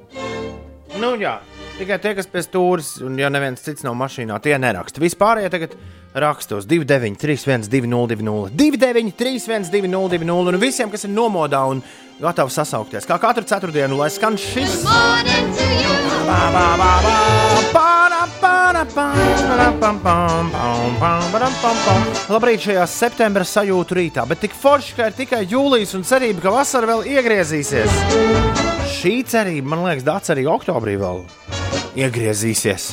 Nu, 0.98 1.12
jā, 1.20 1.36
tikai 1.80 2.00
tie, 2.00 2.14
kas 2.16 2.30
pie 2.32 2.44
stūres, 2.46 2.96
un 3.06 3.20
ja 3.20 3.30
neviens 3.34 3.64
cits 3.64 3.84
nav 3.86 3.96
mašīnā, 4.00 4.40
tie 4.44 4.56
neraksta. 4.62 5.02
Vispārējie 5.04 5.52
tagad 5.54 5.76
raksta 6.16 6.60
uz 6.62 6.68
293, 6.70 7.68
2020, 7.68 8.56
293, 8.56 9.70
2020, 9.74 10.32
un 10.54 10.60
visiem, 10.62 10.92
kas 10.92 11.04
ir 11.08 11.12
nomodā 11.12 11.66
un 11.68 11.84
gatavi 12.22 12.54
sasaukties. 12.56 13.08
Kā 13.10 13.20
katru 13.20 13.44
ceturtdienu, 13.48 14.00
lai 14.00 14.10
skan 14.14 14.40
šis. 14.40 14.80
Pam. 18.86 20.42
Labrīt 22.30 22.64
šajā 22.66 22.86
septembra 22.90 23.46
sajūtu 23.48 23.98
rītā, 23.98 24.26
bet 24.30 24.42
tik 24.46 24.56
forši, 24.58 24.96
ka 24.98 25.10
ir 25.10 25.18
tikai 25.18 25.44
jūlijas 25.50 25.96
un 25.98 26.08
cerība, 26.08 26.46
ka 26.46 26.56
vasara 26.56 26.94
vēl 26.94 27.06
iegriezīsies. 27.18 28.02
Šī 28.96 29.20
cerība, 29.28 29.74
man 29.74 29.86
liekas, 29.90 30.08
Dārts 30.08 30.34
arī 30.34 30.48
oktobrī 30.50 30.98
vēl 31.02 31.24
iegriezīsies. 31.96 32.92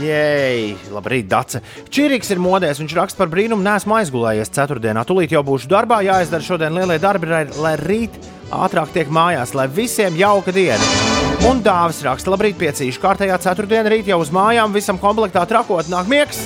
Jēj, 0.00 0.62
labrīt, 0.94 1.28
Dace. 1.28 1.60
Čīrīgs 1.92 2.30
ir 2.32 2.40
modēs, 2.40 2.80
viņš 2.80 2.96
raksta 2.96 3.20
par 3.20 3.30
brīnumu, 3.32 3.64
nesmu 3.64 3.98
aizgulējies 3.98 4.52
ceturtdienā. 4.56 5.04
Tūlīt 5.08 5.34
jau 5.34 5.42
būšu 5.44 5.68
darbā, 5.68 6.00
jāizdara 6.06 6.46
šodien 6.46 6.76
lielie 6.76 6.96
darbi, 7.02 7.28
lai 7.60 7.74
rīt 7.80 8.16
ātrāk 8.50 8.92
tiek 8.94 9.10
mājās, 9.12 9.54
lai 9.54 9.68
visiem 9.70 10.16
jauka 10.18 10.52
diena. 10.54 10.82
Un 11.48 11.62
dāvis 11.64 12.02
raksta, 12.04 12.28
labrīt, 12.28 12.58
piecīši. 12.60 13.00
Kārtējā 13.00 13.38
ceturtdienā 13.40 13.88
rīt 13.88 14.10
jau 14.10 14.18
uz 14.20 14.28
mājām, 14.34 14.74
visam 14.76 14.98
komplektā 15.00 15.46
trakot 15.48 15.88
nāk 15.88 16.10
miegs, 16.10 16.42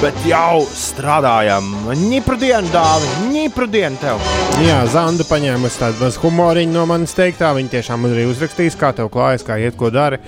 bet 0.00 0.16
jau 0.24 0.62
strādājam. 0.72 1.66
Ņipru 2.00 2.38
dienu, 2.40 2.70
dāvi, 2.72 3.10
ņipru 3.34 3.68
dienu 3.68 4.00
tev. 4.00 4.22
Jā, 4.64 4.78
Zanda 4.92 5.26
paņēmusi 5.28 5.82
tādu 5.82 6.00
mazu 6.06 6.22
humoriņu 6.24 6.72
no 6.72 6.86
manas 6.88 7.12
teiktā. 7.16 7.52
Viņa 7.56 7.74
tiešām 7.76 8.08
arī 8.08 8.24
uzrakstīs, 8.30 8.78
kā 8.80 8.94
tev 8.96 9.10
klājas, 9.12 9.44
kā 9.44 9.58
iet, 9.60 9.76
ko 9.80 9.92
dari. 9.92 10.22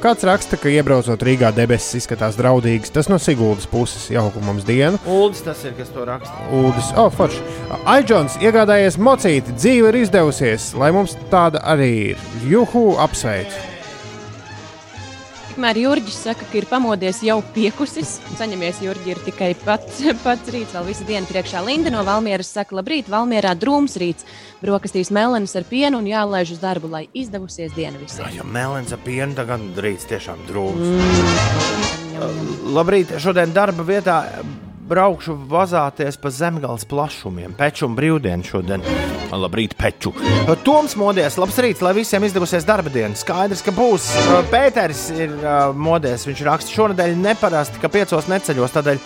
Kāds 0.00 0.24
raksta, 0.24 0.56
ka 0.56 0.72
iebraucot 0.72 1.20
Rīgā 1.28 1.50
debesis 1.52 2.00
izskatās 2.00 2.38
draudīgs. 2.40 2.92
Tas 2.94 3.10
no 3.12 3.18
Siguldas 3.20 3.68
puses 3.68 4.08
jauka 4.08 4.40
mums 4.40 4.64
dienu. 4.64 4.96
Uldis 5.04 5.44
tas 5.44 5.60
ir, 5.68 5.76
kas 5.76 5.92
to 5.92 6.08
raksta. 6.08 6.48
Uldis, 6.56 6.88
oh, 6.96 7.12
forši. 7.12 7.44
Aidžons 7.84 8.38
iegādājies 8.40 8.96
mocīti, 8.96 9.52
dzīve 9.60 9.92
ir 9.92 10.00
izdevusies, 10.28 10.74
lai 10.76 10.92
mums 10.92 11.16
tāda 11.32 11.62
arī 11.64 12.12
ir. 12.12 12.18
Juhu, 12.48 12.96
apsveicu! 13.00 13.56
Tikmēr 15.48 15.78
Jurģis 15.80 16.18
saka, 16.22 16.44
ka 16.46 16.58
ir 16.60 16.66
pamodies 16.70 17.18
jau 17.24 17.40
piekusis. 17.54 18.20
Saņemies, 18.38 18.78
Jurģi, 18.84 19.10
ir 19.10 19.18
tikai 19.24 19.48
pats, 19.64 20.04
pats 20.26 20.52
rīts, 20.54 20.74
vēl 20.76 20.86
visu 20.86 21.06
dienu 21.08 21.26
priekšā. 21.26 21.64
Linda 21.66 21.90
no 21.90 22.04
Valmieras 22.06 22.52
saka, 22.54 22.76
labrīt, 22.78 23.08
Valmierā 23.10 23.56
drūms 23.58 23.96
rīts. 23.98 24.28
Brokastīs 24.60 25.10
melenis 25.10 25.56
ar 25.58 25.66
pienu 25.66 25.98
un 25.98 26.06
jālaiž 26.06 26.54
uz 26.54 26.62
darbu, 26.62 26.92
lai 26.92 27.08
izdevusies 27.16 27.74
diena 27.74 27.98
visiem. 27.98 28.28
Ja 28.36 28.44
melns 28.46 28.92
ar 28.94 29.02
pienu, 29.02 29.34
tad 29.38 29.50
gan 29.50 29.70
rīts 29.80 30.06
tiešām 30.12 30.44
drūms. 30.50 30.86
Labrīt, 32.68 33.16
šodien 33.22 33.56
darba 33.56 33.86
vietā 33.88 34.22
braukšu 34.88 35.36
vazāties 35.50 36.16
pa 36.20 36.32
zemgāles 36.32 36.86
plašumiem. 36.88 37.54
Peču 37.58 37.86
un 37.88 37.96
brīvdienu 37.98 38.46
šodien. 38.48 38.84
Labrīt, 39.28 39.76
peču. 39.76 40.14
Toms 40.64 40.96
modies, 40.96 41.36
labs 41.40 41.58
rīts, 41.60 41.84
lai 41.84 41.92
visiem 41.98 42.24
izdevusies 42.24 42.66
darba 42.68 42.92
diena. 42.92 43.16
Skaidrs, 43.18 43.62
ka 43.66 43.74
būs. 43.76 44.08
Pēters 44.52 45.08
ir 45.12 45.34
modies, 45.76 46.24
viņš 46.28 46.44
raksta 46.48 46.76
šonadēļ 46.78 47.16
neparasti, 47.20 47.82
ka 47.82 47.92
piecos 47.92 48.30
neceļos. 48.32 48.76
Tādēļ 48.78 49.02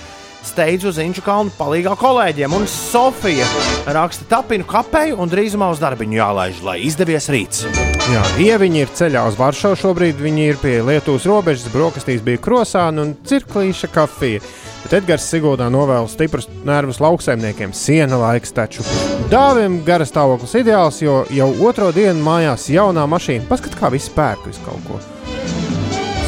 steidzu 0.47 0.91
uz 0.91 0.99
Inču 1.03 1.23
kalnu 1.25 1.53
palīgā 1.57 1.95
kolēģiem. 1.99 2.55
Un 2.57 2.67
Sofija 2.71 3.47
raksta 3.95 4.27
tapinu 4.31 4.67
kapēju 4.69 5.19
un 5.23 5.31
drīzumā 5.33 5.71
uz 5.73 5.81
darbiņu 5.83 6.19
jālaiž, 6.19 6.63
lai 6.67 6.79
izdevies 6.87 7.29
rīts. 7.33 7.65
Jā, 8.13 8.23
ieviņi 8.43 8.83
ir 8.83 8.93
ceļā 8.99 9.23
uz 9.31 9.39
Varšavu 9.39 9.79
šobrīd. 9.79 10.19
Viņi 10.23 10.49
ir 10.51 10.61
pie 10.63 10.77
Lietuvas 10.85 11.27
robežas, 11.29 11.71
brokastīs 11.73 12.25
bija 12.25 12.41
krosāna 12.43 13.07
un 13.07 13.15
cirklīša 13.29 13.93
kafija. 13.95 14.43
Bet 14.83 14.97
Edgars 14.99 15.29
Siguldā 15.31 15.69
novēl 15.71 16.09
stiprus 16.11 16.49
nervus 16.67 16.99
lauksaimniekiem. 17.03 17.71
Siena 17.77 18.19
laiks 18.19 18.55
taču. 18.57 18.83
Dāvim 19.31 19.81
garas 19.87 20.11
stāvoklis 20.11 20.57
ideāls, 20.59 20.99
jo 21.05 21.23
jau 21.31 21.49
otro 21.69 21.93
dienu 21.95 22.19
mājās 22.27 22.67
jaunā 22.75 23.07
mašīna. 23.11 23.47
Paskat, 23.51 23.79
kā 23.79 23.93
viss 23.95 24.11
pērk 24.13 24.51
visu 24.51 24.67
kaut 24.67 24.83
ko. 24.91 25.01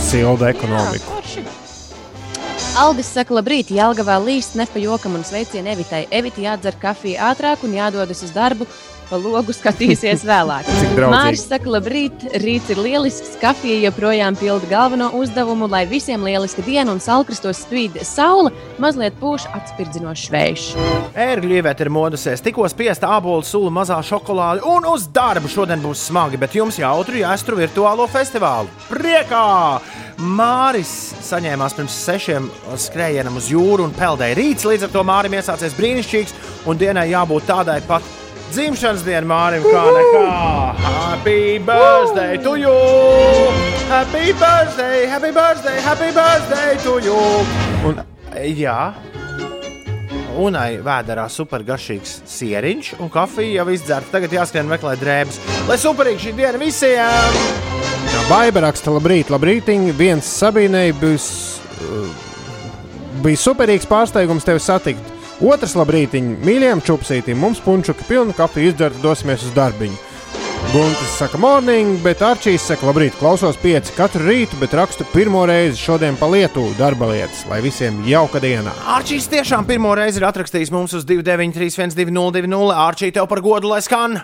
Silda 0.04 0.54
ekonomika. 0.54 1.23
Aldis 2.74 3.06
saka, 3.14 3.30
labrīt, 3.36 3.68
Jālgavā 3.70 4.16
līst 4.18 4.56
ne 4.58 4.64
pa 4.66 4.80
jokam 4.82 5.12
un 5.14 5.22
sveicienu 5.22 5.70
Evitai. 5.70 6.00
Evita 6.10 6.42
jādzer 6.42 6.74
kafiju 6.82 7.20
ātrāk 7.22 7.62
un 7.62 7.76
jādodas 7.76 8.24
uz 8.26 8.32
darbu. 8.34 8.66
Pa 9.10 9.18
logu 9.20 9.52
skatīsies 9.54 10.24
vēlāk. 10.30 10.68
Mārcis 10.98 11.48
saka, 11.50 11.70
labrīt, 11.76 12.24
rīts 12.40 12.72
ir 12.72 12.80
lielisks. 12.80 13.34
Kafija 13.42 13.82
joprojām 13.86 14.38
pilda 14.40 14.68
galveno 14.70 15.10
uzdevumu, 15.18 15.68
lai 15.70 15.84
visiem 15.90 16.24
lieliska 16.24 16.64
diena 16.64 16.94
un 16.94 17.02
salkristos 17.04 17.64
spīd 17.66 18.00
saule, 18.06 18.52
mazliet 18.82 19.18
pūš 19.20 19.48
atspirdzinošs 19.54 20.30
vējš. 20.34 20.68
Ērgļu 21.26 21.58
ievieta 21.60 21.84
ir 21.84 21.92
modusies, 21.94 22.42
tikko 22.44 22.68
spiesta 22.72 23.12
ābolu 23.18 23.44
sula, 23.46 23.72
mazā 23.74 24.00
šokolāde 24.04 24.64
un 24.68 24.88
uz 24.92 25.06
darbu. 25.14 25.50
Šodien 25.52 25.84
būs 25.84 26.08
smagi, 26.08 26.40
bet 26.40 26.56
jums 26.56 26.80
jautri 26.80 27.22
jāstru 27.22 27.60
virtuālo 27.60 28.08
festivālu. 28.10 28.72
Priekā! 28.88 29.44
Māris 30.14 30.90
saņēmās 31.26 31.74
pirms 31.74 31.94
sešiem 32.06 32.44
skrējienam 32.78 33.38
uz 33.40 33.48
jūru 33.50 33.88
un 33.88 33.94
peldēja 33.96 34.38
rīts. 34.38 34.66
Līdz 34.68 34.86
ar 34.86 34.92
to 34.94 35.02
Mārim 35.06 35.34
iesācies 35.34 35.74
brīnišķīgs 35.78 36.36
un 36.70 36.78
dienai 36.78 37.08
jābūt 37.10 37.48
tādai 37.50 37.80
pat 37.88 38.06
dzimšanas 38.52 39.04
dienai 39.06 39.28
Mārim 39.30 39.64
kā 39.66 39.84
nekā. 39.96 40.24
Happy 40.84 41.58
birthday 41.58 42.36
to 42.44 42.56
you! 42.60 42.74
Happy 43.88 44.32
birthday, 44.32 45.06
happy 45.06 45.30
birthday, 45.32 45.80
happy 45.80 46.10
birthday 46.12 46.76
to 46.84 46.98
you! 47.04 47.18
Un- 47.88 48.02
Jā. 48.34 48.92
Unai 50.34 50.80
vēdā 50.82 51.28
supergaršīgs 51.30 52.16
sieriņš 52.26 52.88
un 52.98 53.10
kafija 53.14 53.60
jau 53.62 53.68
izdzerta. 53.70 54.16
Tagad 54.16 54.34
jāskrien 54.34 54.66
meklēt 54.66 54.98
drēbes. 54.98 55.38
Lai 55.68 55.76
superīgi 55.78 56.24
šī 56.26 56.32
diena 56.40 56.58
visiem! 56.58 57.38
Jā, 58.10 58.24
Baiba 58.28 58.64
raksta, 58.66 58.90
labrīt, 58.90 59.30
labrīt. 59.30 59.70
Viens 59.94 60.26
Sabīnei 60.42 60.90
būs, 60.98 61.28
uh, 61.86 62.10
bija 63.22 63.38
superīgs 63.38 63.86
pārsteigums 63.86 64.44
tevi 64.44 64.58
satikt. 64.60 65.13
Otrs 65.44 65.74
labrīt, 65.76 66.14
mīļajam 66.16 66.80
čupsītim, 66.86 67.36
mums 67.36 67.60
punčuka 67.60 68.06
pilna 68.08 68.32
kafija 68.36 68.72
izdzerta, 68.72 69.02
dosimies 69.02 69.44
uz 69.44 69.52
darbiņu. 69.56 69.98
Guntis 70.72 71.18
saka, 71.18 71.38
morning, 71.38 71.98
bet 72.02 72.22
Arčīs 72.24 72.64
saka, 72.64 72.88
labrīt, 72.88 73.14
klausos 73.20 73.58
pieci 73.60 73.92
katru 73.94 74.24
rītu, 74.24 74.56
bet 74.62 74.72
rakstu 74.74 75.04
pirmo 75.12 75.44
reizi 75.46 75.78
šodien 75.78 76.16
pa 76.18 76.30
Lietuvu 76.32 76.72
darba 76.78 77.10
lietas, 77.12 77.44
lai 77.50 77.60
visiem 77.62 78.00
jauka 78.08 78.40
diena. 78.42 78.72
Arčīs 78.96 79.28
tiešām 79.30 79.68
pirmo 79.68 79.92
reizi 79.98 80.22
ir 80.22 80.30
atrakstījis 80.30 80.72
mums 80.74 80.96
uz 80.96 81.04
293, 81.06 81.92
1202. 81.92 82.72
Arčī, 82.88 83.12
tev 83.12 83.28
par 83.30 83.44
godu, 83.44 83.74
lai 83.74 83.84
skan! 83.84 84.22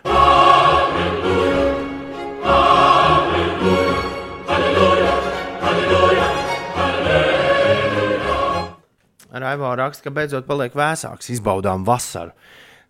Raivo 9.42 9.70
raksta, 9.78 10.06
ka 10.06 10.14
beidzot 10.14 10.48
paliek 10.48 10.74
vēsāks, 10.76 11.32
izbaudām 11.34 11.86
vasaru. 11.88 12.34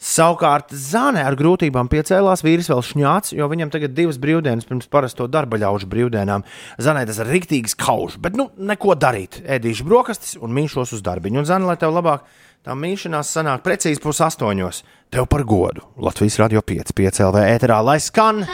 Savukārt 0.01 0.73
Zānē 0.73 1.27
ar 1.29 1.35
grūtībām 1.37 1.91
piecēlās 1.93 2.41
vīrs 2.41 2.71
vēl 2.73 2.81
šņāts, 2.89 3.35
jo 3.37 3.49
viņam 3.53 3.69
tagad 3.75 3.93
divas 3.93 4.17
brīvdienas 4.23 4.65
pirms 4.65 4.89
parasto 4.89 5.27
darba 5.29 5.61
ļaužu 5.61 5.91
brīvdienām. 5.93 6.47
Zanē 6.81 7.05
tas 7.11 7.21
ir 7.21 7.29
riktīgs 7.29 7.77
kauš, 7.77 8.17
bet 8.17 8.39
nu 8.41 8.49
neko 8.57 8.97
darīt. 8.97 9.43
Ēdīšu 9.45 9.85
brokastis 9.85 10.39
un 10.41 10.57
mīšos 10.57 10.97
uz 10.97 11.05
darbiņu. 11.05 11.43
Un 11.43 11.51
Zanē, 11.53 11.69
lai 11.69 11.77
tev 11.81 11.93
labāk 11.93 12.25
tā 12.65 12.73
mīšanās 12.73 13.37
sanāk 13.37 13.61
precīzi 13.67 14.01
pus 14.01 14.25
astoņos. 14.25 14.83
Tev 15.13 15.29
par 15.29 15.45
godu. 15.45 15.85
Latvijas 16.01 16.41
radio 16.41 16.65
5, 16.65 16.97
5 16.97 17.25
LV 17.29 17.49
ēterā, 17.53 17.85
lai 17.85 18.01
skan! 18.01 18.47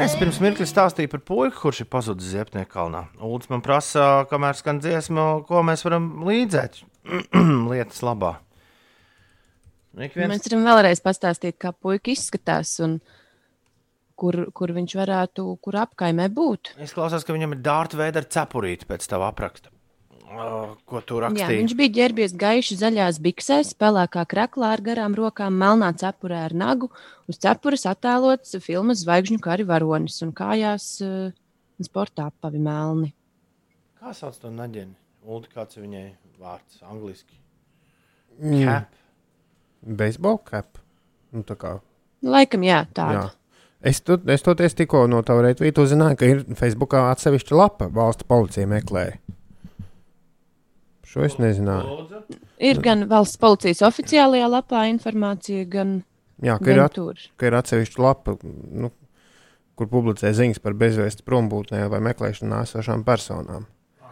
Ines 0.00 0.14
pirms 0.16 0.38
mirkļa 0.40 0.64
stāstīja 0.64 1.10
par 1.12 1.20
puiku, 1.28 1.58
kurš 1.66 1.82
ir 1.82 1.86
pazudis 1.92 2.30
Ziepnieku 2.32 2.70
kalnā. 2.72 3.02
Ulds 3.20 3.50
man 3.52 3.60
prasa, 3.60 4.24
kamēr 4.30 4.56
skan 4.56 4.78
dziesma, 4.80 5.24
ko 5.44 5.60
mēs 5.68 5.84
varam 5.84 6.06
līdzēt 6.24 6.78
lietas 7.70 8.00
labā. 8.06 8.30
Ik 10.00 10.16
viens 10.16 10.32
Mēs 10.32 10.48
varam 10.48 10.64
vēlreiz 10.70 11.04
pastāstīt, 11.04 11.58
kā 11.60 11.74
puika 11.76 12.14
izskatās 12.14 12.78
un 12.80 12.96
kur, 14.16 14.46
kur 14.56 14.72
viņš 14.72 14.96
varētu, 15.02 15.44
kur 15.60 15.76
apkaimē 15.82 16.30
būt. 16.32 16.72
izklausās, 16.80 17.28
ka 17.28 17.36
viņam 17.36 17.58
ir 17.58 17.62
dārta 17.68 18.00
veida 18.00 18.24
ar 18.24 18.30
cepurīti 18.32 18.88
pēc 18.88 19.04
tava 19.12 19.28
apraksta. 19.28 19.68
Uh, 20.30 20.76
ko 20.86 21.00
tu 21.02 21.18
Jā, 21.18 21.26
rakstīji? 21.26 21.58
viņš 21.58 21.72
bija 21.74 21.92
ģērbies 21.96 22.34
gaiši 22.38 22.76
zaļās 22.78 23.18
biksēs, 23.24 23.72
pelēkā 23.74 24.22
kraklā 24.30 24.68
ar 24.76 24.82
garām 24.86 25.16
rokām, 25.18 25.56
melnā 25.58 25.90
cepurē 25.98 26.44
ar 26.46 26.54
nagu. 26.54 26.90
Uz 27.26 27.40
cepures 27.42 27.82
attēlots 27.90 28.54
filmas 28.62 29.02
zvaigžņu 29.02 29.40
kari 29.42 29.66
varonis 29.66 30.20
un 30.22 30.30
kājās 30.30 30.86
uh, 31.02 31.32
sporta 31.82 32.28
apavi 32.30 32.62
melni. 32.62 33.10
Kā 33.98 34.14
sauc 34.14 34.38
to 34.38 34.52
naģeni? 34.54 34.94
Uldi, 35.26 35.50
kāds 35.52 35.76
ir 35.76 35.84
viņai 35.88 36.06
vārds 36.38 36.78
angliski? 36.86 37.34
Mm. 38.38 38.62
Cap. 38.64 38.94
Baseball 39.82 40.38
cap. 40.46 40.78
Nu, 41.34 41.42
tā 41.46 41.58
kā, 41.58 41.74
Laikam, 42.22 42.64
jā, 42.64 42.82
jā. 42.84 42.88
tāda. 42.94 43.26
Es, 43.80 44.02
tu, 44.04 44.18
es 44.28 44.44
toties 44.44 44.76
tikko 44.76 45.06
no 45.08 45.22
tava 45.24 45.46
retvīta 45.46 45.80
uzzināju, 45.80 46.18
ka 46.20 46.28
ir 46.28 46.40
Facebookā 46.58 47.06
atsevišķa 47.14 47.56
lapa 47.56 47.88
valsts 47.94 48.28
policija 48.28 48.68
meklēja. 48.68 49.16
Šo 51.10 51.24
es 51.26 51.34
nezināju. 51.42 52.06
Ir 52.62 52.78
gan 52.84 53.08
valsts 53.10 53.40
policijas 53.40 53.82
oficiālajā 53.88 54.46
lapā 54.52 54.84
informācija, 54.92 55.64
gan, 55.70 55.96
Jā, 56.38 56.54
ka 56.60 56.70
ir, 56.70 56.76
gan 56.76 56.84
at, 56.86 56.94
tur. 56.94 57.18
ka 57.40 57.48
ir 57.50 57.56
atsevišķa 57.58 58.04
lapa, 58.04 58.36
nu, 58.44 58.92
kur 59.74 59.90
publicē 59.90 60.30
ziņas 60.36 60.62
par 60.62 60.76
bezvēstu 60.78 61.26
prombūtnē 61.26 61.86
vai 61.90 62.02
meklēšanā 62.10 62.62
esošām 62.68 63.02
personām. 63.06 63.66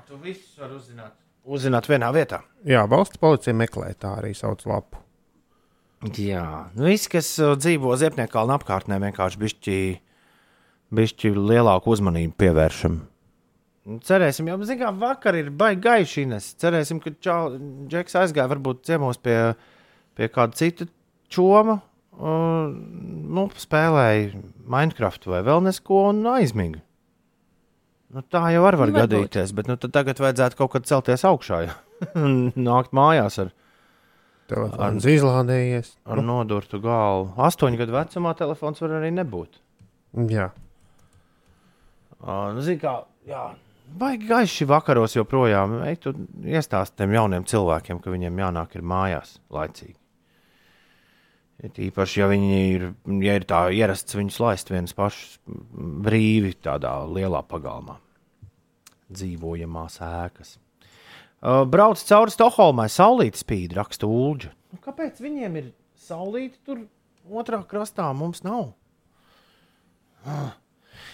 Tu 0.08 0.16
visu 0.24 0.56
vari 0.56 0.72
uzzināt. 0.78 1.12
Uzzināt 1.44 1.86
vienā 1.88 2.08
vietā. 2.16 2.38
Jā, 2.64 2.86
valsts 2.88 3.20
policija 3.20 3.52
meklē 3.56 3.92
tā 4.00 4.14
arī 4.22 4.32
sauc 4.36 4.64
lapu. 4.68 5.00
Jā, 6.16 6.70
nu, 6.78 6.86
visi, 6.88 7.10
kas 7.12 7.28
uh, 7.42 7.52
dzīvo 7.58 7.92
Ziepnieku 8.00 8.32
kalna 8.32 8.56
apkārtnē, 8.56 8.96
vienkārši 9.02 9.40
bišķi, 9.42 9.76
bišķi 10.94 11.32
lielāku 11.36 11.92
uzmanību 11.92 12.36
pievēršam. 12.40 13.00
Nu, 13.88 13.98
Cerēsim, 14.04 14.50
jau 14.50 14.58
zinām, 14.68 14.98
ka 14.98 15.06
vakar 15.06 15.38
ir 15.38 15.48
baigi 15.54 15.80
gaišīnes. 15.86 16.50
Cerēsim, 16.60 17.00
ka 17.00 17.12
Džeks 17.18 18.18
aizgāja 18.20 18.50
varbūt 18.50 18.82
ciemos 18.88 19.20
pie, 19.22 19.36
pie 20.18 20.28
kāda 20.32 20.58
cita 20.58 20.88
čoma. 21.32 21.78
Uh, 22.18 22.68
nu, 22.68 23.46
spēlēja 23.62 24.40
Minecraft 24.68 25.28
vai 25.30 25.40
vēl 25.46 25.62
nesko 25.68 26.08
un 26.10 26.20
aizmiga. 26.34 26.82
Nu, 28.12 28.24
tā 28.24 28.48
jau 28.54 28.64
var, 28.64 28.78
var 28.80 28.90
Nu, 28.90 28.98
gadīties, 28.98 29.52
bet 29.56 29.68
nu, 29.70 29.76
tad 29.80 29.92
tagad 29.94 30.20
vajadzētu 30.20 30.58
kaut 30.58 30.72
kad 30.74 30.88
celties 30.88 31.24
augšā 31.28 31.62
jā. 31.68 31.76
un 32.24 32.38
nākt 32.56 32.94
mājās 32.96 33.38
ar, 33.44 33.52
Telefons 34.48 35.04
izlādējies. 35.04 35.92
ar 36.08 36.24
nodurtu 36.24 36.80
galvu. 36.82 37.34
Astoņu 37.44 37.78
gadu 37.82 37.94
vecumā 37.94 38.32
telefons 38.36 38.80
var 38.84 38.96
arī 38.98 39.12
nebūt. 39.14 39.60
Jā, 40.32 40.48
Uh, 42.18 42.48
nu, 42.50 42.62
zini, 42.66 42.80
kā, 42.82 42.96
jā, 43.28 43.44
baigi 44.00 44.28
gaiši 44.28 44.66
vakaros 44.68 45.16
joprojām. 45.16 45.78
Ej, 45.88 46.00
tu 46.04 46.12
iestāsti 46.44 47.00
tiem 47.00 47.14
jauniem 47.16 47.46
cilvēkiem, 47.48 48.02
ka 48.02 48.12
viņiem 48.12 48.44
jānāk 48.44 48.76
ir 48.78 48.84
mājās 48.86 49.38
laicīgi. 49.54 49.96
Ir 51.58 51.80
īpaši, 51.88 52.20
ja 52.20 52.28
viņi 52.30 52.58
ir, 52.74 52.84
ja 53.24 53.34
ir 53.34 53.46
tā 53.48 53.64
ierasts 53.74 54.14
viņus 54.14 54.38
laist 54.44 54.70
viens 54.70 54.94
pašs 54.94 55.40
brīvi 56.06 56.52
tādā 56.62 56.92
lielā 57.10 57.42
pagalmā. 57.50 57.96
Dzīvojamās 59.10 59.98
ēkas. 60.04 60.54
Uh, 61.38 61.64
brauc 61.70 61.98
cauri 62.02 62.34
Stokholmai, 62.34 62.86
saulītas 62.90 63.42
spīd, 63.44 63.74
raksta 63.78 64.06
Ulģa. 64.10 64.52
Nu, 64.74 64.78
kāpēc 64.84 65.18
viņiem 65.22 65.58
ir 65.58 65.68
saulīta 65.98 66.58
tur 66.66 66.86
otrā 67.30 67.60
krastā, 67.66 68.06
mums 68.14 68.44
nav? 68.46 68.72
Ah. 70.26 70.56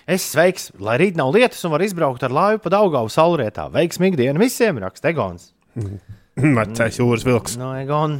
Es 0.04 0.26
sveiks, 0.34 0.68
lai 0.84 0.98
rīt 1.00 1.16
nav 1.16 1.30
lietus 1.32 1.62
un 1.64 1.72
var 1.72 1.84
izbraukt 1.84 2.24
ar 2.26 2.32
laivu 2.34 2.60
pa 2.60 2.72
Daugavu 2.74 3.08
saulrietā. 3.12 3.70
Veiksmīgi 3.72 4.20
diena 4.20 4.40
visiem, 4.40 4.76
raksta 4.82 5.08
Egons. 5.14 5.54
vecais 6.36 6.98
jūras 7.00 7.24
vilks. 7.24 7.56
No 7.60 7.72
Egon, 7.78 8.18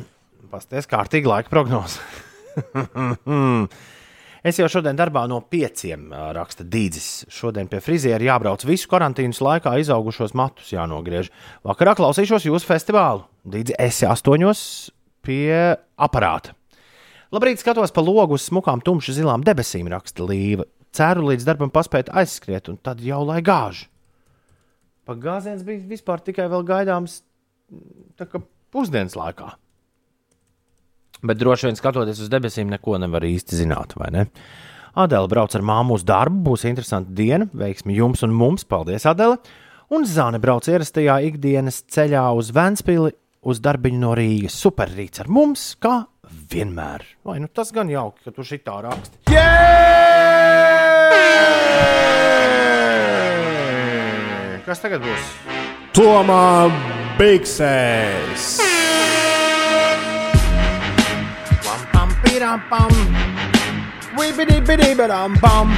pasties 0.52 0.88
kārtīgi 0.88 1.28
laika 1.28 1.52
prognoze. 1.52 2.00
es 4.48 4.60
jau 4.60 4.68
šodien 4.70 4.96
darbā 4.96 5.26
no 5.28 5.42
pieciem 5.44 6.08
raksta 6.36 6.64
Dīdzis. 6.64 7.26
Šodien 7.28 7.68
pie 7.68 7.82
friziera 7.84 8.30
jābrauc 8.32 8.64
visu 8.64 8.88
karantīnas 8.88 9.42
laikā 9.44 9.76
izaugušos 9.82 10.32
matus 10.38 10.72
jānogriež. 10.72 11.28
Vakarā 11.68 11.96
klausīšos 11.98 12.48
jūsu 12.48 12.70
festivālu. 12.70 13.26
Dīdzi, 13.44 13.76
esi 13.76 14.08
astoņos 14.08 14.62
pie 15.24 15.74
aparāta. 16.00 16.56
Labrīt, 17.34 17.58
skatos 17.60 17.90
pa 17.92 18.00
logu 18.04 18.38
uz 18.38 18.44
smukām, 18.46 18.80
tumši 18.84 19.16
zilām 19.16 19.44
debesīm, 19.44 19.88
raksta 19.90 20.24
Līva. 20.24 20.68
Ceru 20.94 21.26
līdz 21.30 21.46
darbam 21.48 21.72
paspēt 21.74 22.12
aizskriet, 22.14 22.70
un 22.70 22.78
tad 22.78 23.02
jau 23.02 23.24
lai 23.26 23.40
gāž. 23.44 23.88
Pagājiens 25.08 25.64
bija 25.66 25.82
vispār 25.90 26.22
tikai 26.24 26.46
vēl 26.52 26.62
gaidāms 26.68 27.20
pusdienas 28.72 29.16
laikā. 29.18 29.50
Bet 31.24 31.40
droši 31.40 31.68
vien 31.70 31.78
skatoties 31.78 32.20
uz 32.22 32.30
debesīm, 32.32 32.70
neko 32.72 32.98
nevar 33.00 33.24
īsti 33.26 33.58
zināt, 33.62 33.96
vai 33.98 34.10
ne? 34.14 34.24
Adela 34.94 35.28
brauc 35.30 35.54
ar 35.56 35.64
māmu 35.66 35.96
uz 35.98 36.04
darbu, 36.06 36.42
būs 36.50 36.66
interesanta 36.68 37.10
diena, 37.10 37.48
veiksmi 37.50 37.96
jums 37.96 38.22
un 38.26 38.34
mums, 38.36 38.66
paldies, 38.68 39.06
Adela. 39.10 39.40
Un 39.94 40.06
Zāne 40.08 40.38
brauc 40.40 40.68
ierastajā 40.70 41.18
ikdienas 41.28 41.82
ceļā 41.92 42.24
uz 42.38 42.52
Vēnspili, 42.54 43.12
uz 43.44 43.60
darbiņu 43.64 44.00
no 44.00 44.14
Rīgas. 44.16 44.56
Superrīts 44.62 45.24
ar 45.24 45.32
mums, 45.32 45.72
kā 45.82 46.04
vienmēr. 46.54 47.04
Vai 47.26 47.40
nu 47.42 47.50
tas 47.52 47.74
gan 47.74 47.90
jauki, 47.92 48.28
ka 48.28 48.36
tu 48.36 48.46
šitā 48.46 48.78
raksti? 48.86 49.24
Yeah! 49.34 49.83
Kas 54.64 54.80
tagad 54.80 55.04
būs? 55.04 55.26
Tomā 55.94 56.66
Bigsēs! 57.18 58.56
Pam, 61.62 61.82
pam, 61.92 62.14
piram, 62.24 62.64
pam. 62.70 62.90
Whippity, 64.16 64.58
bitty, 64.66 64.94
bitty, 64.98 65.38
pam. 65.38 65.76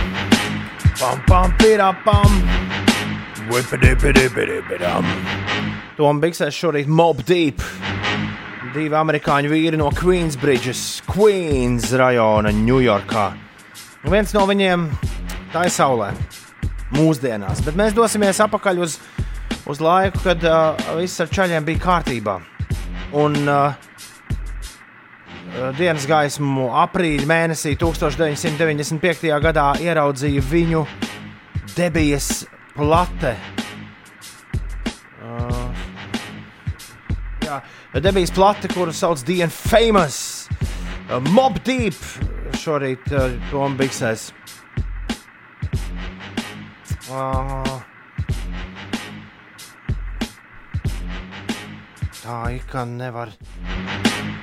Pam, 0.96 1.20
pam, 1.26 1.52
piram, 1.58 1.98
pam. 2.04 2.40
Whippity, 3.50 3.92
bitty, 4.00 4.28
bitty, 4.28 4.60
bitty. 4.68 4.92
Tom 5.96 6.20
Bigsēs 6.20 6.56
šorīt 6.56 6.88
Mob 6.88 7.20
Deep. 7.24 7.60
Divi 8.74 8.96
amerikāņu 8.96 9.48
vīri 9.52 9.78
no 9.80 9.90
Queensbridges, 9.96 11.02
Queens 11.08 11.92
rajona, 11.96 12.50
Ņujorkā. 12.52 13.26
Viens 14.06 14.34
no 14.36 14.42
viņiem 14.48 14.88
tā 15.52 15.66
ir 15.66 15.74
saulē, 15.74 16.10
mūsdienās, 16.96 17.62
bet 17.66 17.78
mēs 17.78 17.96
dosimies 17.96 18.40
atpakaļ 18.44 18.82
uz, 18.84 18.98
uz 19.68 19.82
laiku, 19.82 20.22
kad 20.24 20.44
uh, 20.46 20.86
viss 20.98 21.22
ar 21.22 21.32
ceļiem 21.32 21.66
bija 21.66 21.82
kārtībā. 21.82 22.38
Un 23.16 23.36
uh, 23.48 23.74
dienas 25.78 26.06
gaismu 26.08 26.68
aprīļa 26.84 27.28
mēnesī 27.30 27.76
1995. 27.80 29.30
gadā 29.42 29.70
ieraudzīja 29.82 30.42
viņu 30.50 30.82
debijas 31.76 32.46
plate. 32.76 33.36
Uh, 35.22 35.84
jā, 37.46 37.60
debijas 38.04 38.34
plate, 38.36 38.70
kuru 38.74 38.94
sauc 38.94 39.22
The 39.24 39.42
Infamous. 39.46 40.48
Uh, 41.06 41.20
Mob 41.30 41.60
Deep 41.64 41.96
šorīt 42.58 43.12
uh, 43.14 43.30
Tom 43.52 43.78
Bigsēs. 43.78 44.30
Uh, 47.06 47.62
tā 52.18 52.38
ka 52.66 52.82
nevar, 52.82 53.30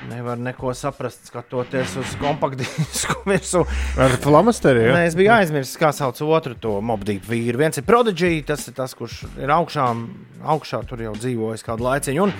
nevar 0.08 0.40
neko 0.40 0.72
saprast, 0.72 1.26
skatoties 1.28 1.98
uz 2.00 2.14
kompaktdisku 2.22 3.18
virsmu. 3.28 3.66
Ar 4.00 4.16
flamasteri, 4.22 4.86
ja? 4.86 4.94
Nē, 4.96 5.02
es 5.10 5.16
biju 5.18 5.34
aizmirsis, 5.34 5.76
kā 5.76 5.90
sauc 5.92 6.22
otru 6.24 6.56
to 6.56 6.78
mobdību 6.80 7.28
vīru. 7.28 7.60
Viens 7.60 7.76
ir 7.76 7.84
Prodigy, 7.84 8.40
tas 8.48 8.64
ir 8.70 8.78
tas, 8.78 8.96
kurš 8.96 9.26
ir 9.36 9.52
augšā, 9.52 9.90
augšā 10.56 10.80
tur 10.88 11.04
jau 11.04 11.12
dzīvojis 11.18 11.66
kādu 11.68 11.84
laiciņu. 11.84 12.30
Un 12.30 12.32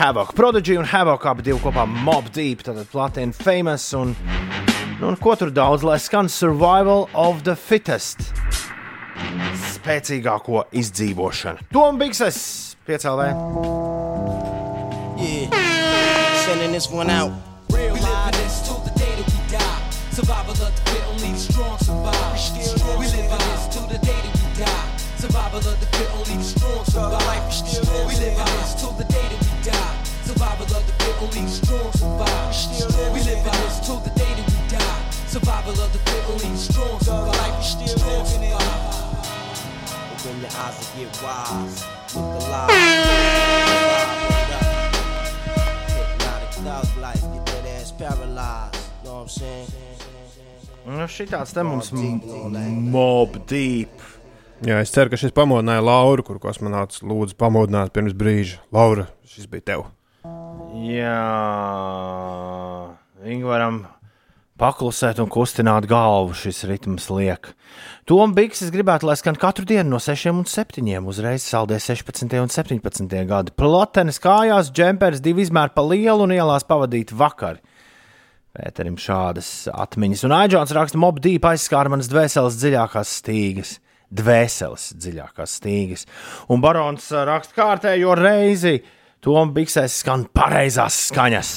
Havoc, 0.00 0.34
Prodigy 0.34 0.74
un 0.80 0.90
Havoc 0.90 1.28
abi 1.30 1.46
divi 1.52 1.62
kopā 1.62 1.86
mobdību, 1.86 2.66
tad 2.66 2.82
platina 2.90 3.30
famous. 3.46 3.86
Un, 3.94 4.16
nu, 4.98 5.12
un 5.12 5.22
ko 5.22 5.38
tur 5.38 5.54
daudz, 5.54 5.86
lai 5.86 6.00
skan 6.02 6.26
Survival 6.26 7.06
of 7.14 7.46
the 7.46 7.54
Fittest. 7.54 8.32
Spēcīgāko 9.78 10.64
izdzīvošanu. 10.72 11.68
Tom 11.72 11.98
Bigses, 11.98 12.76
piecēlē. 12.86 13.32
Yeah, 15.18 15.50
sending 16.46 16.72
this 16.72 16.88
one 16.90 17.10
out. 17.10 17.32
Real 17.70 17.94
live 17.94 18.32
this 18.38 18.62
till 18.66 18.78
the 18.86 18.94
day 18.98 19.10
that 19.18 19.26
we 19.26 19.40
die. 19.50 19.80
Survival 20.12 20.52
of 20.52 20.70
the 20.70 20.82
fit, 20.90 21.02
only 21.10 21.32
the 21.32 21.38
strong 21.38 21.78
survive. 21.78 22.32
We 22.32 22.62
still 22.62 22.98
we 22.98 23.06
live 23.06 23.26
in 23.26 23.42
this 23.50 23.66
till 23.74 23.86
the 23.86 23.98
day 23.98 24.14
that 24.14 24.34
we 24.38 24.48
die. 24.62 24.86
Survival 25.18 25.58
of 25.58 25.76
the 25.80 25.86
fit, 25.96 26.10
only 26.14 26.36
the 26.38 26.44
strong 26.44 26.84
survive. 26.84 27.26
Life 27.26 27.44
we 27.46 27.52
still 27.52 28.06
we 28.06 28.14
live 28.22 28.38
in 28.38 28.46
this 28.58 28.74
till 28.78 28.92
the 28.92 29.04
day 29.04 29.26
that 29.26 29.42
we 29.42 29.54
die. 29.66 29.94
Survival 30.22 30.66
of 30.70 30.82
the 30.86 30.94
fit, 31.02 31.16
only 31.22 31.42
the 31.42 31.50
strong 31.50 31.92
survive. 31.92 32.48
We 32.48 32.54
still 32.54 33.12
we 33.12 33.20
live 33.26 33.42
in 33.42 33.56
this 33.62 33.76
till 33.82 34.00
the 34.06 34.10
day 34.14 34.32
that 34.38 34.46
we 34.46 34.60
die. 34.70 35.00
Survival 35.26 35.74
of 35.82 35.90
the 35.92 35.98
fit, 36.06 36.24
only 36.30 36.50
the 36.54 36.56
strong 36.56 37.00
survive. 37.00 37.34
Life 37.42 37.58
we 37.58 37.86
still 37.86 38.22
living 38.22 38.42
it. 38.46 38.57
Open 40.28 40.40
your 40.42 40.50
eyes 40.60 40.76
and 40.76 41.00
get 41.00 41.22
wise. 41.22 41.84
Look 42.14 42.42
alive. 42.44 42.68
Hypnotic 45.88 46.52
thug 46.52 46.88
life, 47.00 47.22
get 47.32 47.46
that 47.46 47.66
ass 47.80 47.92
paralyzed. 47.92 48.76
Know 49.04 49.14
what 49.14 49.22
I'm 49.22 49.28
saying? 49.28 49.68
Nu, 50.84 51.06
šitāds 51.08 51.54
te 51.56 51.64
mums 51.64 51.88
mob 51.96 53.40
deep. 53.48 54.04
Jā, 54.68 54.82
es 54.82 54.92
ceru, 54.92 55.08
ka 55.08 55.16
šis 55.16 55.32
pamodināja 55.32 55.80
Lauru, 55.84 56.26
kur 56.26 56.40
kosmonauts 56.42 57.00
lūdzu 57.00 57.36
pamodināt 57.40 57.94
pirms 57.96 58.12
brīža. 58.12 58.60
Laura, 58.74 59.06
šis 59.24 59.48
bija 59.48 59.64
tev. 59.72 59.86
Jā, 60.92 61.16
Ingūram 63.24 63.86
paklusēt 64.58 65.20
un 65.22 65.30
kustināt 65.30 65.86
galvu 65.88 66.34
šis 66.36 66.64
ritms 66.68 67.08
liek. 67.14 67.52
Tom 68.08 68.34
Biggs 68.36 68.64
gribētu, 68.74 69.06
lai 69.08 69.16
skan 69.20 69.38
katru 69.38 69.66
dienu 69.68 69.94
no 69.94 70.00
6 70.02 70.32
un 70.32 70.44
7. 70.48 70.84
uzreiz 71.08 71.46
saldē 71.46 71.78
16 71.82 72.38
un 72.42 72.52
17 72.52 73.24
gadi. 73.28 73.54
Plotenes 73.54 74.20
kājās, 74.22 74.72
džempers 74.74 75.22
divi 75.24 75.46
izmēri 75.46 75.74
pa 75.76 75.84
lielu 75.86 76.26
un 76.26 76.34
ielās 76.34 76.66
pavadīt 76.68 77.14
vakar. 77.14 77.60
Pēterim 78.58 78.96
šādas 78.98 79.68
atmiņas. 79.70 80.24
Un 80.26 80.34
Aģents 80.34 80.74
raksta, 80.74 80.98
mob 80.98 81.20
dīpa 81.22 81.52
aizskāra 81.54 81.92
manas 81.92 82.10
dvēseles 82.10 82.58
dziļākās 82.58 83.18
stīgas. 83.20 83.76
Dvēseles 84.08 84.88
dziļākās 84.98 85.58
stīgas. 85.60 86.06
Un 86.48 86.64
barons 86.64 87.10
raksta 87.12 87.60
kārtējo 87.60 88.16
reizi. 88.18 88.78
Tom 89.22 89.52
Bigsēs 89.54 90.00
skan 90.00 90.26
pareizās 90.34 90.96
skaņas. 91.10 91.52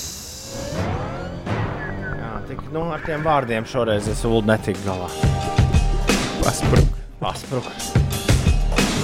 Tik, 2.51 2.65
nu, 2.75 2.81
ar 2.91 2.99
tiem 2.99 3.21
vārdiem 3.23 3.63
šoreiz 3.63 4.09
es 4.11 4.25
ulu 4.27 4.41
netiku 4.43 4.81
galā. 4.83 5.05
Pasprūk. 6.41 6.97
Pasprūk. 7.21 7.69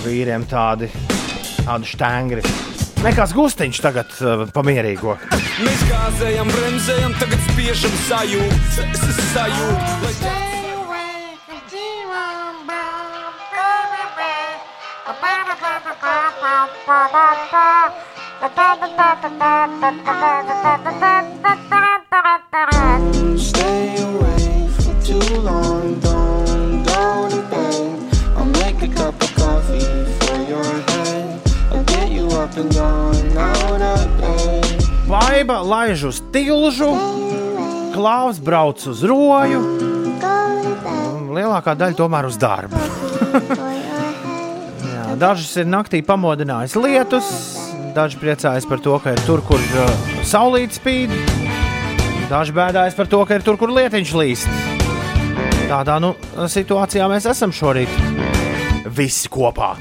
Vīriem 0.04 0.43
tādi, 0.52 0.89
tādi 1.62 1.88
štēngri. 1.88 2.43
Nekāds 3.06 3.32
gustiņš 3.38 3.80
tagad 3.86 4.12
uh, 4.20 4.43
pamierīgo. 4.52 5.16
Mēs 5.64 5.86
gāzējam, 5.88 6.52
bremzējam, 6.58 7.16
tagad 7.22 7.48
spiežam 7.48 7.95
esmu 7.95 9.16
sajūta, 9.32 9.88
lai 10.04 10.38
Baiba 35.38 35.60
laiž 35.62 36.02
uz 36.10 36.18
tilžu, 36.34 36.88
klaus 37.94 38.40
brauc 38.42 38.82
uz 38.90 39.04
roju. 39.06 39.60
Lielākā 41.30 41.76
daļa 41.78 41.94
tomēr 42.00 42.26
uz 42.26 42.40
darbu. 42.42 42.80
Jā, 44.96 45.14
dažas 45.22 45.54
ir 45.62 45.70
naktī 45.70 46.02
pamodinājis 46.02 46.74
lietus, 46.82 47.30
daži 47.94 48.18
priecājas 48.18 48.66
par 48.66 48.82
to, 48.82 48.98
ka 48.98 49.14
ir 49.14 49.22
tur, 49.30 49.46
kur 49.46 49.62
uh, 49.78 50.10
saulīt 50.26 50.74
spīd. 50.74 51.14
Daži 52.34 52.58
bēdājas 52.58 52.98
par 52.98 53.14
to, 53.14 53.22
ka 53.22 53.38
ir 53.38 53.46
tur, 53.46 53.62
kur 53.62 53.78
lietiņš 53.78 54.18
līst. 54.18 54.50
Tādā 55.70 56.02
nu, 56.02 56.16
situācijā 56.50 57.14
mēs 57.14 57.30
esam 57.30 57.54
šorīt. 57.54 57.94
Visi 58.90 59.30
kopā. 59.30 59.76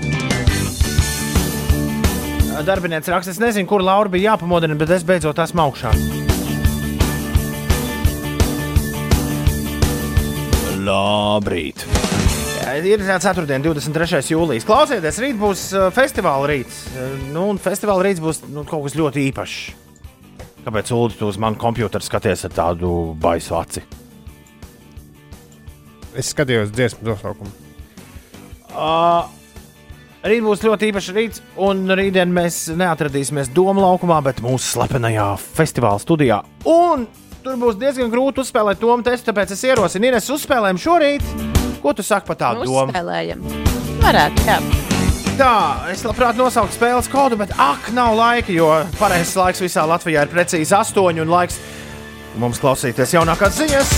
Darbinieks 2.64 3.10
raksta, 3.12 3.34
es 3.34 3.40
nezinu, 3.42 3.68
kur 3.68 3.82
Laura 3.84 4.08
bija 4.08 4.32
jāpamodina, 4.32 4.76
bet 4.80 4.88
es 4.96 5.04
beidzot 5.04 5.36
esmu 5.42 5.60
augšā. 5.66 5.90
Labrīt! 10.86 11.84
Ir 12.76 13.04
4. 13.04 13.44
un 13.44 13.64
23. 13.64 14.22
jūlijas. 14.32 14.66
Klausieties, 14.68 15.20
rīt 15.22 15.36
būs 15.40 15.66
uh, 15.74 15.86
festivāla 15.94 16.48
rīts. 16.50 16.80
Uh, 16.94 17.12
Nu, 17.34 17.46
un 17.52 17.60
festivāla 17.60 18.08
rīts 18.08 18.24
būs 18.24 18.42
nu, 18.48 18.64
kaut 18.68 18.86
kas 18.86 18.96
ļoti 18.98 19.28
īpašs. 19.30 19.60
Kāpēc 20.66 20.90
Ulu 20.96 21.14
tu 21.14 21.28
uz 21.30 21.38
manu 21.38 21.60
komputeru 21.60 22.02
skaties 22.02 22.48
ar 22.48 22.56
tādu 22.56 22.90
baisu 23.22 23.54
aci? 23.60 23.84
Es 26.16 26.32
skatījos 26.32 26.72
dziesmu 26.74 27.06
nosaukumu. 27.12 27.52
Uh, 28.72 29.28
rīt 30.30 30.42
būs 30.44 30.64
ļoti 30.66 30.90
īpašs 30.90 31.12
rīts, 31.16 31.42
un 31.62 31.84
rītdien 31.98 32.32
mēs 32.34 32.66
neatradīsimies 32.76 33.52
Doma 33.54 33.84
laukumā, 33.84 34.18
bet 34.26 34.42
mūsu 34.44 34.74
slepenajā 34.74 35.28
festivāla 35.42 36.02
studijā. 36.02 36.40
Un 36.66 37.06
tur 37.44 37.58
būs 37.60 37.78
diezgan 37.80 38.10
grūti 38.12 38.42
uzspēlēt 38.42 38.80
to 38.82 38.96
testu, 39.06 39.30
tāpēc 39.30 39.54
es 39.54 39.62
ierosinu, 39.68 40.10
Ines, 40.10 40.30
uzspēlējam 40.34 40.82
šorīt. 40.82 41.30
Ko 41.82 41.94
tu 41.94 42.02
saki 42.06 42.26
par 42.26 42.40
tādu 42.40 42.66
domu? 42.66 42.90
Uzspēlējam. 42.90 43.46
Varētu, 44.02 44.46
jā. 44.48 44.58
Tā, 45.36 45.54
es 45.92 46.00
labprāt 46.06 46.38
nosauktu 46.40 46.78
spēles 46.78 47.10
kodu, 47.12 47.36
bet 47.36 47.52
ak, 47.60 47.90
nav 47.94 48.16
laika, 48.16 48.54
jo 48.56 48.70
pareizais 48.96 49.36
laiks 49.36 49.60
visā 49.66 49.84
Latvijā 49.84 50.24
ir 50.24 50.32
precīzi 50.32 50.72
8 50.72 51.20
un 51.22 51.32
laiks 51.34 51.60
mums 52.40 52.60
klausīties 52.62 53.12
jaunākās 53.18 53.60
ziņas. 53.60 53.92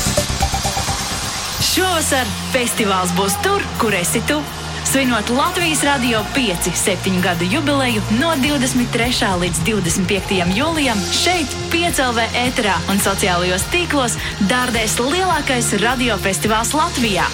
Šovasar 1.63 2.27
festivāls 2.51 3.15
būs 3.15 3.39
tur, 3.45 3.63
kur 3.79 3.95
esi 3.95 4.23
tu. 4.27 4.43
Svinot 4.89 5.29
Latvijas 5.29 5.83
Rādio 5.85 6.23
5 6.33 6.71
septiņu 6.73 7.19
gadu 7.21 7.45
jubileju 7.45 8.01
no 8.17 8.31
23. 8.41 9.11
līdz 9.43 9.59
25. 9.67 10.39
jūlijam 10.57 11.03
šeit, 11.13 11.53
Piecēlvē 11.69 12.25
ēterā 12.47 12.79
un 12.89 13.03
sociālajos 13.05 13.67
tīklos 13.69 14.17
dārdēs 14.49 14.95
lielākais 15.03 15.75
radiofestivāls 15.83 16.73
Latvijā. 16.79 17.29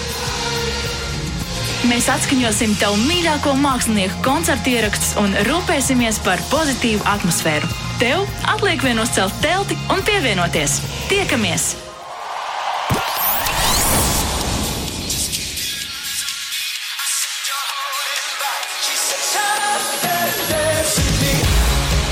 Mēs 1.87 2.11
atskaņosim 2.11 2.75
tavu 2.81 2.99
mīļāko 3.05 3.55
mākslinieku 3.63 4.19
koncertu 4.25 4.75
ierakstus 4.75 5.15
un 5.23 5.31
rūpēsimies 5.47 6.19
par 6.27 6.43
pozitīvu 6.51 7.07
atmosfēru. 7.07 7.71
Tev 8.03 8.27
atliek 8.51 8.83
vien 8.83 8.99
uzcelt 8.99 9.39
telti 9.45 9.79
un 9.87 10.03
pievienoties. 10.03 10.81
Tiekamies! 11.07 11.84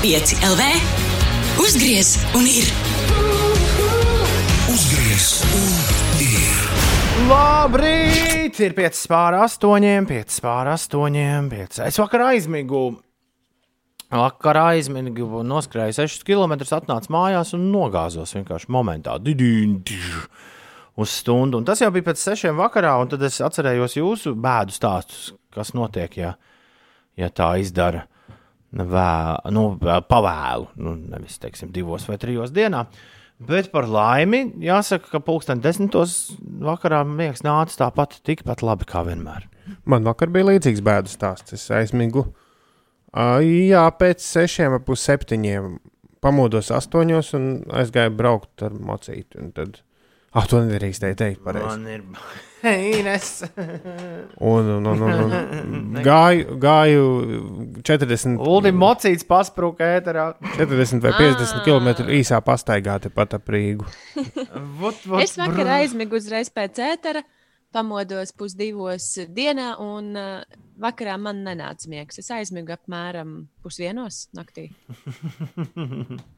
Pieci 0.04 0.36
LV 0.36 0.62
uzgriez 1.64 2.08
un 2.36 2.44
ir. 2.44 2.66
Uzgriez 4.68 5.28
un 5.56 6.20
ir. 6.20 6.58
Labrīt! 7.30 8.60
Ir 8.60 8.76
5 8.76 9.00
pār 9.08 9.38
8, 9.46 10.04
5 10.04 10.36
pār 10.44 10.68
8, 10.74 11.48
5. 11.48 11.80
Es 11.88 11.96
vakar 12.02 12.26
aizmigu. 12.26 12.82
Vakarā 14.12 14.66
aizmīgi 14.74 15.24
noskrēju 15.24 15.96
6 16.02 16.28
km, 16.28 16.58
atnācu 16.60 17.16
mājās 17.16 17.56
un 17.56 17.70
nogāzos 17.72 18.36
vienkārši 18.36 18.68
momentā. 18.76 19.16
Didīn, 19.16 19.78
diž, 19.88 20.26
uz 21.00 21.16
stundu. 21.16 21.64
Un 21.64 21.64
tas 21.64 21.80
jau 21.80 21.88
bija 21.96 22.12
pēc 22.12 22.28
sešiem 22.28 22.60
vakarā, 22.60 22.98
un 23.00 23.08
tad 23.08 23.24
es 23.24 23.40
atcerējos 23.40 23.96
jūsu 24.02 24.36
bēdu 24.36 24.76
stāstus, 24.76 25.30
kas 25.48 25.72
notiek, 25.72 26.20
ja, 26.26 26.36
ja 27.16 27.32
tā 27.32 27.54
izdara 27.64 28.10
vē, 28.74 29.10
nu, 29.54 29.66
pavēlu, 30.10 30.70
nu, 30.82 30.94
nevis 31.14 31.38
teiksim, 31.42 31.70
divos 31.74 32.06
vai 32.10 32.18
trijos 32.20 32.54
dienā. 32.54 32.84
Bet 33.44 33.72
par 33.72 33.88
laimi, 33.90 34.44
jāsaka, 34.62 35.10
ka 35.10 35.20
pulksten 35.22 35.60
desmitos 35.62 36.34
vakarā 36.64 37.02
miegs 37.06 37.42
nāca 37.44 37.84
tāpat 37.84 38.20
tikpat 38.26 38.62
labi 38.62 38.86
kā 38.88 39.02
vienmēr. 39.06 39.48
Man 39.88 40.06
vakar 40.06 40.30
bija 40.32 40.52
līdzīgs 40.52 40.82
bēdu 40.84 41.10
stāsts. 41.10 41.56
Es 41.56 41.66
aizmigu. 41.74 42.28
Uh, 43.14 43.40
jā, 43.42 43.84
pēc 43.98 44.22
sešiem, 44.22 44.74
ap 44.78 44.86
pusseptiņiem 44.88 45.76
pamodos 46.24 46.70
astoņos 46.74 47.34
un 47.38 47.48
aizgāju 47.74 48.14
braukt 48.16 48.64
ar 48.66 48.74
mocīti. 48.74 49.38
un 49.42 49.52
Tad, 49.56 49.80
ah, 50.34 50.48
to 50.50 50.64
nedrīkstēju 50.64 51.20
teikt 51.20 51.44
pareizi. 51.44 51.68
Man 51.70 51.86
ir 51.90 52.02
Ines. 52.98 53.44
Un, 54.40 54.68
un, 54.76 54.86
un, 54.86 55.02
un, 55.04 55.34
un 55.34 55.98
gāju, 56.04 56.56
gāju 56.60 57.04
40, 57.84 58.38
Uldim 58.40 58.78
mocīts 58.80 59.26
paspruka 59.28 59.90
ēterā. 59.98 60.30
40 60.56 61.04
vai 61.04 61.12
50 61.18 61.64
km 61.66 62.08
īsā 62.16 62.40
pastaigā 62.44 62.96
tepat 63.04 63.36
ap 63.38 63.52
Rīgu. 63.52 63.86
Vot, 64.80 64.96
vot, 65.04 65.20
Es 65.20 65.36
vakar 65.40 65.74
aizmigu 65.80 66.16
uzreiz 66.16 66.50
pēc 66.52 66.80
ētera, 66.86 67.24
pamodos 67.74 68.32
pusdivos 68.38 69.10
dienā, 69.34 69.74
un 69.82 70.14
uh, 70.16 70.62
vakarā 70.80 71.18
man 71.20 71.44
nenāca 71.44 71.90
miegs. 71.92 72.22
Es 72.22 72.32
aizmigu 72.32 72.72
apmēram 72.74 73.42
pusdienos 73.64 74.28
naktī. 74.36 74.70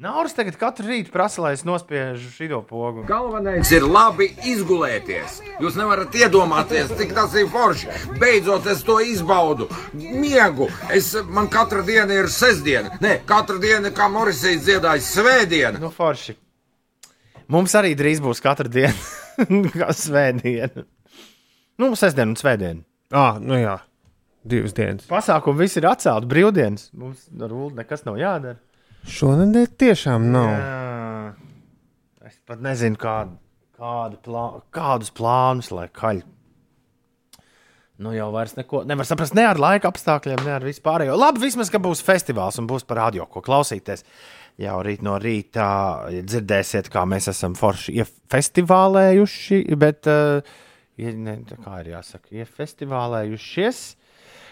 Nauris 0.00 0.32
tagad 0.32 0.54
katru 0.56 0.86
rītu 0.88 1.12
prasa, 1.12 1.42
lai 1.44 1.50
es 1.52 1.60
nospiežu 1.68 2.30
šo 2.32 2.62
pogu. 2.64 3.02
Galvenais 3.04 3.68
ir 3.68 3.84
labi 3.84 4.30
izgulēties. 4.48 5.34
Jūs 5.60 5.74
nevarat 5.76 6.14
iedomāties, 6.16 6.94
cik 6.96 7.12
tas 7.12 7.34
ir 7.36 7.50
forši. 7.52 7.90
Beidzot, 8.16 8.64
es 8.72 8.80
to 8.86 8.96
izbaudu. 9.04 9.66
Miegu. 9.92 10.70
Es, 10.88 11.10
man 11.28 11.50
katra 11.52 11.84
diena 11.84 12.16
ir 12.16 12.30
sestdiena. 12.32 12.94
Nē, 13.04 13.18
katra 13.28 13.60
diena, 13.60 13.90
kā 13.92 14.06
Morisijas 14.08 14.64
dziedāja, 14.64 15.04
svētdiena. 15.04 15.82
Nu, 15.84 15.92
forši. 15.92 16.38
Mums 17.52 17.76
arī 17.76 17.92
drīz 18.00 18.24
būs 18.24 18.40
katra 18.40 18.72
diena, 18.72 18.96
kā 19.82 19.90
svētdiena. 19.92 20.86
Nu, 21.76 21.92
sestdiena 21.92 22.32
un 22.32 22.40
svētdiena. 22.40 22.86
Ah, 23.12 23.36
nu 23.36 23.60
jā, 23.60 23.76
divas 24.48 24.72
dienas. 24.80 25.04
Pasākumi 25.12 25.66
visi 25.66 25.82
ir 25.84 25.92
atcelti, 25.92 26.32
brīvdienas. 26.32 26.88
Mums 26.96 27.28
ar 27.36 27.52
Ulu 27.52 27.74
nekas 27.82 28.08
nav 28.08 28.16
jādara. 28.16 28.62
Šonadēļ 29.08 29.70
tiešām 29.80 30.26
nav. 30.32 30.50
Jā. 30.50 31.32
Es 32.28 32.36
pat 32.46 32.60
nezinu, 32.62 32.98
kādu, 33.00 33.36
kādu 33.78 34.18
plā, 34.26 34.44
kādus 34.74 35.10
plānus 35.16 35.70
lai 35.74 35.88
kaļ. 35.88 36.20
Nu, 38.00 38.14
jau 38.16 38.30
vairs 38.32 38.54
neko 38.56 38.80
nevar 38.88 39.04
saprast 39.04 39.34
ne 39.36 39.42
ar 39.44 39.58
laika 39.60 39.90
apstākļiem, 39.92 40.40
ne 40.46 40.54
ar 40.56 40.64
vispārējo. 40.64 41.18
Labi, 41.20 41.42
vismaz, 41.42 41.68
ka 41.72 41.80
būs 41.82 42.00
festivāls 42.04 42.56
un 42.60 42.68
būs 42.70 42.86
par 42.88 43.02
radio, 43.02 43.26
ko 43.28 43.42
klausīties. 43.44 44.06
Jau 44.60 44.78
rīt 44.84 45.02
no 45.04 45.18
rīta 45.20 45.66
dzirdēsiet, 46.08 46.88
kā 46.92 47.04
mēs 47.08 47.28
esam 47.32 47.52
forši 47.56 47.98
iefestivālējuši, 48.00 49.60
bet, 49.80 50.08
uh, 50.08 50.40
ie- 51.00 51.12
ne, 51.16 51.38
kā 51.64 51.80
ir 51.84 51.92
jāsaka, 51.94 52.32
iefestivālējušies. 52.40 53.82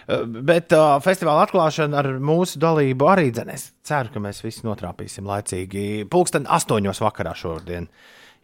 Uh, 0.09 0.25
Bet 0.25 0.73
uh, 0.73 0.97
festivāla 1.05 1.45
atklāšana 1.45 1.99
ar 2.01 2.07
mūsu 2.25 2.61
dalību 2.63 3.09
arī 3.13 3.29
dzenēs. 3.35 3.67
Ceru, 3.85 4.09
ka 4.15 4.23
mēs 4.25 4.41
visi 4.41 4.65
notrāpīsim 4.65 5.27
laicīgi. 5.29 6.07
Pulksten 6.09 6.49
astoņos 6.49 7.03
vakarā 7.05 7.35
šodien 7.37 7.91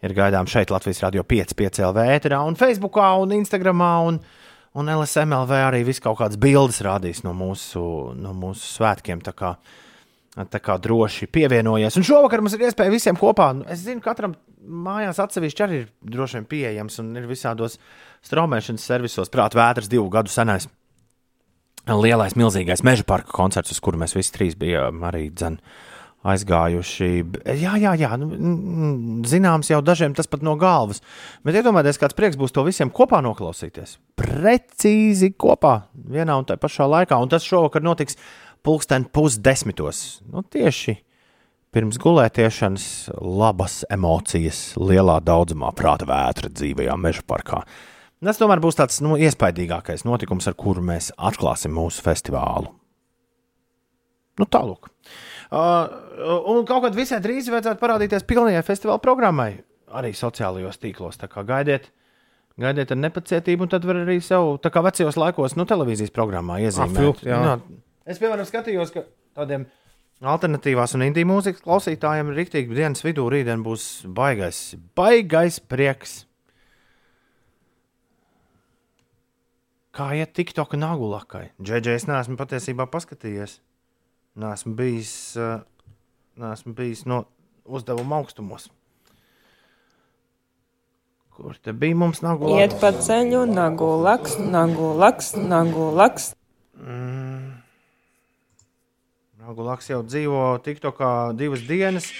ir 0.05 0.13
gaidām 0.17 0.49
šeit 0.51 0.73
Latvijas 0.75 1.01
radio 1.07 1.25
5, 1.25 1.55
5 1.57 1.81
LV 1.89 2.05
ēterā 2.19 2.43
un 2.45 2.59
Facebookā 2.61 3.15
un 3.23 3.33
Instagramā 3.39 3.95
un, 4.11 4.21
un 4.77 4.93
LSMLV 4.93 5.63
arī 5.71 5.81
viss 5.89 6.05
kaut 6.05 6.21
kādas 6.21 6.37
bildes 6.41 6.83
rādīs 6.85 7.25
no 7.25 7.33
mūsu, 7.33 7.87
no 8.13 8.37
mūsu 8.37 8.69
svētkiem. 8.75 9.25
Tā 9.25 9.33
kā, 9.33 9.55
tā 10.37 10.61
kā 10.61 10.77
droši 10.77 11.33
pievienojies. 11.33 11.97
Un 11.97 12.05
šovakar 12.05 12.45
mums 12.45 12.59
ir 12.59 12.69
iespēja 12.69 12.93
visiem 12.93 13.17
kopā. 13.17 13.55
nu, 13.57 13.65
Es 13.73 13.87
zinu, 13.89 14.05
katram 14.05 14.37
mājās 14.61 15.17
atsevišķi 15.25 15.65
arī 15.65 15.83
ir 15.87 15.91
droši 16.13 16.43
vien 16.43 16.49
pieejams 16.53 17.01
un 17.01 17.13
ir 17.17 17.25
visādos 17.31 17.81
straumēšanas 18.29 18.85
servisos. 18.93 19.33
Prāt, 19.33 19.57
vētras 19.57 19.89
divu 19.89 20.11
gadu 20.13 20.29
senais 20.29 20.69
lielais, 21.89 22.37
milzīgais 22.39 22.85
meža 22.87 23.05
parka 23.09 23.33
koncerts, 23.35 23.75
uz 23.75 23.81
kuru 23.85 24.01
mēs 24.01 24.17
visi 24.17 24.33
trīs 24.33 24.57
bijām 24.57 25.03
arī 25.05 25.27
dzen, 25.35 25.59
aizgājuši. 26.25 27.09
Jā, 27.61 27.75
jā, 27.81 27.93
jā 28.01 28.11
nu, 28.21 28.31
zināms, 29.29 29.69
jau 29.73 29.83
dažiem 29.85 30.15
tas 30.17 30.31
pat 30.31 30.45
no 30.47 30.57
galvas. 30.61 31.03
Bet 31.45 31.59
iedomājieties, 31.61 32.01
kāds 32.01 32.17
prieks 32.17 32.41
būs 32.41 32.55
to 32.57 32.65
visiem 32.65 32.93
kopā 32.95 33.21
noklausīties. 33.25 33.99
Precīzi 34.17 35.35
kopā, 35.37 35.77
vienā 35.93 36.39
un 36.41 36.49
tajā 36.49 36.63
pašā 36.63 36.89
laikā. 36.89 37.21
Un 37.21 37.33
tas 37.33 37.45
šovakar 37.45 37.85
notiks 37.85 38.17
pulksten 38.65 39.05
pusdesmitos. 39.13 40.23
Nu, 40.33 40.41
tieši 40.41 40.97
pirms 41.75 41.99
gulētiešanas, 42.01 42.87
labas 43.19 43.83
emocijas, 43.93 44.71
lielā 44.79 45.19
daudzumā 45.27 45.75
prāta 45.77 46.09
vētra 46.09 46.53
dzīvajā 46.55 46.97
meža 47.03 47.25
parkā. 47.29 47.65
Tas 48.25 48.41
tomēr 48.41 48.63
būs 48.65 48.79
tāds 48.79 49.03
nu, 49.05 49.19
iespaidīgākais 49.21 50.07
notikums, 50.09 50.49
ar 50.49 50.57
kuru 50.57 50.85
mēs 50.85 51.11
atklāsim 51.17 51.75
mūsu 51.77 52.05
festivālu. 52.05 52.73
Nu, 54.41 54.47
tālāk. 54.51 54.89
Uh, 55.55 56.41
un 56.51 56.65
kaut 56.67 56.87
kad 56.87 56.97
visai 56.97 57.21
drīz 57.23 57.51
vajadzētu 57.53 57.79
parādīties 57.83 58.25
pilnajai 58.27 58.65
festivāla 58.67 59.03
programmai, 59.03 59.51
arī 59.95 60.11
sociālajos 60.17 60.81
tīklos. 60.83 61.21
Tā 61.21 61.29
kā 61.31 61.45
gaidiet, 61.47 61.91
gaidiet 62.61 62.91
ar 62.91 63.01
nepacietību, 63.03 63.67
un 63.67 63.73
tad 63.77 63.87
var 63.87 64.01
arī 64.03 64.19
sev, 64.25 64.57
tā 64.65 64.73
kā 64.75 64.83
vecajos 64.87 65.21
laikos, 65.21 65.55
nu, 65.61 65.69
televīzijas 65.71 66.15
programmā 66.15 66.59
iezīmēt. 66.65 66.99
filmt, 66.99 67.25
jā. 67.29 67.41
Nu, 67.45 67.81
es, 68.09 68.19
piemēram, 68.19 68.49
skatījos, 68.49 68.95
ka 68.97 69.05
tādiem 69.39 69.69
alternatīvās 70.25 70.97
un 70.97 71.07
indiju 71.07 71.29
mūzikas 71.31 71.63
klausītājiem 71.63 72.35
rīktīgi 72.35 72.75
dienas 72.75 73.05
vidū 73.05 73.29
rītdien 73.31 73.63
būs 73.67 74.07
baigais, 74.17 74.65
baigais 74.99 75.61
prieks. 75.61 76.25
Kā 79.95 80.09
iet 80.19 80.33
TikTok 80.35 80.73
nagulakai? 80.75 81.53
Džeģē, 81.63 81.93
es 81.95 82.09
neesmu 82.11 82.35
patiesībā 82.35 82.89
paskatījies. 82.91 83.61
Neesmu 84.43 84.73
bijis, 84.75 85.13
uh, 85.39 85.61
neesmu 86.43 86.75
bijis 86.75 87.05
no 87.07 87.21
uzdevuma 87.63 88.19
augstumos. 88.19 88.67
Kur 91.35 91.55
te 91.63 91.71
bija 91.79 91.95
mums 91.99 92.25
nagulaks? 92.27 92.59
Iet 92.59 92.75
pa 92.83 92.91
ceļu, 93.07 93.45
nagu 93.55 93.93
laks, 94.03 94.35
nagu 94.43 94.91
laks, 94.99 95.33
nagu 95.39 95.87
laks. 95.95 96.33
Mm. 96.75 97.55
Nagulaks 99.47 99.95
jau 99.95 100.03
dzīvo 100.03 100.43
TikTokā 100.67 101.15
divas 101.39 101.63
dienas, 101.71 102.11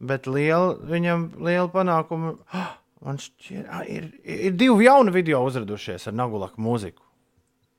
bet 0.00 0.24
liela, 0.24 0.78
viņam 0.80 1.28
liela 1.44 1.68
panākuma. 1.68 2.38
Ah, 2.56 2.79
Man 3.00 3.16
šķiet, 3.16 3.64
ah, 3.72 3.80
ir, 3.88 4.10
ir 4.28 4.52
divi 4.60 4.84
jauni 4.84 5.12
video 5.14 5.40
uzradušies 5.48 6.04
ar 6.10 6.16
Nagulaku 6.20 6.60
mūziku. 6.60 7.00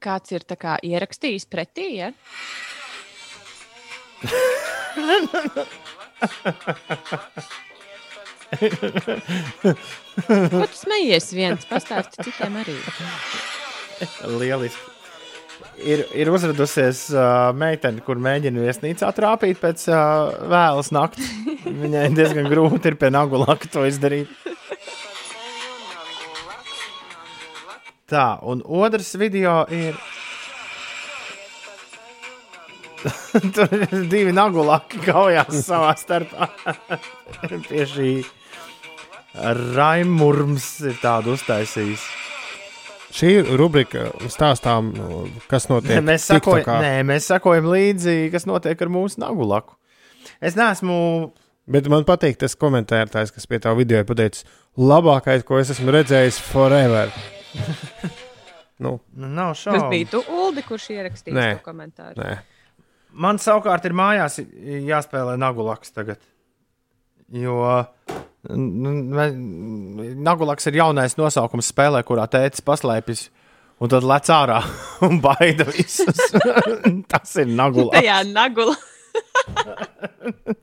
Kāds 0.01 0.33
ir 0.33 0.41
kā 0.57 0.79
ierakstījis 0.81 1.45
pretī? 1.45 1.87
Ja? 1.99 2.09
Ko 10.51 10.65
tu 10.65 10.79
smejies 10.79 11.29
viens? 11.37 11.67
Pastāsti 11.69 12.25
citiem 12.25 12.57
arī. 12.63 12.75
Lieliski. 14.41 14.89
Ir, 15.81 16.01
ir 16.17 16.29
uzradusies 16.33 17.03
uh, 17.13 17.51
meitene, 17.57 18.01
kur 18.05 18.17
mēģina 18.21 18.63
viesnīcā 18.65 19.09
trāpīt 19.17 19.61
pēc 19.61 19.85
uh, 19.93 20.33
vēlas 20.49 20.89
naktas. 20.93 21.29
Viņai 21.65 22.07
diezgan 22.17 22.49
grūti 22.49 22.89
ir 22.89 22.97
pie 23.01 23.13
Nagulaka 23.13 23.69
to 23.69 23.85
izdarīt. 23.85 24.29
Tā, 28.11 28.25
un 28.43 28.59
otrs 28.67 29.13
video 29.15 29.61
ir. 29.71 29.95
Tur 33.55 33.71
ir 33.77 34.03
divi 34.11 34.33
nagulaki 34.35 34.99
kaujās 35.05 35.63
savā 35.63 35.93
starpā. 35.97 36.49
Pie 37.69 37.87
šī 37.87 38.11
Raimurms 39.77 40.67
ir 40.91 40.99
tādu 40.99 41.37
uztaisījis. 41.37 42.03
Šī 43.15 43.31
rubrika 43.59 44.09
stāstām, 44.31 44.91
kas 45.51 45.67
notiek. 45.71 46.03
Mēs, 46.03 46.27
sakoj, 46.31 46.61
TikTokā. 46.61 46.77
nē, 46.83 46.93
mēs 47.07 47.31
sakojam 47.31 47.71
līdzi, 47.71 48.17
kas 48.31 48.47
notiek 48.47 48.79
ar 48.83 48.91
mūsu 48.91 49.23
nagulaku. 49.23 49.75
Es 50.43 50.59
neesmu. 50.59 50.95
Bet 51.71 51.87
man 51.91 52.03
patīk 52.07 52.39
tas 52.41 52.59
komentētājs, 52.59 53.31
kas 53.31 53.47
pie 53.47 53.59
tā 53.63 53.71
video 53.77 54.01
ir 54.01 54.07
pateicis, 54.09 54.43
labākais, 54.75 55.45
ko 55.47 55.59
es 55.61 55.71
esmu 55.71 55.93
redzējis 55.95 56.39
forever. 56.51 57.11
Nu, 58.81 58.99
Nu, 59.13 59.27
nav 59.27 59.51
Tas 59.53 59.63
šaubu. 59.63 59.89
bija 59.91 60.07
tu, 60.11 60.23
Uldi, 60.33 60.63
kurš 60.65 60.87
ierakstīja 60.95 61.35
Nē, 61.37 61.47
šo 61.59 61.63
komentāru. 61.71 62.15
nē. 62.17 62.37
Man 63.13 63.37
savukārt 63.43 63.85
ir 63.85 63.93
mājās 63.97 64.39
jāspēlē 64.87 65.35
Nagulaks 65.37 65.91
tagad. 65.91 66.17
Jo 67.31 67.85
n- 68.49 69.13
n- 69.13 70.23
Nagulaks 70.23 70.65
ir 70.71 70.79
jaunais 70.79 71.15
nosaukums 71.19 71.69
spēlē, 71.73 72.01
kurā 72.07 72.25
tēcis 72.31 72.63
paslēpjas. 72.65 73.27
Un 73.81 73.89
tad 73.89 74.03
lec 74.05 74.27
ārā 74.29 74.59
un 75.07 75.19
baida 75.23 75.65
visus. 75.65 76.19
Tas 77.11 77.35
ir 77.41 77.47
Nagulaks. 77.51 77.97
Tajā 77.99 78.21
nagula. 78.31 78.75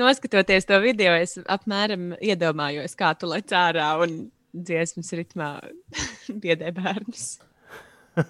Noskatoties 0.00 0.66
to 0.68 0.80
video, 0.82 1.12
es 1.16 1.38
apmēram 1.44 2.14
iedomājos, 2.18 2.96
kā 2.98 3.14
tu 3.18 3.30
lec 3.30 3.52
ārā 3.54 3.90
un 4.04 4.10
dziesmas 4.54 5.12
ritmā 5.16 5.50
biedē 6.42 6.72
bērnus. 6.76 7.26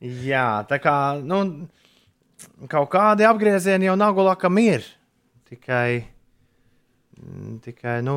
Jā, 0.00 0.64
tā 0.66 0.78
kā 0.82 0.96
nu, 1.20 1.68
kaut 2.70 2.88
kādi 2.92 3.26
apgriezieni 3.28 3.86
jau 3.90 3.96
Nagulakam 4.00 4.56
ir. 4.62 4.82
Tikai, 5.50 6.06
tikai 7.64 8.00
nu, 8.06 8.16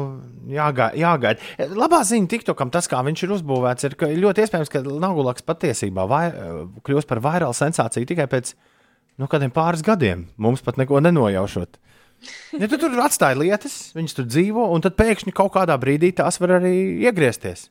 jāgaida. 0.52 0.98
jāgaida. 1.00 1.70
Labā 1.76 2.02
ziņa 2.08 2.30
TikTokam, 2.32 2.72
tas, 2.74 2.88
kā 2.92 3.02
viņš 3.06 3.26
ir 3.26 3.36
uzbūvēts, 3.38 3.88
ir 3.90 3.98
ļoti 4.24 4.46
iespējams, 4.46 4.72
ka 4.72 4.84
Nagulaks 4.84 5.46
patiesībā 5.46 6.06
vai, 6.10 6.26
kļūs 6.86 7.10
par 7.10 7.24
vairālu 7.24 7.56
sensāciju 7.58 8.10
tikai 8.10 8.28
pēc 8.32 8.54
nu, 9.20 9.30
kādiem 9.32 9.54
pāris 9.54 9.86
gadiem. 9.86 10.28
Mums 10.42 10.64
pat 10.66 10.80
neko 10.82 11.02
nenojaušot. 11.04 11.80
Ja 12.56 12.70
tu 12.72 12.80
tur 12.80 12.96
atstāji 13.04 13.42
lietas, 13.42 13.78
viņas 13.98 14.18
tur 14.18 14.28
dzīvo, 14.30 14.70
un 14.72 14.84
tad 14.84 14.96
pēkšņi 15.00 15.34
kaut 15.36 15.54
kādā 15.58 15.76
brīdī 15.80 16.14
tās 16.16 16.40
var 16.40 16.58
arī 16.62 16.76
iegriezties. 17.04 17.68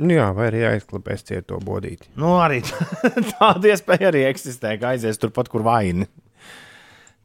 Nu 0.00 0.14
Jā, 0.14 0.30
vai 0.36 0.46
arī 0.48 0.62
aizklāpēs 0.68 1.24
cieto 1.26 1.58
bodīti. 1.64 2.12
Nu, 2.20 2.36
arī 2.40 2.60
tāda 3.32 3.72
iespēja 3.72 4.10
arī 4.12 4.24
eksistē, 4.28 4.76
ka 4.80 4.94
aizies 4.94 5.18
turpat, 5.20 5.50
kur 5.50 5.64
vaini. 5.66 6.06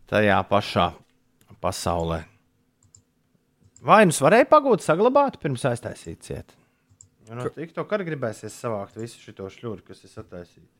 Tajā 0.10 0.40
pašā 0.50 0.90
pasaulē. 1.62 2.24
Vainus 3.86 4.18
varēja 4.24 4.48
pagūt, 4.50 4.82
saglabāt, 4.82 5.38
pirms 5.42 5.66
aiztaisīt 5.70 6.24
ciet. 6.26 6.56
Jo 7.30 7.38
no 7.38 7.46
TikTok 7.54 7.92
arī 7.94 8.08
gribēsies 8.08 8.56
savākt 8.58 8.98
visu 8.98 9.22
šo 9.22 9.50
šļūru, 9.54 9.84
kas 9.86 10.02
ir 10.06 10.12
sataisīts. 10.14 10.72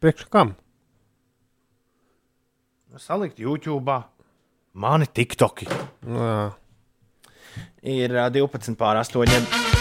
Priekš 0.00 0.26
kam? 0.32 0.54
Nu, 2.92 3.00
Salikt 3.02 3.40
YouTube, 3.42 3.98
mani 4.72 5.08
TikToki. 5.08 5.68
Nu, 6.08 6.20
jā. 6.24 6.44
Ir 7.86 8.16
ā, 8.20 8.28
12 8.32 8.76
pār 8.80 9.00
8. 9.04 9.75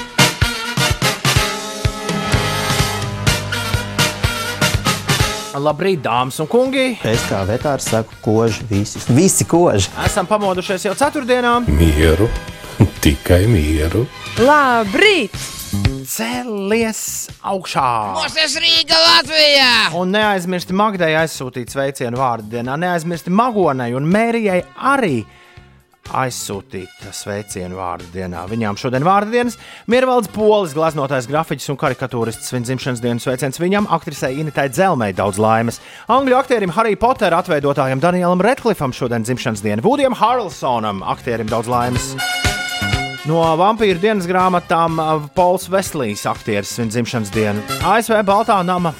Labrīt, 5.61 6.01
dāmas 6.03 6.37
un 6.43 6.49
kungi! 6.51 6.97
Es 7.07 7.23
kā 7.29 7.41
vetārs 7.47 7.87
saku, 7.91 8.17
koži 8.25 8.65
visi. 8.69 8.99
Visi 9.15 9.47
koži. 9.47 9.87
Esam 10.03 10.27
pamodušies 10.27 10.87
jau 10.89 10.95
ceturtdienā. 10.99 11.57
Mieru, 11.71 12.27
tikai 13.05 13.45
mieru. 13.51 14.05
Labrīt! 14.43 15.35
Cēlies 16.05 16.99
augšā! 17.43 17.87
Mosties 18.19 18.53
Rīga 18.61 18.99
Latvijā! 18.99 19.71
Un 19.99 20.13
neaizmirsti 20.13 20.75
Magdai 20.77 21.13
aizsūtīt 21.23 21.73
sveicienu 21.73 22.19
vārdu 22.19 22.51
dienā. 22.53 22.75
Neaizmirsti 22.79 23.33
Magonai 23.33 23.89
un 23.97 24.07
Mērijai 24.11 24.61
arī 24.93 25.23
aizsūtīt 26.13 27.07
sveicienu 27.15 27.79
vārdu 27.79 28.07
dienā. 28.13 28.45
Viņām 28.49 28.77
šodien 28.79 29.05
vārdu 29.05 29.33
dienas 29.33 29.57
Miervalds 29.91 30.29
Polis, 30.33 30.75
gleznotais 30.77 31.27
grafiķis 31.31 31.71
un 31.73 31.79
karikatūrists 31.81 32.51
svin 32.51 32.67
dzimšanas 32.67 33.03
dienas 33.03 33.25
sveiciens 33.25 33.61
viņam, 33.61 33.89
aktrisei 33.95 34.39
Initai 34.41 34.67
Dzelmei 34.73 35.11
daudz 35.17 35.41
laimes. 35.41 35.81
Angļu 36.11 36.37
aktierim 36.39 36.73
Harry 36.75 36.95
Potter 36.99 37.35
atveidotājam 37.37 38.03
Danielam 38.03 38.43
Redklifam 38.43 38.93
šodien 38.95 39.25
dzimšanas 39.25 39.65
diena, 39.65 39.85
Vudijam 39.85 40.17
Harlsonam 40.17 41.03
aktierim 41.15 41.49
daudz 41.51 41.71
laimes. 41.71 42.13
No 43.25 43.41
vampīru 43.57 43.97
dienas 43.97 44.27
grāmatām 44.29 44.99
uh, 45.01 45.23
Pols 45.33 45.65
Veslīs 45.73 46.27
aktieris 46.29 46.75
svin 46.75 46.93
dzimšanas 46.93 47.33
dienu. 47.33 47.63
ASV 47.81 48.19
Baltā 48.27 48.59
nama 48.61 48.93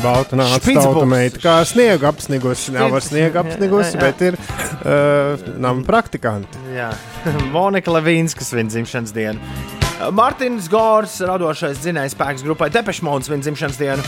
Balta 0.00 0.38
nāca 0.38 0.72
tauta 0.76 1.04
meita, 1.08 1.40
kā 1.42 1.58
sniegu 1.68 2.08
apsnigusi. 2.08 2.72
Nav 2.72 2.94
ar 2.96 3.04
sniegu 3.04 3.40
jā. 3.40 4.00
bet 4.00 4.22
ir 4.24 4.38
uh, 4.38 5.50
nama 5.60 5.84
praktikanti. 5.86 6.62
Jā, 6.72 6.90
Monika 7.54 7.92
Levīnska 7.92 8.46
svin 8.46 8.70
dzimšanas 8.72 9.12
dienu. 9.16 9.52
Mārtiņš 10.00 10.68
Gors, 10.72 11.18
radošais 11.28 11.82
dzinējs 11.82 12.14
spēks 12.16 12.44
grupai 12.46 12.70
Depešmons 12.72 13.28
svin 13.28 13.42
dzimšanas 13.44 13.76
dienu. 13.76 14.04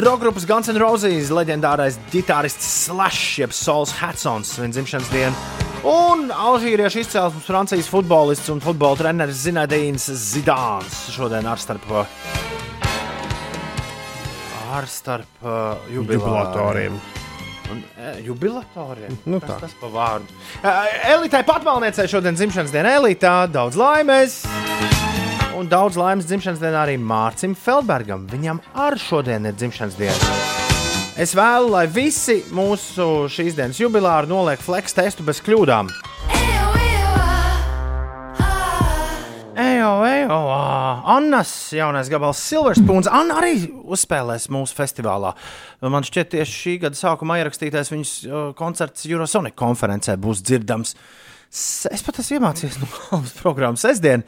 Rokgrupas 0.00 0.46
Guns 0.48 0.72
N' 0.72 0.80
Roses 0.82 1.30
leģendārais 1.30 2.00
ģitārists 2.10 2.66
Slash, 2.88 3.38
jeb 3.44 3.54
Sols 3.54 3.94
Hatsons 4.00 4.56
svin 4.56 4.74
dzimšanas 4.74 5.12
dienu. 5.14 5.62
Un 5.84 6.30
alžīriešu 6.32 7.04
izcelsmes 7.04 7.46
Francijas 7.46 7.92
futbolists 7.92 8.50
un 8.50 8.64
futbola 8.64 8.98
treneris 8.98 9.44
Zinedīns 9.44 10.08
Zidāns 10.32 11.04
šodien 11.14 11.46
ar 11.46 11.60
starp, 11.62 11.86
ar 14.74 14.88
starp 14.90 15.44
uh, 15.44 15.76
Jubilatoriem. 15.94 16.98
Un, 17.72 17.78
e, 17.96 18.20
jubilatoriem. 18.26 19.14
Nu 19.24 19.38
Kas 19.40 19.54
tā. 19.54 19.60
tas 19.62 19.74
pa 19.80 19.88
vārdu. 19.88 20.34
E, 20.60 20.72
Elitai 21.14 21.40
patmalniecei 21.48 22.04
šodien 22.12 22.36
dzimšanas 22.36 22.74
diena. 22.74 22.92
Elitā 22.98 23.46
daudz 23.48 23.78
laimes. 23.80 24.42
Un 25.56 25.70
daudz 25.70 25.96
laimes 25.96 26.28
dzimšanas 26.28 26.60
dienā 26.60 26.82
arī 26.84 26.98
Mārcim 27.00 27.54
Feldbergam. 27.56 28.26
Viņam 28.28 28.60
arī 28.84 29.00
šodien 29.00 29.48
ir 29.48 29.56
dzimšanas 29.56 29.96
diena. 29.96 30.34
Es 31.16 31.32
vēlu, 31.38 31.70
lai 31.72 31.86
visi 31.88 32.40
mūsu 32.52 33.30
šīs 33.32 33.56
dienas 33.56 33.80
jubilāri 33.80 34.28
noliek 34.28 34.60
fleks 34.60 34.96
testu 34.98 35.24
bez 35.24 35.40
kļūdām. 35.46 35.88
Ejo, 39.84 40.04
ejo, 40.06 40.36
Annas 41.04 41.50
jaunais 41.76 42.08
gabals 42.08 42.38
Silverspūns. 42.40 43.08
Anna 43.12 43.36
arī 43.42 43.66
uzspēlēs 43.92 44.46
mūsu 44.52 44.72
festivālā. 44.78 45.34
Man 45.92 46.06
šķiet, 46.06 46.30
tieši 46.32 46.54
šī 46.56 46.72
gada 46.86 46.96
sākumā 46.96 47.36
ierakstītais 47.42 47.90
viņas 47.92 48.12
koncerts 48.56 49.04
Eurosonic 49.10 49.52
konferencē 49.60 50.14
būs 50.20 50.40
dzirdams. 50.46 50.94
Es 51.52 52.04
pat 52.06 52.22
esmu 52.22 52.38
iemācījies 52.38 52.78
no 52.80 52.88
galvas 52.94 53.34
programmas 53.42 53.84
sestdien. 53.84 54.24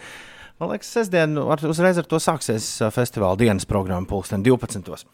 Man 0.60 0.74
liekas, 0.74 0.90
sestdien 0.92 1.40
ar, 1.40 1.64
uzreiz 1.70 2.02
ar 2.02 2.10
to 2.10 2.20
sāksies 2.20 2.68
festivāla 2.92 3.40
dienas 3.40 3.64
programma 3.68 4.04
pulksten 4.10 4.44
12. 4.44 5.08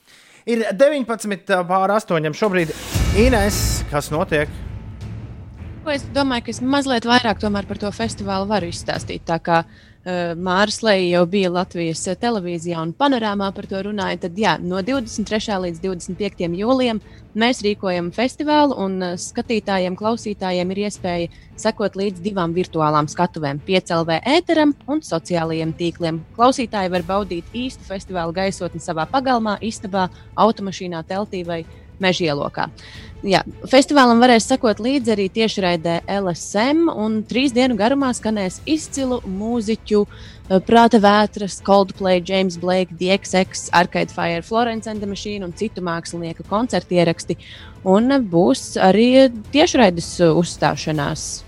Ir 0.50 0.66
19 0.74 1.54
pār 1.70 1.94
8 2.00 2.34
šobrīd. 2.34 2.74
Ines, 3.28 3.62
kas 3.94 4.10
notiek? 4.10 4.50
Es 5.92 6.02
domāju, 6.14 6.46
ka 6.46 6.50
es 6.50 6.60
mazliet 6.62 7.06
vairāk 7.06 7.40
par 7.42 7.78
to 7.78 7.94
festivālu 7.94 8.46
varu 8.50 8.68
izstāstīt. 8.70 9.24
Tā 9.26 9.38
kā 9.42 9.62
uh, 9.62 9.80
Mārcis 10.02 10.80
Kalniņš 10.82 11.12
jau 11.12 11.26
bija 11.30 11.50
Latvijas 11.54 12.00
eh, 12.10 12.16
televīzijā 12.18 12.80
un 12.82 12.90
panorāmā 12.92 13.52
par 13.54 13.68
to 13.70 13.78
runāja, 13.86 14.18
tad 14.24 14.38
jā, 14.38 14.56
no 14.58 14.80
23. 14.82 15.58
līdz 15.62 15.78
25. 15.78 16.48
jūlijam 16.58 16.98
mēs 17.38 17.62
rīkojam 17.62 18.10
festivālu, 18.12 18.74
un 18.82 18.96
uh, 18.98 19.12
skatītājiem, 19.14 19.94
klausītājiem 19.96 20.72
ir 20.74 20.80
iespēja 20.88 21.28
sekot 21.56 21.94
līdz 21.94 22.18
divām 22.20 22.50
virtuālām 22.52 23.06
skatuvēm- 23.06 23.60
piecēlvē 23.68 24.18
ēteram 24.26 24.74
un 24.88 25.04
sociālajiem 25.06 25.72
tīkliem. 25.78 26.18
Klausītāji 26.34 26.90
var 26.90 27.06
baudīt 27.06 27.44
īstu 27.54 27.86
festivāla 27.86 28.34
gaisotni 28.34 28.82
savā 28.82 29.06
pagalmā, 29.06 29.60
istabā, 29.62 30.08
automašīnā, 30.34 31.04
teltī 31.06 31.46
vai 31.46 31.64
mežielokā. 32.00 32.68
Jā, 33.22 33.44
festivālam 33.70 34.18
varēs 34.18 34.48
sekot 34.50 34.80
līdzi 34.82 35.12
arī 35.14 35.28
tiešraidē 35.30 36.00
LSM, 36.10 36.88
un 36.90 37.20
trīs 37.22 37.52
dienu 37.54 37.76
garumā 37.78 38.08
skanēs 38.18 38.56
izcilu 38.66 39.20
mūziķu, 39.22 40.00
eh, 40.02 40.58
Prāta 40.66 40.98
vētras, 40.98 41.60
Coldplay, 41.62 42.18
James 42.18 42.56
Blake, 42.58 42.90
DXX, 42.98 43.68
Arcade 43.72 44.10
Fire, 44.10 44.42
Florence 44.42 44.90
and 44.90 44.98
the 44.98 45.06
Machine 45.06 45.44
un 45.44 45.52
citu 45.52 45.80
mākslinieku 45.80 46.42
koncertu 46.48 46.98
ieraksti. 46.98 47.36
Un 47.84 48.10
būs 48.26 48.74
arī 48.74 49.30
tiešraides 49.54 50.20
eh, 50.20 50.34
uzstāšanās. 50.34 51.44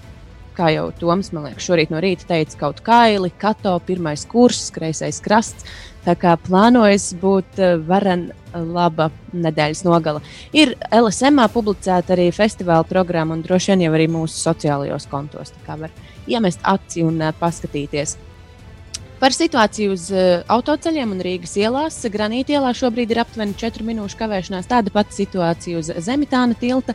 Kā 0.54 0.70
jau 0.70 0.92
Toms, 0.94 1.32
man 1.34 1.48
liekas, 1.48 1.66
šorīt 1.66 1.90
no 1.90 1.98
rīta 1.98 2.28
teica, 2.28 2.56
kaut 2.60 2.84
kaili, 2.86 3.32
kato, 3.34 3.74
pirmais 3.82 4.22
kurs, 4.30 4.68
kreisais 4.70 5.18
krasts. 5.18 5.66
Tā 6.04 6.14
kā 6.20 6.34
plānojas 6.36 7.12
būt 7.20 7.60
eh, 7.62 7.76
varen 7.80 8.28
laba 8.54 9.08
nedēļas 9.32 9.82
nogala. 9.86 10.20
Ir 10.54 10.74
LSM 10.92 11.40
publicēta 11.54 12.14
arī 12.14 12.28
festivāla 12.34 12.84
programma 12.86 13.34
un 13.34 13.42
droši 13.42 13.72
vien 13.72 13.86
jau 13.86 13.94
arī 13.96 14.06
mūsu 14.12 14.36
sociālajos 14.36 15.08
kontos. 15.10 15.54
Tā 15.54 15.64
kā 15.66 15.78
var 15.80 15.94
iemest 16.28 16.60
aci 16.62 17.06
un 17.06 17.20
eh, 17.24 17.34
paskatīties. 17.40 18.16
Par 19.14 19.32
situāciju 19.32 19.92
uz 19.94 20.08
autoceļiem 20.52 21.12
un 21.14 21.20
Rīgas 21.24 21.54
ielās. 21.56 21.96
Granīta 22.12 22.58
ielā 22.58 22.74
šobrīd 22.76 23.14
ir 23.14 23.22
aptuveni 23.22 23.54
4 23.56 23.86
minūšu 23.86 24.18
kavēšanās. 24.20 24.68
Tāda 24.68 24.92
pati 24.92 25.16
situācija 25.16 25.78
uz 25.80 25.88
Zemitāna 26.04 26.58
tilta. 26.60 26.92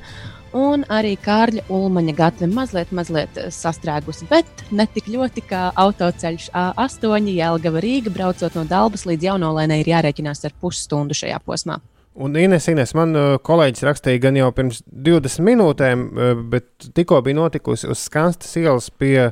Un 0.58 0.82
arī 0.90 1.12
Kārļa 1.22 1.68
Ulmaņa 1.70 2.14
gatava 2.18 2.50
mazliet, 2.50 2.90
mazliet 2.96 3.38
eh, 3.38 3.52
sastrēgusi, 3.54 4.26
bet 4.32 4.64
ne 4.74 4.88
tik 4.90 5.12
ļoti 5.14 5.44
kā 5.46 5.68
autoceļš 5.78 6.48
A8 6.58 7.28
Jēlgava 7.30 7.82
Rīga, 7.84 8.10
braucot 8.14 8.58
no 8.58 8.64
Dabas 8.66 9.06
līdz 9.06 9.28
Jaunolēnai, 9.30 9.84
ir 9.84 9.92
jārēķinās 9.92 10.42
ar 10.50 10.56
pusstundu 10.62 11.18
šajā 11.18 11.38
posmā. 11.46 11.78
Un 12.20 12.34
Ines, 12.36 12.66
Ines, 12.72 12.96
man 12.98 13.14
uh, 13.14 13.36
kolēģis 13.46 13.86
rakstīja 13.86 14.22
gan 14.24 14.40
jau 14.40 14.50
pirms 14.58 14.82
20 14.90 15.46
minūtēm, 15.46 16.06
uh, 16.10 16.32
bet 16.52 16.90
tikko 16.98 17.22
bija 17.26 17.38
notikusi 17.38 17.92
uz 17.92 18.02
Skanstas 18.08 18.58
ielas 18.58 18.90
pie, 18.90 19.30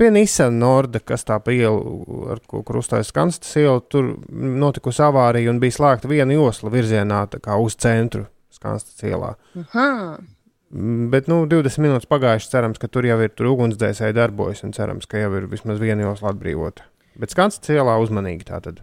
pie 0.00 0.08
Nissan 0.14 0.56
Norda, 0.62 1.02
kas 1.04 1.28
tā 1.28 1.36
pa 1.44 1.52
ielu, 1.52 2.00
ar 2.32 2.40
ko 2.48 2.62
krustājas 2.66 3.12
Skanstas 3.12 3.52
iela, 3.60 3.84
tur 3.84 4.14
notikusi 4.32 5.04
avārija 5.04 5.52
un 5.52 5.60
bija 5.60 5.76
slēgta 5.76 6.08
viena 6.08 6.32
josla 6.32 6.72
virzienā 6.72 7.20
tā 7.34 7.42
kā 7.44 7.60
uz 7.60 7.76
centru 7.76 8.24
Skanstas 8.56 9.04
ielā. 9.04 9.34
Aha. 9.66 9.92
Mm, 10.74 11.10
Bet, 11.12 11.28
nu, 11.30 11.44
20 11.46 11.82
minūtes 11.84 12.08
pagājušas, 12.10 12.50
cerams, 12.50 12.80
ka 12.82 12.90
tur 12.90 13.06
jau 13.06 13.18
ir 13.22 13.32
tur 13.34 13.52
ugunsdzēsēji 13.52 14.16
darbojas 14.16 14.64
un 14.66 14.74
cerams, 14.76 15.06
ka 15.06 15.20
jau 15.20 15.30
ir 15.38 15.46
vismaz 15.50 15.78
viena 15.82 16.08
josla 16.08 16.32
atbrīvota. 16.34 16.86
Bet 17.16 17.32
Skanstas 17.32 17.72
ielā 17.72 17.96
uzmanīgi 18.02 18.48
tātad. 18.48 18.82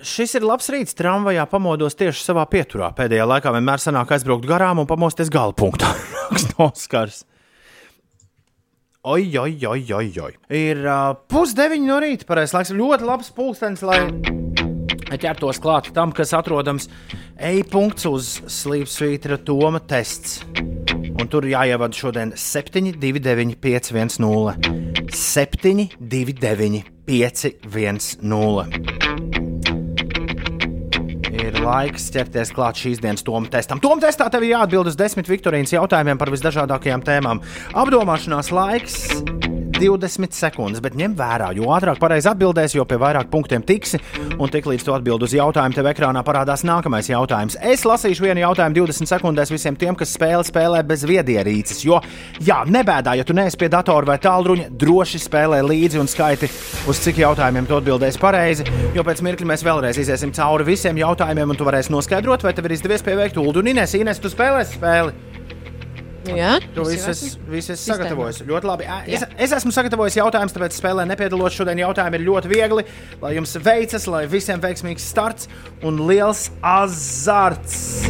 Šis 0.00 0.32
ir 0.38 0.46
labs 0.48 0.70
rīts. 0.72 0.96
Tramvajā 0.96 1.44
pamodos 1.50 1.98
tieši 2.00 2.24
savā 2.24 2.46
pieturā. 2.48 2.88
Pēdējā 2.96 3.26
laikā 3.28 3.52
vienmēr 3.52 3.82
sanāk 3.82 4.14
aizbraukt 4.16 4.48
garām 4.48 4.80
un 4.80 4.88
pamosties 4.88 5.28
gala 5.32 5.52
punktā. 5.52 5.92
Raksta 6.30 6.56
Oskars. 6.64 7.20
Oi, 9.04 9.28
oi, 9.40 9.52
oi, 9.68 9.84
oi, 9.96 10.08
oi. 10.24 10.32
Ir 10.56 10.80
uh, 10.84 11.12
pusdeviņi 11.28 11.88
no 11.88 12.00
rīta. 12.00 12.26
Pareizais 12.28 12.56
laiks. 12.56 12.72
Ļoti 12.80 13.08
labs 13.08 13.30
pulkstenis, 13.36 13.84
lai 13.84 14.00
ķertos 15.18 15.58
klāt 15.62 15.90
tam, 15.96 16.12
kas 16.14 16.34
atrodams 16.36 16.88
e-punkts 17.36 18.06
uz 18.10 18.30
slīpsvītra 18.60 19.40
Toma 19.42 19.80
tests. 19.80 20.42
Un 21.20 21.28
tur 21.28 21.44
jāievada 21.48 21.96
šodien 21.96 22.32
7, 22.36 22.94
2, 23.00 23.20
9, 23.24 23.56
5, 23.60 23.92
1, 23.96 24.20
0. 24.22 24.54
7, 25.10 25.88
2, 25.98 26.34
9, 26.40 26.82
5, 27.10 27.44
1, 27.66 28.00
0. 28.22 28.66
Ir 31.40 31.56
laiks 31.64 32.10
ķerties 32.14 32.52
klāt 32.54 32.78
šīs 32.80 33.02
dienas 33.02 33.24
Toma 33.26 33.50
testam. 33.52 33.80
Toma 33.82 34.00
testā 34.04 34.28
tev 34.32 34.46
jāatbild 34.46 34.92
uz 34.92 34.98
desmit 34.98 35.28
Viktorīnas 35.30 35.74
jautājumiem 35.74 36.20
par 36.20 36.30
visdažādākajām 36.32 37.04
tēmām. 37.06 37.42
Apdomāšanās 37.80 38.52
laiks 38.54 39.00
20 39.80 40.36
sekundes, 40.36 40.82
bet 40.84 40.96
ņem 40.98 41.14
vērā, 41.16 41.50
jo 41.56 41.70
ātrāk 41.72 42.00
pareizi 42.00 42.28
atbildēsi, 42.30 42.76
jo 42.78 42.84
pie 42.88 42.98
vairāk 43.00 43.30
punktiem 43.32 43.64
tiksi. 43.66 44.00
Un 44.36 44.52
tiklīdz 44.52 44.84
tu 44.86 44.94
atbild 44.94 45.24
uz 45.24 45.34
jautājumu, 45.36 45.76
tev 45.76 45.88
ekrānā 45.90 46.22
parādās 46.26 46.64
nākamais 46.66 47.08
jautājums. 47.10 47.56
Es 47.64 47.86
lasīšu 47.88 48.26
vienu 48.26 48.44
jautājumu 48.44 48.82
20 48.82 49.10
sekundēs 49.10 49.52
visiem 49.52 49.78
tiem, 49.80 49.96
kas 49.98 50.12
spēli 50.16 50.44
spēlē 50.46 50.82
bez 50.86 51.04
viedierīces. 51.08 51.82
Jo, 51.86 52.00
jā, 52.44 52.60
nebēdā, 52.68 53.16
ja 53.18 53.26
tu 53.26 53.36
neesi 53.36 53.58
pie 53.60 53.70
datora 53.72 54.12
vai 54.12 54.18
tālruņa, 54.22 54.68
droši 54.80 55.22
spēlē 55.24 55.62
līdzi 55.66 56.02
un 56.02 56.10
skaiti, 56.10 56.50
uz 56.90 57.00
cik 57.04 57.22
jautājumiem 57.24 57.68
tu 57.70 57.78
atbildēsi 57.78 58.20
pareizi. 58.20 58.68
Jo 58.96 59.06
pēc 59.06 59.24
mirkļa 59.24 59.52
mēs 59.54 59.66
vēlreiz 59.66 60.00
iesim 60.04 60.34
cauri 60.36 60.68
visiem 60.72 61.00
jautājumiem, 61.00 61.54
un 61.54 61.60
tu 61.60 61.68
varēsi 61.68 61.94
noskaidrot, 61.94 62.44
vai 62.44 62.54
tev 62.56 62.68
ir 62.68 62.76
izdevies 62.76 63.06
pieveikt 63.06 63.40
ulu. 63.40 63.60
Un 63.62 63.74
Ines, 63.74 63.96
Ines, 63.98 64.20
tu 64.20 64.32
spēlēsi 64.32 64.80
spēli. 64.80 65.29
Jā, 66.28 66.58
Tu 66.74 66.82
es 66.92 67.06
esi- 67.08 67.38
viss 67.48 67.70
esi 67.70 67.80
sistēmā. 67.90 67.96
sagatavojis. 67.96 68.40
Ļoti 68.44 68.68
labi. 68.68 68.84
Es, 69.08 69.22
es 69.38 69.52
esmu 69.56 69.72
sagatavojis 69.72 70.18
jautājumus, 70.20 70.52
tāpēc 70.52 70.76
spēlē 70.76 71.06
nepiedalos. 71.08 71.54
Šodien 71.56 71.78
jautājumi 71.80 72.20
ir 72.20 72.26
ļoti 72.28 72.50
viegli. 72.52 72.84
Lai 73.22 73.34
jums 73.38 73.56
veicas, 73.56 74.06
lai 74.06 74.26
visiem 74.26 74.60
veiksmīgs 74.60 75.00
starts 75.00 75.48
un 75.82 75.96
liels 76.06 76.50
azarts. 76.60 78.04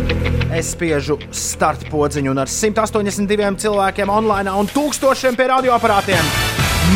Es 0.50 0.72
spiežu 0.74 1.20
starta 1.30 1.86
podziņu 1.92 2.32
un 2.34 2.38
ar 2.42 2.50
182 2.50 3.54
cilvēkiem 3.62 4.10
online 4.10 4.50
un 4.50 4.66
tūkstošiem 4.66 5.36
pie 5.38 5.46
radioaparātiem. 5.52 6.32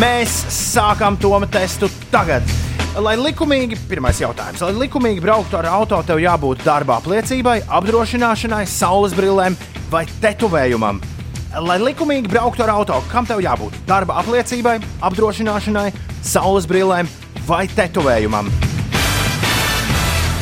Mēs 0.01 0.35
sākam 0.51 1.15
to 1.21 1.31
testu 1.47 1.87
tagad. 2.11 2.43
Lai 2.99 3.17
likumīgi, 3.19 3.75
pirmais 3.91 4.19
jautājums, 4.23 4.61
lai 4.62 4.73
likumīgi 4.87 5.23
brauktu 5.23 5.57
ar 5.59 5.67
auto, 5.67 5.99
tev 6.07 6.21
jābūt 6.23 6.62
darba 6.62 7.01
apliecībai, 7.01 7.61
apdrošināšanai, 7.67 8.67
saules 8.71 9.15
brillēm 9.19 9.57
vai 9.93 10.05
tetovējumam. 10.22 11.01
Lai 11.62 11.78
likumīgi 11.78 12.30
brauktu 12.30 12.64
ar 12.64 12.72
auto, 12.74 12.99
kam 13.12 13.26
tev 13.28 13.43
jābūt? 13.45 13.76
Darba 13.87 14.18
apliecībai, 14.22 14.80
apdrošināšanai, 15.07 15.93
saules 16.26 16.66
brillēm 16.66 17.11
vai 17.47 17.66
tetovējumam. 17.70 18.51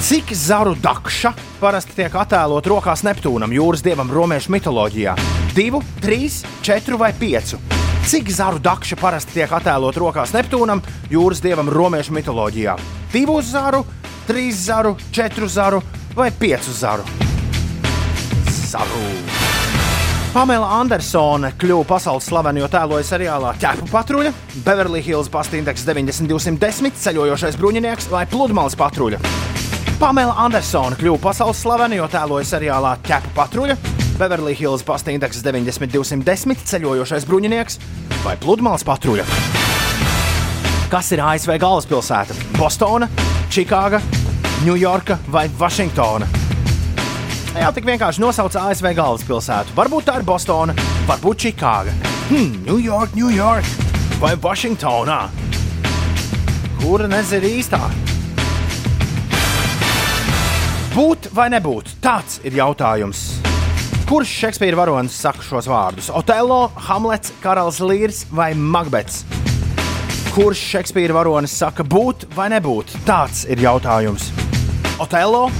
Cik 0.03 0.33
zaru 0.35 0.73
dakša 0.83 1.31
parasti 1.61 1.95
tiek 2.01 2.15
attēlot 2.19 2.67
rokās 2.67 3.05
Neptūnam, 3.07 3.53
jūras 3.55 3.85
dievam, 3.87 4.11
romiešu 4.11 4.51
mitoloģijā? 4.51 5.15
Divu, 5.55 5.83
trīs, 6.03 6.41
četru 6.65 6.99
vai 6.99 7.13
piecu? 7.15 7.61
Cik 8.11 8.33
zaru 8.35 8.59
dakša 8.59 8.99
parasti 8.99 9.37
tiek 9.37 9.53
attēlot 9.55 10.01
rokās 10.03 10.35
Neptūnam, 10.35 10.83
jūras 11.13 11.45
dievam, 11.45 11.71
romiešu 11.71 12.17
mitoloģijā? 12.19 12.75
Divu 13.13 13.39
zaru, 13.47 13.85
trīs 14.27 14.65
zaru, 14.67 14.97
četru 15.15 15.47
zaru 15.47 15.85
vai 16.19 16.33
piecu 16.35 16.75
zaru? 16.75 17.32
Zaru! 18.73 19.07
Pamela 20.33 20.79
Andersone 20.81 21.51
kļuva 21.61 21.85
pasaules 21.91 22.25
slavena, 22.25 22.63
jo 22.63 22.69
tēloja 22.73 23.05
seriālā 23.05 23.51
Ķēpu 23.61 23.91
patruļa, 23.93 24.31
Beverly 24.65 25.03
Hills 25.05 25.29
pastindeks 25.33 25.85
9210, 25.85 26.97
ceļojošais 27.03 27.59
bruņinieks 27.61 28.09
vai 28.09 28.23
pludmales 28.31 28.77
patruļa. 28.81 29.21
Pamela 30.01 30.39
Andersone 30.47 30.97
kļuva 30.97 31.21
pasaules 31.27 31.61
slavena, 31.61 31.99
jo 32.01 32.09
tēloja 32.09 32.49
seriālā 32.49 32.95
Ķēpu 33.05 33.35
patruļa, 33.37 33.77
Beverly 34.17 34.57
Hills 34.57 34.87
pastindeks 34.89 35.45
9210, 35.45 36.65
ceļojošais 36.73 37.29
bruņinieks 37.29 37.81
vai 38.25 38.39
pludmales 38.41 38.89
patruļa. 38.89 39.29
Kas 40.93 41.13
ir 41.13 41.21
ASV 41.25 41.59
galvaspilsēta? 41.61 42.37
Bostona, 42.57 43.11
Čikāga, 43.53 44.01
Ņujorka 44.65 45.21
vai 45.33 45.51
Vašingtona? 45.61 46.42
Jā, 47.53 47.69
tik 47.69 47.85
vienkārši 47.85 48.23
nosauc 48.23 48.55
ASV 48.57 48.95
galvaspilsētu. 48.97 49.75
Varbūt 49.77 50.07
tā 50.09 50.15
ir 50.17 50.25
Bostona, 50.25 50.73
varbūt 51.05 51.43
Čikāga, 51.45 51.93
hmm, 52.31 52.63
New 52.65 52.79
York, 52.81 53.13
New 53.13 53.29
York 53.29 53.69
vai 54.23 54.33
Vašingtonā. 54.41 55.19
Kura 56.81 57.11
nezina 57.13 57.51
īstā? 57.51 57.83
Būt 60.97 61.29
vai 61.37 61.51
nebūt? 61.53 61.93
Tāds 62.01 62.41
ir 62.41 62.57
jautājums. 62.57 63.21
Kurš 64.09 64.33
Šekspīra 64.47 64.81
varonis 64.81 65.21
saka 65.21 65.45
šos 65.45 65.69
vārdus? 65.69 66.09
Otello, 66.09 66.71
Hamlets, 66.89 67.37
Karalis 67.45 67.85
Līrs 67.85 68.25
vai 68.33 68.55
Makbets? 68.57 69.27
Kurš 70.33 70.67
Šekspīra 70.73 71.21
varonis 71.21 71.53
saka 71.61 71.85
būt 71.85 72.31
vai 72.33 72.49
nebūt? 72.57 72.97
Tāds 73.05 73.45
ir 73.45 73.61
jautājums. 73.61 74.33
Otello, 75.01 75.51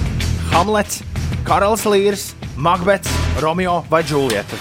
Hamlets, 0.49 1.03
Karalis 1.43 1.83
Līrs, 1.83 2.21
Makbets, 2.55 3.09
Romeo 3.43 3.81
vai 3.89 3.99
Džulieta. 4.03 4.55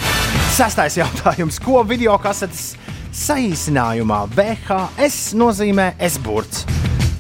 Sestais 0.51 0.97
jautājums. 0.99 1.61
Ko 1.63 1.85
video 1.87 2.17
kasetes 2.19 2.73
saīsinājumā 3.15 4.25
VHS 4.35 5.37
nozīmē 5.39 5.93
S-burts? 6.09 6.65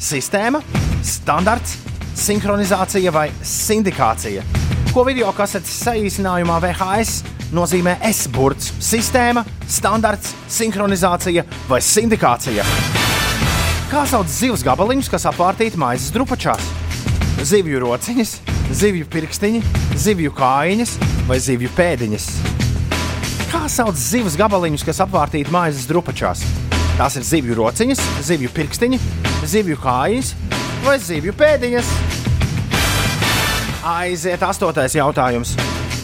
Sistēma, 0.03 0.59
standarts, 1.07 1.77
sinhronizācija 2.19 3.15
vai 3.15 3.29
sindikācija? 3.47 4.43
Ko 4.91 5.07
video 5.07 5.31
kasetes 5.37 5.79
saīsinājumā 5.87 6.59
VHS 6.65 7.53
nozīmē 7.55 8.01
S-burts? 8.11 8.73
Sistēma, 8.83 9.47
standarts, 9.71 10.35
sinhronizācija 10.51 11.47
vai 11.71 11.79
sindikācija? 11.87 12.67
Kā 13.93 14.03
sauc 14.11 14.26
zivs 14.26 14.67
gabaliņus, 14.67 15.13
kas 15.13 15.29
apvārtīti 15.30 15.79
maizes 15.79 16.11
drupačās? 16.11 16.67
Zivju 17.47 17.84
rociņas, 17.87 18.41
zivju 18.72 19.07
pirkstiņi, 19.12 19.61
zivju 20.00 20.32
kājiņas 20.36 20.94
vai 21.28 21.38
zivju 21.42 21.70
pēdiņas? 21.76 22.28
Kā 23.53 23.66
sauc 23.68 23.99
zivs 24.00 24.36
gabaliņus, 24.40 24.84
kas 24.86 25.03
apvārtīti 25.04 25.53
maizes 25.53 25.84
drupačās? 25.90 26.44
Tās 26.96 27.18
ir 27.20 27.26
zivju 27.26 27.57
rociņas, 27.58 28.00
zivju 28.24 28.53
pirkstiņi, 28.57 29.00
zivju 29.49 29.76
kājiņas 29.82 30.32
vai 30.86 30.96
zivju 31.03 31.36
pēdiņas. 31.36 31.92
Aiziet 33.92 34.42
astotais 34.46 34.96
jautājums. 34.96 35.54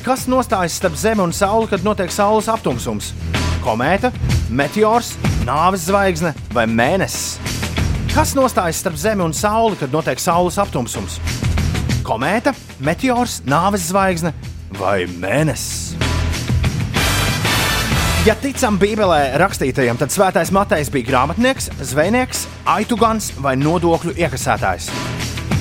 Kas 0.05 0.27
nostājas 0.31 0.77
starp 0.79 0.97
Zemi 0.99 1.25
un 1.25 1.35
Sauli, 1.37 1.69
kad 1.71 1.85
notiek 1.85 2.13
Saules 2.13 2.49
aptumsums? 2.53 3.13
Komēta, 3.65 4.13
meteors, 4.51 5.15
nāves 5.49 5.89
zvaigzne 5.89 6.35
vai 6.55 6.69
mēnesis? 6.71 7.37
Kas 8.15 8.33
nostājas 8.39 8.81
starp 8.83 8.97
Zemi 8.99 9.25
un 9.25 9.37
Sauli, 9.37 9.77
kad 9.81 9.93
notiek 9.95 10.21
Saules 10.21 10.59
aptumsums? 10.61 11.21
Komēta, 12.09 12.55
meteors, 12.81 13.43
nāves 13.45 13.91
zvaigzne 13.91 14.31
vai 14.79 15.03
mēnesis? 15.05 15.93
Ja 18.25 18.33
ticam 18.41 18.79
Bībelē 18.81 19.35
rakstītajam, 19.41 20.01
tad 20.01 20.15
Svētais 20.15 20.49
Matejs 20.57 20.89
bija 20.93 21.05
grāmatnieks, 21.11 21.69
zvejnieks, 21.91 22.47
aitugans 22.65 23.29
vai 23.45 23.59
nodokļu 23.61 24.17
iekasētājs. 24.25 24.89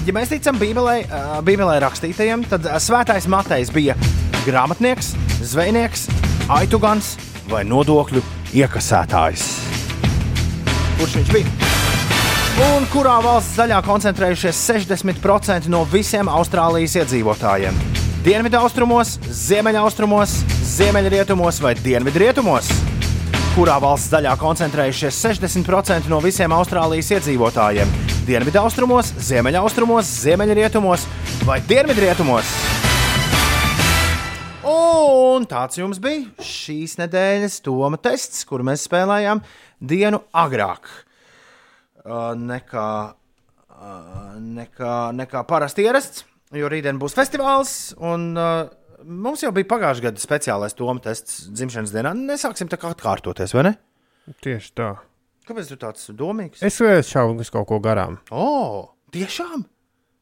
Ja 0.07 0.15
mēs 0.15 0.31
ticam 0.31 0.55
Bībelē, 0.61 1.01
Bībelē 1.43 1.81
rakstītajam, 1.83 2.47
tad 2.47 2.71
Svētais 2.79 3.27
Matejs 3.27 3.75
bija 3.75 3.99
grāmatnieks, 4.47 5.17
zvejnieks, 5.43 6.07
aitugans 6.47 7.17
vai 7.51 7.65
nodokļu 7.67 8.23
iekasētājs? 8.55 9.49
Kurš 10.95 11.19
viņš 11.19 11.39
bija? 11.41 11.66
Un 12.57 12.87
kurā 12.89 13.19
valsts 13.21 13.53
daļā 13.59 13.83
koncentrējušies 13.85 14.59
60% 14.71 15.67
no 15.69 15.83
visiem 15.91 16.25
Austrālijas 16.31 16.95
iedzīvotājiem? 17.03 17.75
Dienvidaustrumos, 18.25 19.11
ziemeļaustrumos, 19.29 20.33
ziemeļrietumos 20.71 21.61
vai 21.61 21.75
dienvidrietumos? 21.77 22.71
Kurā 23.53 23.77
valsts 23.83 24.09
daļā 24.09 24.33
koncentrējušies 24.41 25.21
60% 25.27 26.09
no 26.09 26.17
visiem 26.25 26.57
Austrālijas 26.57 27.13
iedzīvotājiem? 27.19 27.93
Dienvidaustrumos, 28.25 29.13
ziemeļaustrumos, 29.29 30.09
ziemeļrietumos 30.25 31.05
vai 31.45 31.61
dienvidrietumos? 31.69 32.57
Un 34.65 35.45
tāds 35.45 35.77
jums 35.77 36.01
bija 36.01 36.25
šīs 36.41 36.97
nedēļas 37.03 37.61
Toma 37.61 38.01
tests, 38.01 38.47
kur 38.49 38.65
mēs 38.65 38.89
spēlējām 38.89 39.45
dienu 39.77 40.25
agrāk 40.33 41.05
nekā, 42.37 42.89
nekā, 44.41 44.95
nekā 45.17 45.43
parasti 45.49 45.85
ierasts. 45.87 46.25
Jo 46.55 46.69
rītdien 46.71 46.99
būs 47.01 47.15
festivāls, 47.17 47.73
un 47.99 48.29
mums 49.03 49.43
jau 49.43 49.51
bija 49.55 49.67
pagājušā 49.67 50.05
gada 50.05 50.21
speciālais 50.23 50.77
Toma 50.77 51.03
tests 51.03 51.41
dzimšanas 51.51 51.91
dienā. 51.91 52.13
Nesāksim 52.15 52.71
tā 52.71 52.79
kā 52.79 52.93
atkārtoties, 52.95 53.51
vai 53.57 53.65
ne? 53.67 53.73
Tieši 54.43 54.71
tā. 54.77 54.93
Kāpēc 55.47 55.71
tu 55.71 55.79
tāds 55.79 56.07
domīgs? 56.15 56.63
Es 56.63 56.79
uz 56.79 57.51
kaut 57.51 57.67
ko 57.67 57.81
garām. 57.83 58.19
O, 58.31 58.43
oh, 58.43 58.79
tiešām! 59.15 59.67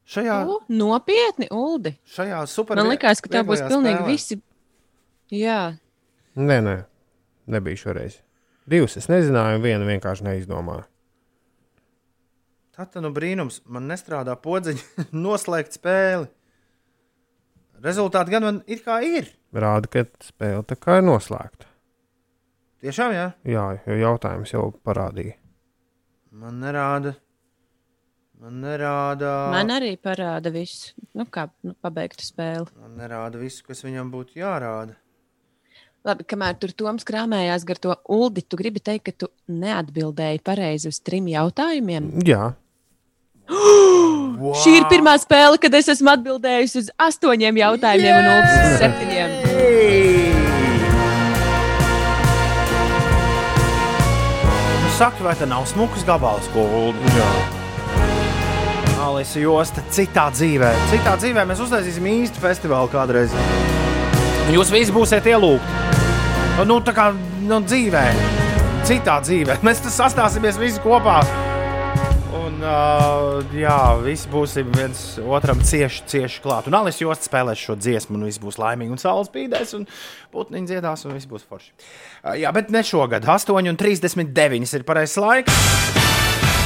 Šajā, 0.06 0.36
U, 0.46 0.60
nopietni, 0.70 1.48
Uldi. 1.50 1.96
šajā 2.14 2.44
super 2.46 2.78
Man 2.78 2.92
liekas, 2.92 3.18
ka 3.18 3.32
tā 3.32 3.40
būs 3.42 3.64
pilnīgi 3.66 3.98
spēlē. 3.98 4.12
visi. 4.12 4.36
Jā, 5.34 5.74
Nē, 6.36 6.58
nē, 6.60 6.74
nebija 7.48 7.80
šoreiz. 7.80 8.18
Divas 8.68 8.98
es 9.00 9.06
nezināju, 9.08 9.62
vienu 9.64 9.86
vienkārši 9.88 10.26
neizdomāju. 10.26 10.84
Tā 12.76 12.84
tad 12.84 13.06
nu 13.06 13.08
brīnums. 13.16 13.62
Man 13.72 13.86
nestrādā 13.88 14.34
podziņa 14.36 15.06
noslēgt 15.26 15.78
spēli. 15.78 16.28
Rezultāti 17.84 18.32
gan 18.34 18.44
man 18.44 18.58
it 18.68 18.82
kā 18.84 18.98
ir. 19.04 19.30
Rāda, 19.56 19.88
ka 19.88 20.04
spēle 20.24 20.64
tā 20.68 20.76
kā 20.80 20.98
ir 21.00 21.06
noslēgta. 21.06 21.68
Tiešām, 22.84 23.14
jā. 23.16 23.30
Jā, 23.48 23.64
jo 23.88 23.96
jautājums 23.96 24.52
jau 24.52 24.66
parādīja. 24.84 25.38
Man 26.36 26.58
nerāda. 26.60 27.14
Man 28.36 28.60
nerāda. 28.60 29.30
man 29.54 29.72
arī 29.72 29.94
parāda 29.96 30.52
visu. 30.52 30.92
Nu, 31.16 31.24
kā 31.32 31.46
nu, 31.64 31.72
pabeigta 31.80 32.24
spēle. 32.24 32.68
Man 32.76 32.98
nerāda 33.00 33.40
visu, 33.40 33.64
kas 33.64 33.80
viņam 33.86 34.12
būtu 34.12 34.36
jārāda. 34.42 34.98
Labi, 36.06 36.28
kamēr 36.28 36.60
tur 36.60 36.76
Toms 36.76 37.08
krāmējās 37.08 37.64
gar 37.66 37.80
to 37.82 37.96
uldi, 38.12 38.44
tu 38.44 38.60
gribi 38.60 38.84
teikt, 38.84 39.08
ka 39.08 39.24
tu 39.24 39.32
neatbildēji 39.48 40.44
pareizi 40.44 40.92
uz 40.92 41.00
trim 41.02 41.26
jautājumiem. 41.32 42.12
Jā, 42.28 42.52
Wow. 43.48 44.54
Šī 44.62 44.78
ir 44.80 44.86
pirmā 44.90 45.16
spēle, 45.22 45.58
kad 45.62 45.74
es 45.78 45.90
esmu 45.94 46.12
atbildējusi 46.16 46.82
uz 46.82 46.88
astoņiem 47.08 47.60
jautājumiem 47.62 48.18
un 48.20 48.30
Ulris 48.32 48.56
uz 48.62 48.80
septiņiem. 48.82 49.36
Nu, 54.82 54.90
saki, 54.98 55.22
vai 55.26 55.36
tā 55.38 55.48
nav 55.50 55.68
smukas 55.70 56.04
gabals, 56.08 56.50
ko? 56.54 56.66
Jā. 57.16 57.30
Alisa 59.06 59.38
Josta, 59.38 59.84
citā 59.94 60.26
dzīvē. 60.34 60.72
Citā 60.90 61.14
dzīvē 61.20 61.44
mēs 61.46 61.60
uztaisīsim 61.62 62.08
īstu 62.10 62.42
festivālu 62.42 62.90
kādreiz. 62.90 63.34
Un 64.46 64.54
Jūs 64.56 64.72
visi 64.74 64.94
būsiet 64.94 65.26
ielūgti. 65.30 65.84
Nu, 66.66 66.80
tā 66.80 66.94
kā 66.96 67.10
nu, 67.46 67.60
dzīvē, 67.62 68.02
citā 68.88 69.20
dzīvē. 69.22 69.58
Mēs 69.66 69.82
tas 69.84 69.98
sastāsimies 70.00 70.58
visi 70.58 70.82
kopā. 70.82 71.20
Un, 72.46 72.60
uh, 72.62 73.40
jā, 73.58 73.76
visi 74.04 74.28
būsim 74.30 74.68
viens 74.76 75.00
otram 75.18 75.58
cieši, 75.66 76.04
cieši 76.12 76.42
klāt. 76.44 76.68
Un 76.70 76.76
Alis 76.78 77.00
Josts 77.00 77.26
spēlēs 77.26 77.58
šo 77.58 77.74
dziesmu, 77.80 78.14
un 78.18 78.26
viss 78.28 78.38
būs 78.42 78.60
laimīgi. 78.62 78.92
Un 78.94 79.02
saules 79.02 79.30
spīdēs, 79.32 79.72
un 79.78 79.86
putniņi 80.34 80.70
dziedās, 80.70 81.02
un 81.08 81.16
viss 81.16 81.26
būs 81.26 81.46
forši. 81.48 81.72
Uh, 82.22 82.36
jā, 82.38 82.52
bet 82.54 82.70
ne 82.70 82.84
šogad. 82.86 83.26
8,39 83.26 84.76
ir 84.78 84.86
pareizais 84.86 85.18
laiks. 85.24 85.58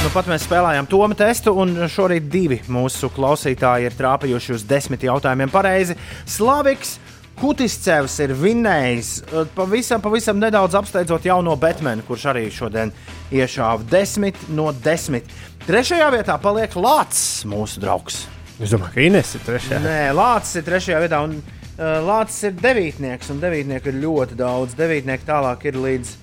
Nu, 0.01 0.11
pat 0.13 0.29
mēs 0.29 0.45
spēlējām 0.45 0.89
Tomu 0.89 1.17
testu, 1.17 1.55
un 1.63 1.73
šorīt 1.89 2.29
divi 2.29 2.59
mūsu 2.69 3.09
klausītāji 3.15 3.89
ir 3.89 3.97
trāpījuši 3.97 4.57
uz 4.59 4.67
desmit 4.69 5.07
jautājumiem 5.09 5.49
pareizi. 5.53 5.97
Slaviks 6.29 6.99
Kutiscevs 7.41 8.19
ir 8.21 8.35
vinnējis 8.37 9.07
pavisam, 9.55 10.01
pavisam 10.03 10.37
nedaudz 10.37 10.75
apsteidzot 10.77 11.23
jauno 11.25 11.55
Batmanu, 11.57 12.03
kurš 12.05 12.27
arī 12.29 12.43
šodien 12.53 12.91
iešāva 13.33 13.81
10 13.89 14.43
no 14.53 14.67
10. 14.75 15.31
Trešajā 15.61 16.07
vietā 16.09 16.35
paliek 16.41 16.73
Lācis, 16.73 17.43
mūsu 17.45 17.81
draugs. 17.83 18.23
es 18.57 18.71
domāju, 18.73 18.95
ka 18.95 19.03
Ines 19.05 19.35
ir 19.37 19.43
trešā. 19.45 19.77
Nē, 19.83 19.99
Lācis 20.17 20.57
ir 20.57 20.65
trešajā 20.65 21.01
vietā, 21.03 21.19
un 21.21 21.35
uh, 21.37 21.99
Lācis 22.01 22.47
ir 22.49 22.55
devītnieks, 22.57 23.29
un 23.29 23.41
devītnieku 23.43 23.91
ir 23.91 23.99
ļoti 24.01 24.37
daudz. 24.39 24.73
Devītnieki 24.79 25.27
tālāk 25.27 25.67
ir 25.69 25.77
līdz. 25.77 26.15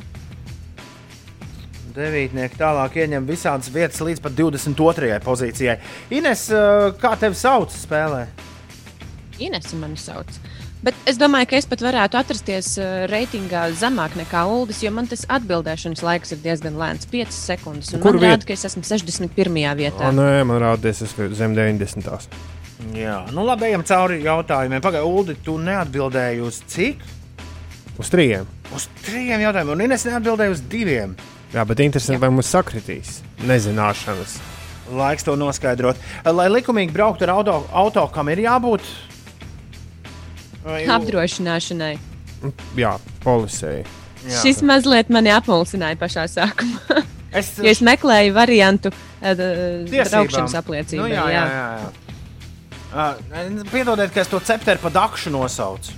Devītnieki 1.94 2.58
tālāk 2.58 2.98
ieņem 2.98 3.30
visādas 3.30 3.70
vietas 3.74 4.02
līdz 4.02 4.24
pat 4.26 4.34
22. 4.38 5.14
pozīcijai. 5.22 5.78
Ines, 6.18 6.48
uh, 6.50 6.90
kā 6.98 7.14
tevi 7.22 7.38
sauc 7.38 7.70
spēlē? 7.78 8.24
Ines 9.38 9.70
mani 9.78 9.98
sauc. 10.02 10.34
Bet 10.78 10.94
es 11.10 11.16
domāju, 11.18 11.48
ka 11.50 11.58
es 11.58 11.66
pat 11.66 11.80
varētu 11.82 12.18
atrasties 12.20 12.68
uh, 12.78 13.06
reitingā 13.10 13.64
zemāk 13.74 14.14
nekā 14.18 14.44
Uldis, 14.46 14.84
jo 14.84 14.92
man 14.94 15.08
tas 15.10 15.24
atbildēšanas 15.26 16.04
laiks 16.06 16.36
ir 16.36 16.38
diezgan 16.44 16.78
lēns- 16.78 17.08
5 17.10 17.34
sekundes. 17.34 17.90
un 17.94 18.04
Kur 18.04 18.14
Man 18.14 18.30
rāda, 18.30 18.46
ka 18.46 18.52
es 18.54 18.64
esmu 18.64 18.84
61. 18.86 19.74
vietā. 19.74 20.06
O, 20.06 20.12
nē, 20.14 20.46
man 20.46 20.62
rādās, 20.62 21.02
es 21.02 21.10
esmu 21.10 21.34
zem 21.34 21.56
90. 21.56 22.28
Jā, 22.94 23.24
nu 23.34 23.42
labi, 23.42 23.72
ejam 23.72 23.82
cauri 23.82 24.22
jautājumiem. 24.22 24.80
Pagaidā, 24.80 25.02
Ulu, 25.02 25.34
tu 25.42 25.58
neatbildēji 25.58 26.44
uz 26.46 26.62
cik? 26.70 27.02
Uz 27.98 28.10
trījiem. 28.12 28.46
Uz 28.74 28.86
trījiem 29.02 29.42
jautājumiem, 29.42 29.72
un 29.74 29.80
Ines 29.88 30.06
neatbildēja 30.06 30.54
uz 30.54 30.62
diviem. 30.70 31.16
Jā, 31.52 31.66
bet 31.66 31.80
interesanti, 31.82 32.20
vai 32.20 32.30
mums 32.30 32.54
sakritīs 32.54 33.18
nezināšanas. 33.48 34.38
Laiks 34.94 35.26
to 35.26 35.34
noskaidrot. 35.36 35.98
Lai 36.24 36.46
likumīgi 36.52 36.94
brauktu 36.94 37.26
ar 37.26 37.34
auto, 37.34 37.66
auto 37.72 38.06
kam 38.14 38.30
ir 38.30 38.44
jābūt? 38.46 38.86
Vai- 40.68 40.84
Apdrošināšanai. 40.92 41.94
Jā, 42.78 42.92
polisēji. 43.24 43.86
Jā. 44.28 44.40
Šis 44.42 44.60
mazliet 44.66 45.10
mani 45.14 45.30
apmulsināja 45.32 45.96
pašā 45.98 46.26
sākumā. 46.30 47.02
Es, 47.32 47.54
jo 47.64 47.70
es 47.70 47.80
meklēju 47.84 48.34
variantu 48.36 48.90
uh, 48.92 49.32
braukšanas 49.88 50.56
apliecībai. 50.58 51.06
Nu, 51.06 51.14
jā, 51.14 51.24
jā, 51.32 51.44
jā. 51.54 51.64
jā. 51.78 52.04
Uh, 52.88 53.64
piedodiet, 53.72 54.12
ka 54.14 54.22
es 54.24 54.30
to 54.32 54.40
cepteru 54.40 54.80
pa 54.82 54.92
dakšu 54.92 55.32
nosaucu. 55.34 55.94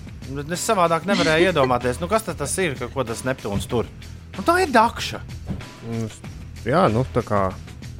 Es 0.46 0.62
savādāk 0.62 1.08
nevarēju 1.10 1.46
iedomāties, 1.50 2.00
nu, 2.02 2.08
kas 2.10 2.28
tas 2.28 2.56
ir, 2.62 2.76
ka, 2.78 2.90
ko 2.92 3.04
tas 3.06 3.24
Neptūns 3.26 3.66
tur. 3.70 3.88
Nu, 4.36 4.44
tā 4.46 4.60
ir 4.64 4.72
dakša. 4.74 5.20
Jā, 6.66 6.86
nu 6.92 7.02
tā 7.14 7.24
kā. 7.26 7.48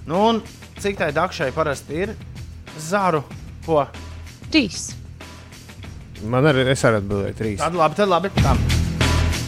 Nu, 0.06 0.20
un 0.30 0.42
cik 0.80 1.00
tai 1.00 1.10
dakšai 1.16 1.50
parasti 1.56 2.04
ir 2.04 2.14
zaru? 2.78 3.24
Ko? 3.66 3.82
Trīs. 4.52 4.90
Man 6.28 6.44
arī 6.50 6.66
es 6.72 6.82
arī 6.84 7.00
atbildēju 7.00 7.36
trīs. 7.38 7.60
Tad 7.62 7.76
labi, 7.78 7.96
tad 7.96 8.10
labi. 8.10 8.30
Tā. 8.40 8.52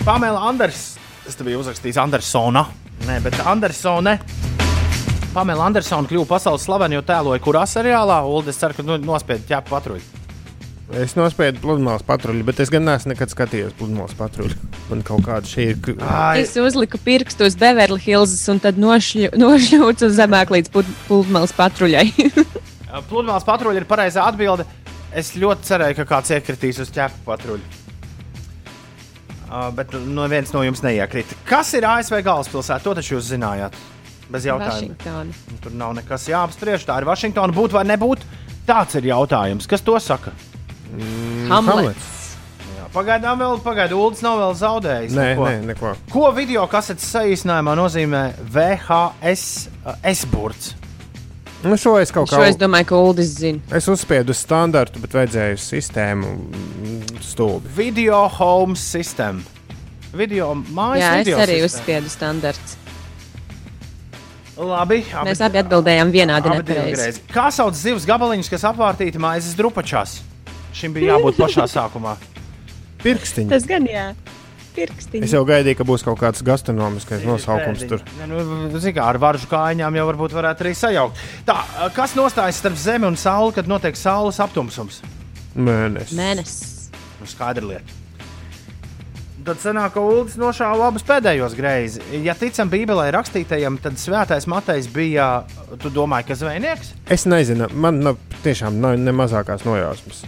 Pamela 0.06 0.46
Anders. 0.48 0.94
Es 1.28 1.36
te 1.38 1.44
biju 1.46 1.60
uzrakstījis 1.62 1.98
Andersona. 2.02 2.64
Nē, 3.06 3.18
bet 3.24 3.36
Andersone. 3.46 4.16
Pamela 5.32 5.66
Andersona 5.68 6.08
kļuva 6.08 6.28
pasaules 6.34 6.64
slavena, 6.66 6.96
jo 6.98 7.04
tēloja 7.06 7.40
kurā 7.44 7.62
seriālā. 7.68 8.22
Ulu, 8.28 8.48
es 8.52 8.58
ceru, 8.60 8.76
ka 8.76 8.84
nu, 8.86 8.98
nospied 9.00 9.44
ķēpu 9.48 9.72
patruļu. 9.72 10.02
Es 11.00 11.14
nospēju 11.16 11.56
pludmales 11.62 12.02
patruļu, 12.04 12.42
bet 12.44 12.58
es 12.60 12.68
gan 12.72 12.84
neesmu 12.84 13.14
nekad 13.14 13.30
skatījies 13.32 13.72
pludmales 13.78 14.12
patruļu. 14.18 14.58
Man 14.90 15.00
kaut 15.06 15.22
kāda 15.24 15.48
šī 15.48 15.70
ir. 15.70 15.94
Es 16.36 16.52
uzliku 16.60 17.00
pirkstu 17.00 17.46
uz 17.48 17.56
Beverly 17.56 18.02
Hills 18.02 18.34
un 18.52 18.60
tad 18.60 18.76
nošļu- 18.80 19.32
nošļūcu 19.44 20.10
zemāk 20.12 20.52
līdz 20.52 20.72
pludmales 21.08 21.54
patruļai. 21.56 22.08
Pludmales 23.08 23.46
patruļa 23.48 23.80
ir 23.80 23.88
pareizā 23.88 24.26
atbilde. 24.28 24.66
Es 25.18 25.34
ļoti 25.36 25.68
cerēju, 25.68 25.98
ka 26.00 26.08
kāds 26.14 26.32
iekritīs 26.32 26.80
uz 26.82 26.92
ķēpu 26.94 27.24
patruļu. 27.26 27.80
Uh, 29.52 29.68
bet 29.76 29.92
no 30.08 30.24
viens 30.32 30.48
no 30.54 30.62
jums 30.64 30.80
neiekrita. 30.80 31.36
Kas 31.44 31.74
ir 31.76 31.84
ASV 31.84 32.22
galvaspilsēta? 32.24 32.80
To 32.86 32.94
taču 32.96 33.18
jūs 33.18 33.28
zinājāt. 33.34 33.76
Bez 34.32 34.46
jautājuma. 34.48 34.94
Vašingtona. 34.96 35.58
Tur 35.60 35.74
nav 35.76 35.92
nekas 35.98 36.24
jāapspriež. 36.30 36.86
Tā 36.88 36.96
ir 37.02 37.08
Vašingtona. 37.10 37.52
Būt 37.52 37.76
vai 37.76 37.84
nebūt? 37.90 38.24
Tāds 38.64 38.96
ir 38.96 39.10
jautājums. 39.10 39.68
Kas 39.68 39.84
to 39.84 39.98
saka? 40.00 40.32
Mm, 40.94 41.50
Hamlets. 41.52 42.08
Jā, 42.78 42.88
pagaidām 42.94 43.40
vēl, 43.42 43.58
pagaidām, 43.64 44.00
Ulas 44.00 44.24
nav 44.24 44.40
vēl 44.40 44.56
zaudējis. 44.62 45.16
Nē, 45.18 45.26
neko. 45.34 45.48
nē, 45.48 45.60
neko. 45.72 45.94
Ko 46.12 46.30
video 46.36 46.64
kasetes 46.72 47.12
saīsinājumā 47.12 47.76
nozīmē 47.76 48.22
VHS 48.54 49.44
uh, 49.82 49.98
S-burts? 50.14 50.72
Nu, 51.62 51.76
šo 51.78 51.94
es 52.02 52.10
kaut 52.10 52.26
kā. 52.30 52.40
Šo 52.40 52.46
es 52.50 52.56
domāju, 52.58 52.88
ka 52.90 52.98
Uldis 52.98 53.32
zina. 53.38 53.62
Es 53.74 53.86
uzspiedu 53.90 54.34
uz 54.34 54.40
standartu, 54.42 54.98
bet 55.02 55.14
vajadzēja 55.14 55.58
sistēmu 55.62 56.30
mm, 56.34 57.20
stulbi. 57.22 57.70
Video 57.76 58.24
home 58.38 58.74
system. 58.78 59.44
video 60.12 60.52
mājas 60.54 61.00
Jā, 61.04 61.12
es 61.20 61.26
video 61.26 61.38
arī 61.38 61.58
sistēmu. 61.60 61.70
uzspiedu 61.70 62.12
standarts. 62.12 62.76
Labi, 64.62 64.98
Mēs 65.24 65.40
abi 65.42 65.58
atbildējām 65.62 66.10
vienādi 66.12 66.50
abi. 66.52 67.22
Kā 67.32 67.46
sauc 67.54 67.78
zivs 67.78 68.04
gabaliņus, 68.06 68.50
kas 68.52 68.66
apvārtīti 68.68 69.18
maizes 69.22 69.56
drupačās? 69.56 70.18
Šim 70.76 70.92
bija 70.92 71.14
jābūt 71.14 71.40
pašā 71.40 71.64
sākumā. 71.72 72.18
Pirkstiņi. 73.02 73.48
Tas 73.50 73.64
gan 73.66 73.88
jā. 73.88 74.10
Pirkstiņi. 74.72 75.26
Es 75.26 75.34
jau 75.36 75.42
gaidīju, 75.48 75.78
ka 75.78 75.86
būs 75.88 76.04
kaut 76.06 76.20
kāds 76.20 76.44
gastronomiskais 76.46 77.24
nosaukums 77.28 77.84
tur. 77.90 78.04
Nu, 78.28 78.42
zin 78.80 78.96
kā, 78.96 79.06
ar 79.12 79.20
varžu 79.22 79.48
kājām 79.50 79.98
jau 79.98 80.06
varbūt 80.08 80.36
varētu 80.36 80.66
arī 80.66 80.74
sajaukt. 80.78 81.24
Tā, 81.48 81.58
kas 81.96 82.16
nostājas 82.18 82.60
starp 82.62 82.78
Zemi 82.80 83.10
un 83.10 83.18
Sauli, 83.20 83.52
kad 83.56 83.68
notiek 83.70 83.98
Saules 83.98 84.40
aptumsums? 84.42 85.02
Mēnesis. 85.52 86.16
Mēnesis. 86.16 86.70
Nu, 87.20 87.28
skaidra 87.28 87.74
lieta. 87.74 88.00
Tad 89.42 89.58
sanāk, 89.58 89.96
ka 89.96 90.02
Ulas 90.06 90.36
nošāva 90.38 90.86
abus 90.92 91.02
pēdējos 91.06 91.56
greizi. 91.58 92.02
Ja 92.22 92.36
ticam 92.38 92.70
Bībelē 92.70 93.08
rakstītajam, 93.16 93.80
tad 93.82 93.98
svētais 93.98 94.46
Matejs 94.46 94.86
bija, 94.94 95.42
tu 95.82 95.90
domāji, 95.90 96.28
ka 96.28 96.36
zvejnieks? 96.38 96.92
Es 97.10 97.26
nezinu, 97.26 97.66
man 97.74 97.98
nav, 98.06 98.20
tiešām 98.46 98.78
nav 98.78 98.94
ne 99.02 99.14
mazākās 99.18 99.66
nojausmas. 99.66 100.22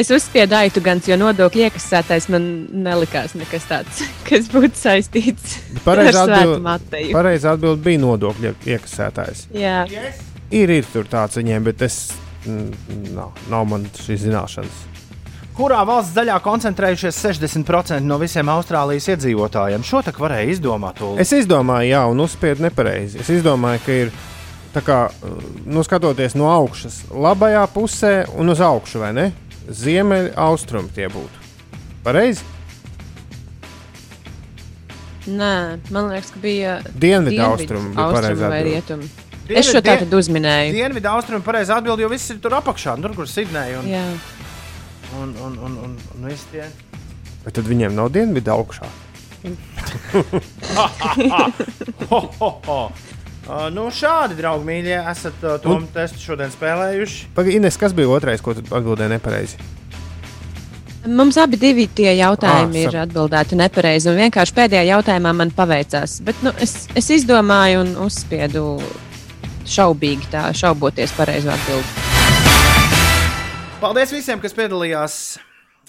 Es 0.00 0.08
uzspiedu 0.14 0.56
aitu 0.56 0.80
gan, 0.80 1.00
jo 1.04 1.16
nodokļu 1.20 1.66
iekasētais 1.66 2.30
man 2.32 2.44
nelikās 2.86 3.34
nekas 3.36 3.66
tāds, 3.68 4.00
kas 4.28 4.48
būtu 4.52 4.78
saistīts 4.78 5.58
Pareizi 5.88 6.16
ar 6.16 6.22
atbild, 6.24 6.62
Mateju. 6.64 7.12
pareizi 7.16 7.48
atbild 7.50 7.82
bija 7.84 8.00
nodokļu 8.00 8.54
iekasētājs. 8.64 9.48
Jā. 9.52 9.82
Ir, 10.50 10.72
ir 10.80 10.88
tur 10.92 11.08
tāds 11.10 11.36
viņiem, 11.40 11.66
bet 11.68 11.84
es. 11.86 12.00
Nav, 13.12 13.34
nav 13.52 13.66
man 13.68 13.82
šīs 14.00 14.22
zināšanas. 14.24 14.78
Kurā 15.58 15.82
valsts 15.84 16.14
daļā 16.16 16.38
koncentrējušies 16.40 17.18
60% 17.20 18.00
no 18.08 18.16
visiem 18.22 18.48
Austrālijas 18.48 19.10
iedzīvotājiem? 19.12 19.84
Šo 19.84 20.00
tak 20.06 20.16
varēja 20.22 20.54
izdomāt. 20.54 21.02
Ulu. 21.04 21.18
Es 21.20 21.34
izdomāju, 21.36 21.90
jā, 21.90 22.00
un 22.08 22.24
uzspiedu 22.24 22.64
nepareizi. 22.64 23.20
Es 23.20 23.28
izdomāju, 23.34 23.82
ka 23.84 23.98
ir 24.06 24.14
tā 24.72 24.80
kā, 24.86 24.98
nu, 25.68 25.84
skatoties 25.84 26.38
no 26.40 26.48
augšas, 26.48 27.02
labajā 27.12 27.66
pusē 27.74 28.14
un 28.40 28.54
uz 28.54 28.64
augšu, 28.64 29.02
vai 29.04 29.12
ne? 29.18 29.28
Ziemeļa 29.70 30.32
austrumi 30.40 30.90
tie 30.94 31.06
būtu. 31.12 31.36
Pareizi? 32.04 32.42
Nē, 35.30 35.78
man 35.92 36.08
liekas, 36.10 36.30
ka 36.34 36.40
bija 36.42 36.78
Dienvidu 36.90 37.36
bija 37.36 37.48
pareizā 37.94 38.48
vai 38.48 38.60
atbilde. 38.60 38.70
rietumu. 38.70 39.04
Es 39.50 39.66
šo 39.68 39.82
tā 39.84 39.98
tad 40.00 40.14
uzminēju. 40.14 40.72
Dienvidu 40.74 41.10
austrumu 41.10 41.44
pareizi 41.46 41.74
atbild, 41.74 42.00
jo 42.02 42.08
viss 42.10 42.30
ir 42.32 42.38
tur 42.42 42.52
apakšā, 42.58 42.96
tur, 43.02 43.14
kur 43.14 43.26
Sidneja 43.30 43.80
un, 43.82 43.86
Jā. 43.90 44.04
un, 45.20 45.28
un, 45.44 45.58
un, 45.58 45.78
un, 45.86 45.96
un 46.16 46.20
visi 46.30 46.46
tie. 46.54 46.66
Bet 47.44 47.52
tad 47.58 47.64
viņiem 47.70 47.94
nav 47.94 48.10
dienvidu 48.14 48.50
augšā. 48.54 48.86
Uh, 53.50 53.64
nu, 53.74 53.88
šādi, 53.90 54.36
draugi, 54.38 54.62
mīļie, 54.62 54.94
esat 55.10 55.40
uh, 55.42 55.56
to 55.58 55.74
testu 55.90 56.20
šodien 56.22 56.52
spēlējuši. 56.54 57.32
Pagaidi, 57.34 57.56
Ines, 57.58 57.74
kas 57.80 57.90
bija 57.98 58.06
otrais, 58.14 58.38
ko 58.46 58.54
tu 58.54 58.62
atbildēji 58.62 59.10
nepareizi? 59.10 59.58
Mums 61.10 61.34
abi 61.40 61.58
divi 61.58 61.88
tie 61.90 62.12
jautājumi 62.14 62.84
Ah, 62.84 62.84
ir 62.84 62.98
atbildēti 63.02 63.58
nepareizi. 63.58 64.06
Un 64.12 64.20
vienkārši 64.20 64.54
pēdējā 64.54 64.84
jautājumā 64.92 65.32
man 65.34 65.50
paveicās. 65.56 66.20
Bet 66.22 66.38
nu, 66.46 66.52
es, 66.62 66.86
es 66.94 67.10
izdomāju 67.16 67.82
un 67.82 67.90
uzspiedu 68.04 68.76
šaubīgi, 69.66 70.30
tā 70.30 70.46
šauboties 70.54 71.16
pareizo 71.18 71.50
atbildību. 71.50 72.06
Paldies 73.82 74.14
visiem, 74.14 74.38
kas 74.44 74.54
piedalījās, 74.54 75.14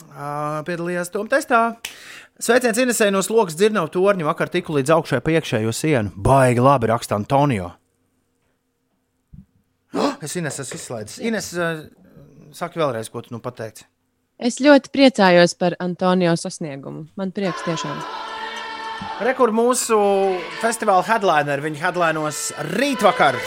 uh, 0.10 0.64
piedalījās 0.66 1.14
tom 1.14 1.30
testā. 1.30 1.76
Sveiciens 2.41 2.80
Inesē 2.81 3.11
no 3.13 3.22
slogas 3.22 3.53
dzirnavu 3.53 3.91
torņa. 3.93 4.26
Vakar 4.26 4.49
tiku 4.49 4.73
līdz 4.73 4.95
augšai 4.95 5.19
pa 5.22 5.35
iekšējo 5.35 5.73
sienu. 5.76 6.09
Baigi 6.18 6.63
labi 6.63 6.89
raksta 6.89 7.13
Antonio. 7.19 7.69
Oh, 9.93 10.15
es 10.23 10.34
Ines 10.39 10.57
esmu 10.63 10.80
izslaidis. 10.80 11.19
Ines, 11.22 11.51
uh, 11.53 11.84
saki 12.55 12.81
vēlreiz, 12.81 13.11
ko 13.13 13.22
tu 13.22 13.35
nu 13.35 13.41
pateici. 13.43 13.85
Es 14.41 14.57
ļoti 14.63 14.89
priecājos 14.89 15.53
par 15.59 15.76
Antonio 15.84 16.34
sasniegumu. 16.39 17.05
Man 17.19 17.34
prieks 17.35 17.61
tiešām. 17.68 17.99
Rekur 19.22 19.53
mūsu 19.53 19.99
festivāla 20.63 21.05
headliner. 21.05 21.61
Viņa 21.61 21.84
headlinos 21.84 22.47
rītvakar. 22.72 23.38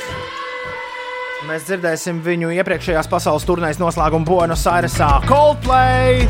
Mēs 1.48 1.66
dzirdēsim 1.66 2.22
viņu 2.24 2.54
iepriekšējās 2.60 3.10
pasaules 3.10 3.48
turnīras 3.48 3.82
noslēgumu 3.82 4.30
Buenos 4.30 4.62
Airesā. 4.70 5.16
Coldplay! 5.26 6.28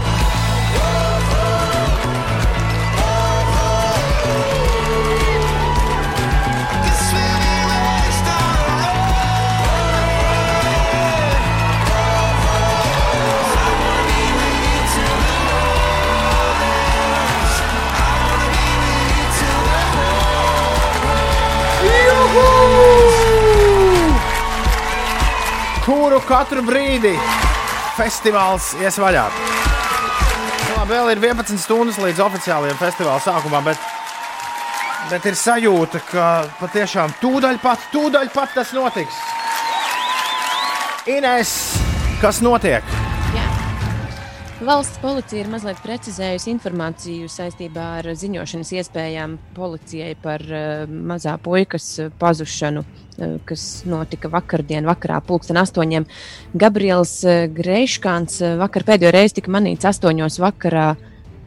Kuru 25.85 26.17
katru 26.25 26.63
brīdi 26.65 27.11
festivāls 27.93 28.71
ies 28.81 28.97
vaļā. 28.97 29.25
Nu, 29.29 30.79
labi, 30.79 30.95
vēl 30.95 31.11
ir 31.13 31.21
11 31.21 31.61
stundas 31.61 31.99
līdz 32.01 32.23
oficiālajiem 32.25 32.79
festivāla 32.81 33.21
sākumam, 33.21 33.69
bet, 33.69 33.83
bet 35.11 35.29
ir 35.29 35.37
sajūta, 35.37 36.01
ka 36.09 36.31
patiešām 36.63 37.13
tūdaļ 37.21 37.61
pat, 37.61 37.85
tūdaļ 37.93 38.33
pat 38.33 38.57
tas 38.57 38.73
notiks. 38.73 39.21
Ines, 41.19 41.53
kas 42.25 42.41
notiek? 42.41 42.97
Valsts 44.65 44.97
policija 45.05 45.45
ir 45.45 45.53
mazliet 45.53 45.85
precizējusi 45.85 46.55
informāciju 46.55 47.29
saistībā 47.29 47.91
ar 47.99 48.15
ziņošanas 48.17 48.73
iespējām 48.81 49.37
policijai 49.53 50.15
par 50.17 50.49
uh, 50.49 50.87
mazā 50.89 51.37
puikas 51.45 51.91
uh, 52.01 52.15
pazušanu, 52.23 52.81
uh, 52.81 53.04
kas 53.49 53.65
notika 53.89 54.31
vakardien, 54.33 54.87
vakarā, 54.89 55.21
pulksten 55.25 55.59
astoņiem. 55.61 56.07
Gabriels 56.55 57.17
uh, 57.27 57.45
Greiškāns 57.55 58.41
uh, 58.43 58.55
vakar 58.61 58.83
pēdējo 58.89 59.13
reizi 59.15 59.41
tika 59.41 59.55
manīts 59.55 59.89
astoņos 59.91 60.41
vakarā 60.43 60.95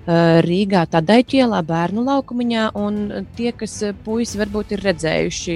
Rīgā, 0.07 0.85
tādā 0.87 1.17
ķielā, 1.27 1.57
bērnu 1.67 1.99
laukumiņā. 2.07 2.69
Un 2.79 3.27
tie, 3.35 3.51
kas 3.51 3.73
puisi 4.05 4.39
varbūt 4.39 4.71
ir 4.71 4.79
redzējuši 4.85 5.55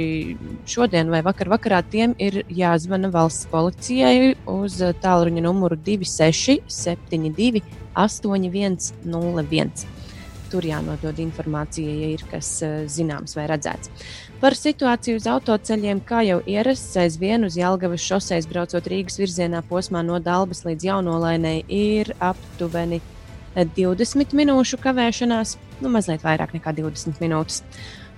šodien 0.68 1.08
vai 1.14 1.22
vakar 1.24 1.48
vakarā, 1.54 1.80
tiem 1.88 2.12
ir 2.20 2.42
jāzvana 2.52 3.08
valsts 3.14 3.48
policijai 3.48 4.36
uz 4.52 4.76
tālruņa 5.06 5.42
numuru 5.48 5.80
2672 5.80 7.64
8101. 7.96 10.01
Tur 10.52 10.66
jānodod 10.68 11.20
informācija, 11.24 11.88
ja 11.88 12.10
ir 12.16 12.24
kas 12.32 12.50
uh, 12.66 12.82
zināms 12.92 13.38
vai 13.38 13.46
redzēts. 13.48 13.92
Par 14.42 14.58
situāciju 14.58 15.20
uz 15.22 15.28
autoceļiem, 15.30 16.02
kā 16.04 16.24
jau 16.28 16.42
ierasts, 16.50 16.98
aizvien 17.00 17.48
uz 17.48 17.56
Jālgavas 17.60 18.04
šoseis 18.04 18.50
braucot 18.50 18.90
Rīgas 18.92 19.20
virzienā 19.22 19.62
posmā 19.70 20.02
no 20.04 20.20
Dalbas 20.20 20.66
līdz 20.66 20.90
Jaunolainai 20.90 21.62
ir 21.70 22.12
aptuveni 22.20 23.00
eh, 23.00 23.64
20 23.78 24.36
minūšu 24.36 24.82
kavēšanās, 24.82 25.56
nu 25.80 25.94
mazliet 25.94 26.26
vairāk 26.26 26.56
nekā 26.58 26.76
20 26.82 27.22
minūtes. 27.24 27.62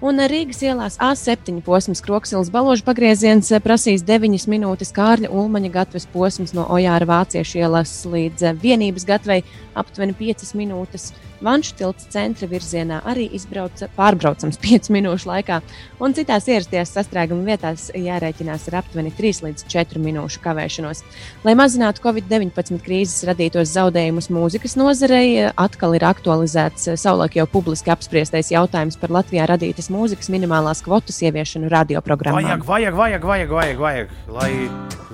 Un 0.03 0.19
Rīgas 0.27 0.57
ielās 0.59 0.97
A7 0.99 1.61
posms, 1.63 2.01
Kroksilas 2.03 2.49
balāžas 2.51 2.83
pagrieziens 2.83 3.51
eh, 3.53 3.61
prasīs 3.63 4.01
9 4.03 4.49
minūtes, 4.51 4.89
Kārļa 4.91 5.29
Ulmaņa 5.31 5.69
gatavs 5.71 6.07
posms 6.11 6.51
no 6.57 6.65
Ojāra 6.75 7.07
Vāciešu 7.07 7.61
ielas 7.61 7.93
līdz 8.11 8.49
eh, 8.49 8.57
vienības 8.65 9.05
gatavei 9.07 9.45
aptuveni 9.79 10.15
5 10.19 10.57
minūtes. 10.59 11.13
Vanšu 11.43 11.75
tilts 11.79 12.07
centra 12.13 12.47
virzienā 12.47 13.01
arī 13.09 13.25
izbrauca 13.35 13.89
pārbraucams 13.97 14.59
5 14.63 14.89
minūšu 14.95 15.29
laikā, 15.29 15.59
un 16.03 16.15
citās 16.15 16.47
ierastajās 16.47 16.93
sastrēguma 16.95 17.43
vietās 17.51 17.89
jārēķinās 17.91 18.69
ar 18.71 18.79
aptuveni 18.81 19.11
3 19.17 19.43
līdz 19.47 19.65
4 19.71 20.03
minūšu 20.03 20.43
kavēšanos. 20.43 21.03
Lai 21.43 21.55
mazinātu 21.59 22.03
Covid-19 22.05 22.79
krīzes 22.85 23.27
radītos 23.27 23.73
zaudējumus 23.75 24.31
mūzikas 24.33 24.77
nozarei, 24.79 25.49
atkal 25.51 25.97
ir 25.97 26.07
aktualizēts 26.07 26.93
savulaik 26.95 27.35
jau 27.41 27.47
publiski 27.51 27.91
apspriestais 27.93 28.53
jautājums 28.53 28.99
par 29.01 29.11
Latvijā 29.13 29.49
radītas 29.51 29.91
mūzikas 29.93 30.31
minimālās 30.33 30.83
kvotas 30.85 31.19
ieviešanu 31.27 31.71
radioprogrammā. 31.73 32.39
Vajag, 32.39 32.63
vajag, 32.69 33.01
vajag, 33.03 33.27
vajag, 33.33 33.53
vajag, 33.57 33.83
vajag 33.83 34.15
lai, 34.31 34.51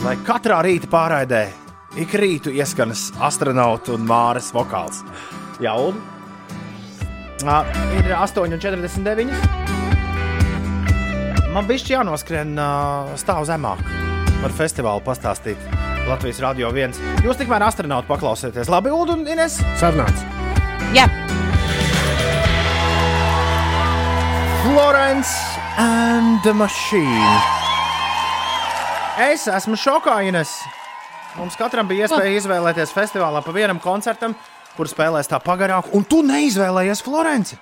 lai 0.06 0.16
katrā 0.28 0.62
rīta 0.66 0.90
pārraidē 0.92 1.44
ik 1.98 2.14
rītu 2.14 2.54
ieskanas 2.54 3.10
astronauts 3.26 3.90
un 3.94 4.06
māras 4.08 4.52
vokāls. 4.54 5.02
Jā, 5.64 5.74
un 5.74 5.98
ir 7.42 8.12
8,49. 8.12 9.32
Man 11.54 11.68
bija 11.70 11.96
jānoskrien 11.96 12.52
uh, 12.60 13.10
stāv 13.18 13.46
zemāk. 13.48 13.80
Par 14.40 14.52
festivālu 14.56 15.02
pastāstīt 15.04 15.60
Latvijas 16.08 16.40
Rādio 16.44 16.70
1. 16.72 16.94
Jūs 17.26 17.40
tikmēr 17.40 17.64
astronautu 17.68 18.08
paklausieties. 18.12 18.70
Labi, 18.72 18.92
Ulu 18.92 19.18
un 19.18 19.28
Ines? 19.28 19.60
Sarunāts. 19.80 20.24
Jā. 20.96 21.08
Florence 24.64 25.34
and 25.78 26.44
the 26.44 26.54
Machine. 26.54 27.40
Es 29.20 29.48
esmu 29.52 29.76
šokā, 29.80 30.22
Ines. 30.28 30.54
Mums 31.38 31.56
katram 31.60 31.88
bija 31.88 32.08
iespēja 32.08 32.40
izvēlēties 32.40 32.92
festivālā 32.96 33.42
pa 33.46 33.52
vienam 33.56 33.80
koncertam, 33.84 34.36
kur 34.80 34.88
spēlēs 34.88 35.28
tā 35.28 35.42
pagarāk, 35.44 35.92
un 35.96 36.06
tu 36.08 36.22
neizvēlējies 36.24 37.04
Florenci. 37.04 37.60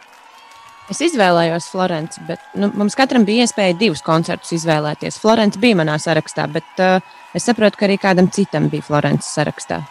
Es 0.87 1.01
izvēlējos 1.03 1.65
Florenci, 1.73 2.21
bet 2.29 2.43
nu, 2.55 2.69
mums 2.77 2.95
katram 2.95 3.25
bija 3.27 3.43
iespēja 3.43 3.75
divus 3.75 4.03
koncertus 4.05 4.53
izvēlēties. 4.55 5.17
Florence 5.19 5.59
bija 5.59 5.81
manā 5.81 5.97
sarakstā, 5.99 6.45
bet 6.51 6.79
uh, 6.83 7.01
es 7.35 7.43
saprotu, 7.49 7.79
ka 7.79 7.89
arī 7.89 7.97
kādam 7.99 8.29
citam 8.31 8.69
bija 8.71 8.85
Florences 8.87 9.33
sarakstā. 9.35 9.81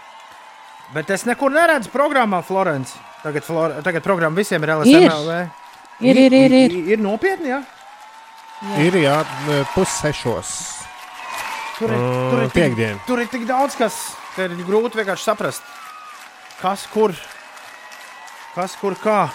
Bet 0.94 1.10
es 1.12 1.26
nekur 1.28 1.52
neredzu 1.52 1.90
programmā 1.92 2.40
Florence. 2.46 2.96
Tagad, 3.24 3.44
Flor 3.44 3.74
tagad 3.84 4.04
programma 4.06 4.38
visiem 4.38 4.62
ir 4.62 4.72
Ir. 4.72 4.78
LSMLV. 4.78 5.38
Ir, 6.06 6.20
ir, 6.20 6.36
ir, 6.36 6.54
ir. 6.54 6.76
ir 6.94 7.00
nopietni, 7.02 7.50
jā. 7.50 7.60
Ir 8.80 8.96
jā, 9.02 9.16
pussešos. 9.74 10.52
Tur 11.76 11.92
ir, 11.92 11.98
tur, 11.98 12.38
ir 12.40 12.46
Mm, 12.46 12.52
tik, 12.54 13.02
tur 13.08 13.20
ir 13.20 13.28
tik 13.32 13.44
daudz, 13.48 13.76
kas 13.76 13.98
ka 14.36 14.46
ir 14.46 14.54
grūti 14.64 15.00
vienkārši 15.00 15.26
saprast, 15.26 15.64
kas 16.60 16.86
kur, 16.92 17.14
kas 18.54 18.76
kur 18.80 18.96
kā. 19.00 19.26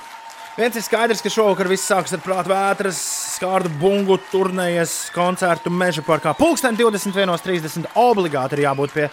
Viens 0.58 0.76
ir 0.76 0.84
skaidrs, 0.84 1.22
ka 1.24 1.32
šovakar 1.32 1.70
viss 1.72 1.88
sāksies 1.88 2.18
ar 2.18 2.24
prātu 2.26 2.52
vētras, 2.52 2.98
skārdu 3.38 3.72
bungu, 3.80 4.18
turnējas, 4.34 5.08
koncertu 5.16 5.72
meža 5.72 6.04
parkā. 6.04 6.34
Pulksten 6.36 6.76
21.30 6.76 7.88
obligāti 7.98 8.60
ir 8.60 8.66
jābūt 8.66 8.94
pie 8.98 9.08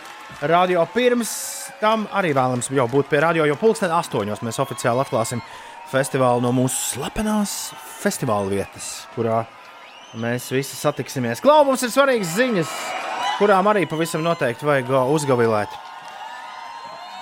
radio. 0.51 0.83
Pirms 0.91 1.31
tam 1.79 2.09
arī 2.11 2.35
vēlams 2.37 2.73
jau 2.75 2.89
būt 2.91 3.11
pie 3.11 3.23
radio, 3.23 3.47
jo 3.47 3.57
pulksten 3.61 3.95
8.00 3.95 4.43
mēs 4.45 4.59
oficiāli 4.65 5.05
atklāsim 5.05 5.45
festivālu 5.89 6.43
no 6.45 6.51
mūsu 6.53 6.99
slepenās 6.99 7.55
festivāla 8.03 8.51
vietas, 8.51 8.91
kurā 9.15 9.45
mēs 10.19 10.51
visi 10.53 10.77
satiksimies. 10.77 11.41
Klau, 11.45 11.63
mums 11.69 11.87
ir 11.87 11.95
svarīgas 11.95 12.35
ziņas, 12.35 12.77
kurām 13.39 13.71
arī 13.71 13.87
pavisam 13.89 14.27
noteikti 14.27 14.67
vajag 14.67 14.91
uh, 14.91 15.15
uzgavilēt. 15.15 15.81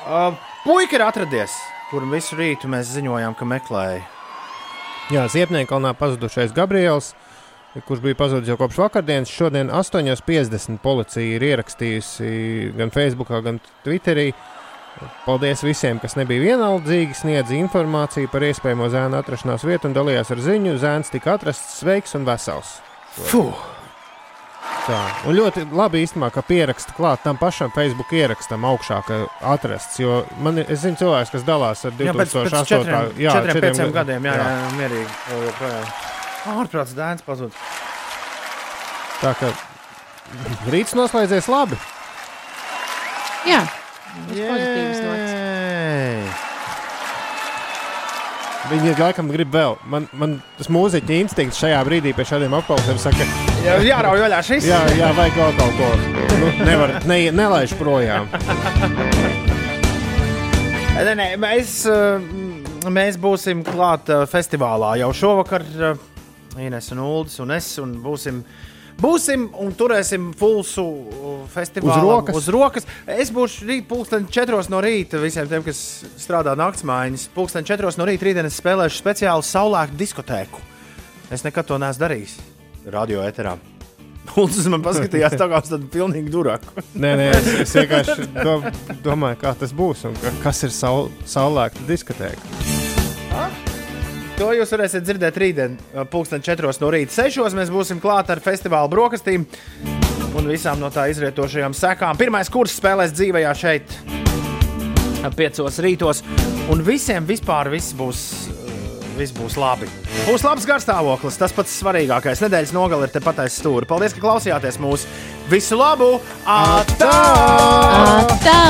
Uh, 0.07 0.46
Puika 0.67 0.97
ir 0.97 1.03
atradies, 1.07 1.53
kuru 1.93 2.09
visu 2.11 2.35
rītu 2.35 2.67
mēs 2.67 2.89
ziņojām, 2.91 3.37
ka 3.39 3.47
meklēja. 3.47 4.01
Jā, 5.15 5.23
Ziepniekalnā 5.31 5.93
pazudušais 5.95 6.51
Gabriels, 6.57 7.13
kurš 7.87 8.03
bija 8.03 8.19
pazudis 8.19 8.51
jau 8.51 8.57
kopš 8.59 8.81
vakardienas, 8.83 9.31
šodien 9.31 9.71
8.50 9.71 10.81
policija 10.83 11.37
ir 11.37 11.47
ierakstījusi 11.53 12.33
gan 12.81 12.91
Facebook, 12.91 13.31
gan 13.47 13.63
Twitterī. 13.87 14.33
Paldies 15.23 15.63
visiem, 15.63 16.03
kas 16.03 16.19
nebija 16.19 16.43
vienaldzīgi, 16.49 17.15
sniedza 17.15 17.55
informāciju 17.61 18.33
par 18.33 18.49
iespējamo 18.51 18.91
zēna 18.91 19.23
atrašanās 19.23 19.69
vietu 19.71 19.87
un 19.87 19.95
dalījās 19.95 20.35
ar 20.35 20.43
ziņu. 20.51 20.75
Zēns 20.83 21.15
tika 21.15 21.37
atrasts 21.39 21.79
sveiks 21.85 22.19
un 22.19 22.27
vesels. 22.27 22.81
Fuh! 23.31 23.76
Tā. 24.87 24.99
Un 25.27 25.35
ļoti 25.35 25.65
labi 25.75 26.05
īstenībā, 26.05 26.29
ka 26.31 26.45
pieraksta 26.47 26.93
klāt 26.95 27.25
tam 27.25 27.39
pašam 27.41 27.73
Facebook 27.75 28.13
ierakstam 28.15 28.63
augšā, 28.69 29.01
ka 29.09 29.17
atrasts. 29.55 29.99
Jo 29.99 30.21
man 30.39 30.61
ir, 30.63 30.69
es 30.71 30.85
zinu 30.85 30.95
cilvēks, 31.01 31.33
kas 31.35 31.47
dalās 31.47 31.83
ar 31.89 31.97
2008. 31.99 32.07
Jā, 32.07 32.15
pēc, 32.15 32.37
pēc 32.37 32.71
četriem, 32.71 33.09
jā, 33.19 33.33
četriem, 33.35 33.49
četriem 33.51 33.65
pieciem 33.65 33.91
gad- 33.91 33.97
gadiem, 33.99 34.29
jā, 34.31 34.35
jā. 34.39 34.45
jā 34.47 34.69
mierīgi. 34.79 35.11
Ārprāts 36.55 36.95
dēns 36.95 37.27
pazudis. 37.27 37.59
Tā 39.25 39.33
kā 39.41 39.51
rīts 40.71 40.95
noslēdzies 40.95 41.49
labi. 41.51 41.79
Jā, 43.51 43.63
uz 44.31 44.39
pozitīvas 44.39 45.03
nots. 45.03 45.26
Viņi 48.67 48.97
laikam 48.99 49.29
grib 49.31 49.53
vēl. 49.55 49.77
Man, 49.87 50.09
man 50.19 50.33
tas 50.59 50.67
mūziķa 50.73 51.15
instinkts 51.21 51.61
šajā 51.63 51.79
brīdī 51.87 52.11
pie 52.17 52.25
šādiem 52.27 52.55
apelsiem 52.59 52.99
saka, 52.99 53.27
Jā, 53.63 53.77
jārauj 53.87 54.25
vaļā 54.25 54.41
šis. 54.47 54.67
jā, 54.67 54.81
jā, 54.99 55.13
vajag 55.15 55.39
vēl 55.39 55.55
kaut 55.61 55.79
ko. 55.79 55.91
Nu, 56.41 56.51
nevar, 56.67 56.93
ne, 57.09 57.19
nelaiž 57.35 57.77
projām. 57.79 58.27
Nē, 60.97 61.13
nē, 61.19 61.27
mēs, 61.41 61.73
uh, 61.93 62.91
mēs 62.93 63.19
būsim 63.21 63.63
klāt 63.67 64.09
uh, 64.13 64.25
festivālā 64.31 64.95
jau 65.03 65.11
šovakar. 65.15 65.65
uh, 65.93 66.05
Ines 66.57 66.89
un 66.95 67.03
Ulas 67.05 67.35
un 67.45 67.53
es 67.53 67.67
un 67.83 67.91
būsim. 68.03 68.41
Būsim 68.97 69.51
un 69.61 69.75
turēsim 69.77 70.31
pulsu 70.41 70.83
uh, 70.83 71.33
festivālā 71.53 71.99
Uz 72.01 72.07
rokas. 72.07 72.39
Uz 72.39 72.49
rokas. 72.55 72.89
Es 73.05 73.33
būšu 73.35 73.69
rīt, 73.69 73.85
pulksten 73.91 74.25
4 74.33 74.73
no 74.73 74.81
rīta. 74.85 75.21
Visiem 75.21 75.49
tiem, 75.51 75.65
kas 75.67 75.83
strādā 76.17 76.57
naktsmaiņas, 76.57 77.29
pulksten 77.37 77.69
4 77.69 77.93
no 78.01 78.09
rīta 78.09 78.31
rītdienas 78.31 78.57
spēlēšu 78.63 79.03
speciālu 79.03 79.45
saulēktu 79.45 80.01
diskotēku. 80.01 80.65
Es 81.29 81.45
nekad 81.45 81.69
to 81.69 81.81
neesmu 81.83 82.07
darījis 82.07 82.39
radio 82.95 83.25
eterā. 83.27 83.57
Ulas 84.37 84.67
man 84.71 84.83
paskatījās, 84.83 85.37
tā 85.39 85.47
kā 85.51 85.61
uz 85.63 85.71
tādu 85.71 85.91
pilnīgi 85.93 86.33
duraku. 86.35 86.83
Nē, 87.03 87.13
nē, 87.21 87.29
es, 87.37 87.53
es 87.67 87.77
vienkārši 87.79 88.31
do, 88.35 88.57
domāju, 89.07 89.41
kā 89.45 89.55
tas 89.61 89.75
būs 89.77 90.07
un 90.09 90.19
ka, 90.23 90.35
kas 90.45 90.65
ir 90.67 90.75
saul, 90.75 91.13
saulēkta 91.29 91.87
diskotēka. 91.89 92.76
To 94.37 94.51
jūs 94.53 94.69
varēsiet 94.75 95.05
dzirdēt 95.07 95.39
rītdien, 95.41 95.79
pulksten 96.13 96.43
4 96.45 96.69
no 96.83 96.91
rīta. 96.93 97.15
6 97.25 97.57
mēs 97.57 97.71
būsim 97.73 98.03
klāt 98.03 98.29
ar 98.29 98.43
festivāla 98.45 98.91
brokastīm 98.93 99.47
un 100.37 100.51
visām 100.51 100.77
no 100.83 100.91
tā 100.93 101.07
izrietošajām 101.09 101.73
sekām. 101.77 102.19
Pirmais 102.21 102.51
kurs 102.53 102.77
spēlēs 102.77 103.15
dzīvajā 103.17 103.55
šeit, 103.57 103.97
5 105.25 105.81
rītos, 105.87 106.21
un 106.69 106.85
visiem 106.85 107.25
vispār 107.25 107.73
viss 107.73 107.97
būs. 107.97 108.27
Viss 109.17 109.33
būs 109.33 109.57
labi. 109.57 109.89
Būs 110.27 110.43
labs 110.45 110.67
garstāvoklis, 110.69 111.39
tas 111.41 111.55
pats 111.57 111.73
svarīgākais. 111.81 112.45
Nedēļas 112.45 112.75
nogale 112.77 113.09
ir 113.09 113.15
tepat 113.15 113.41
aiz 113.47 113.57
stūra. 113.57 113.89
Paldies, 113.89 114.13
ka 114.13 114.21
klausījāties 114.21 114.77
mūsu. 114.85 115.09
Visu 115.49 115.81
labu! 115.81 116.19
Atā! 116.45 117.15
Atā! 118.21 118.61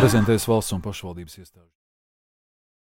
Prezentēs 0.00 0.50
valsts 0.50 0.74
un 0.74 0.82
pašvaldības 0.82 1.38
iestādes. 1.38 1.70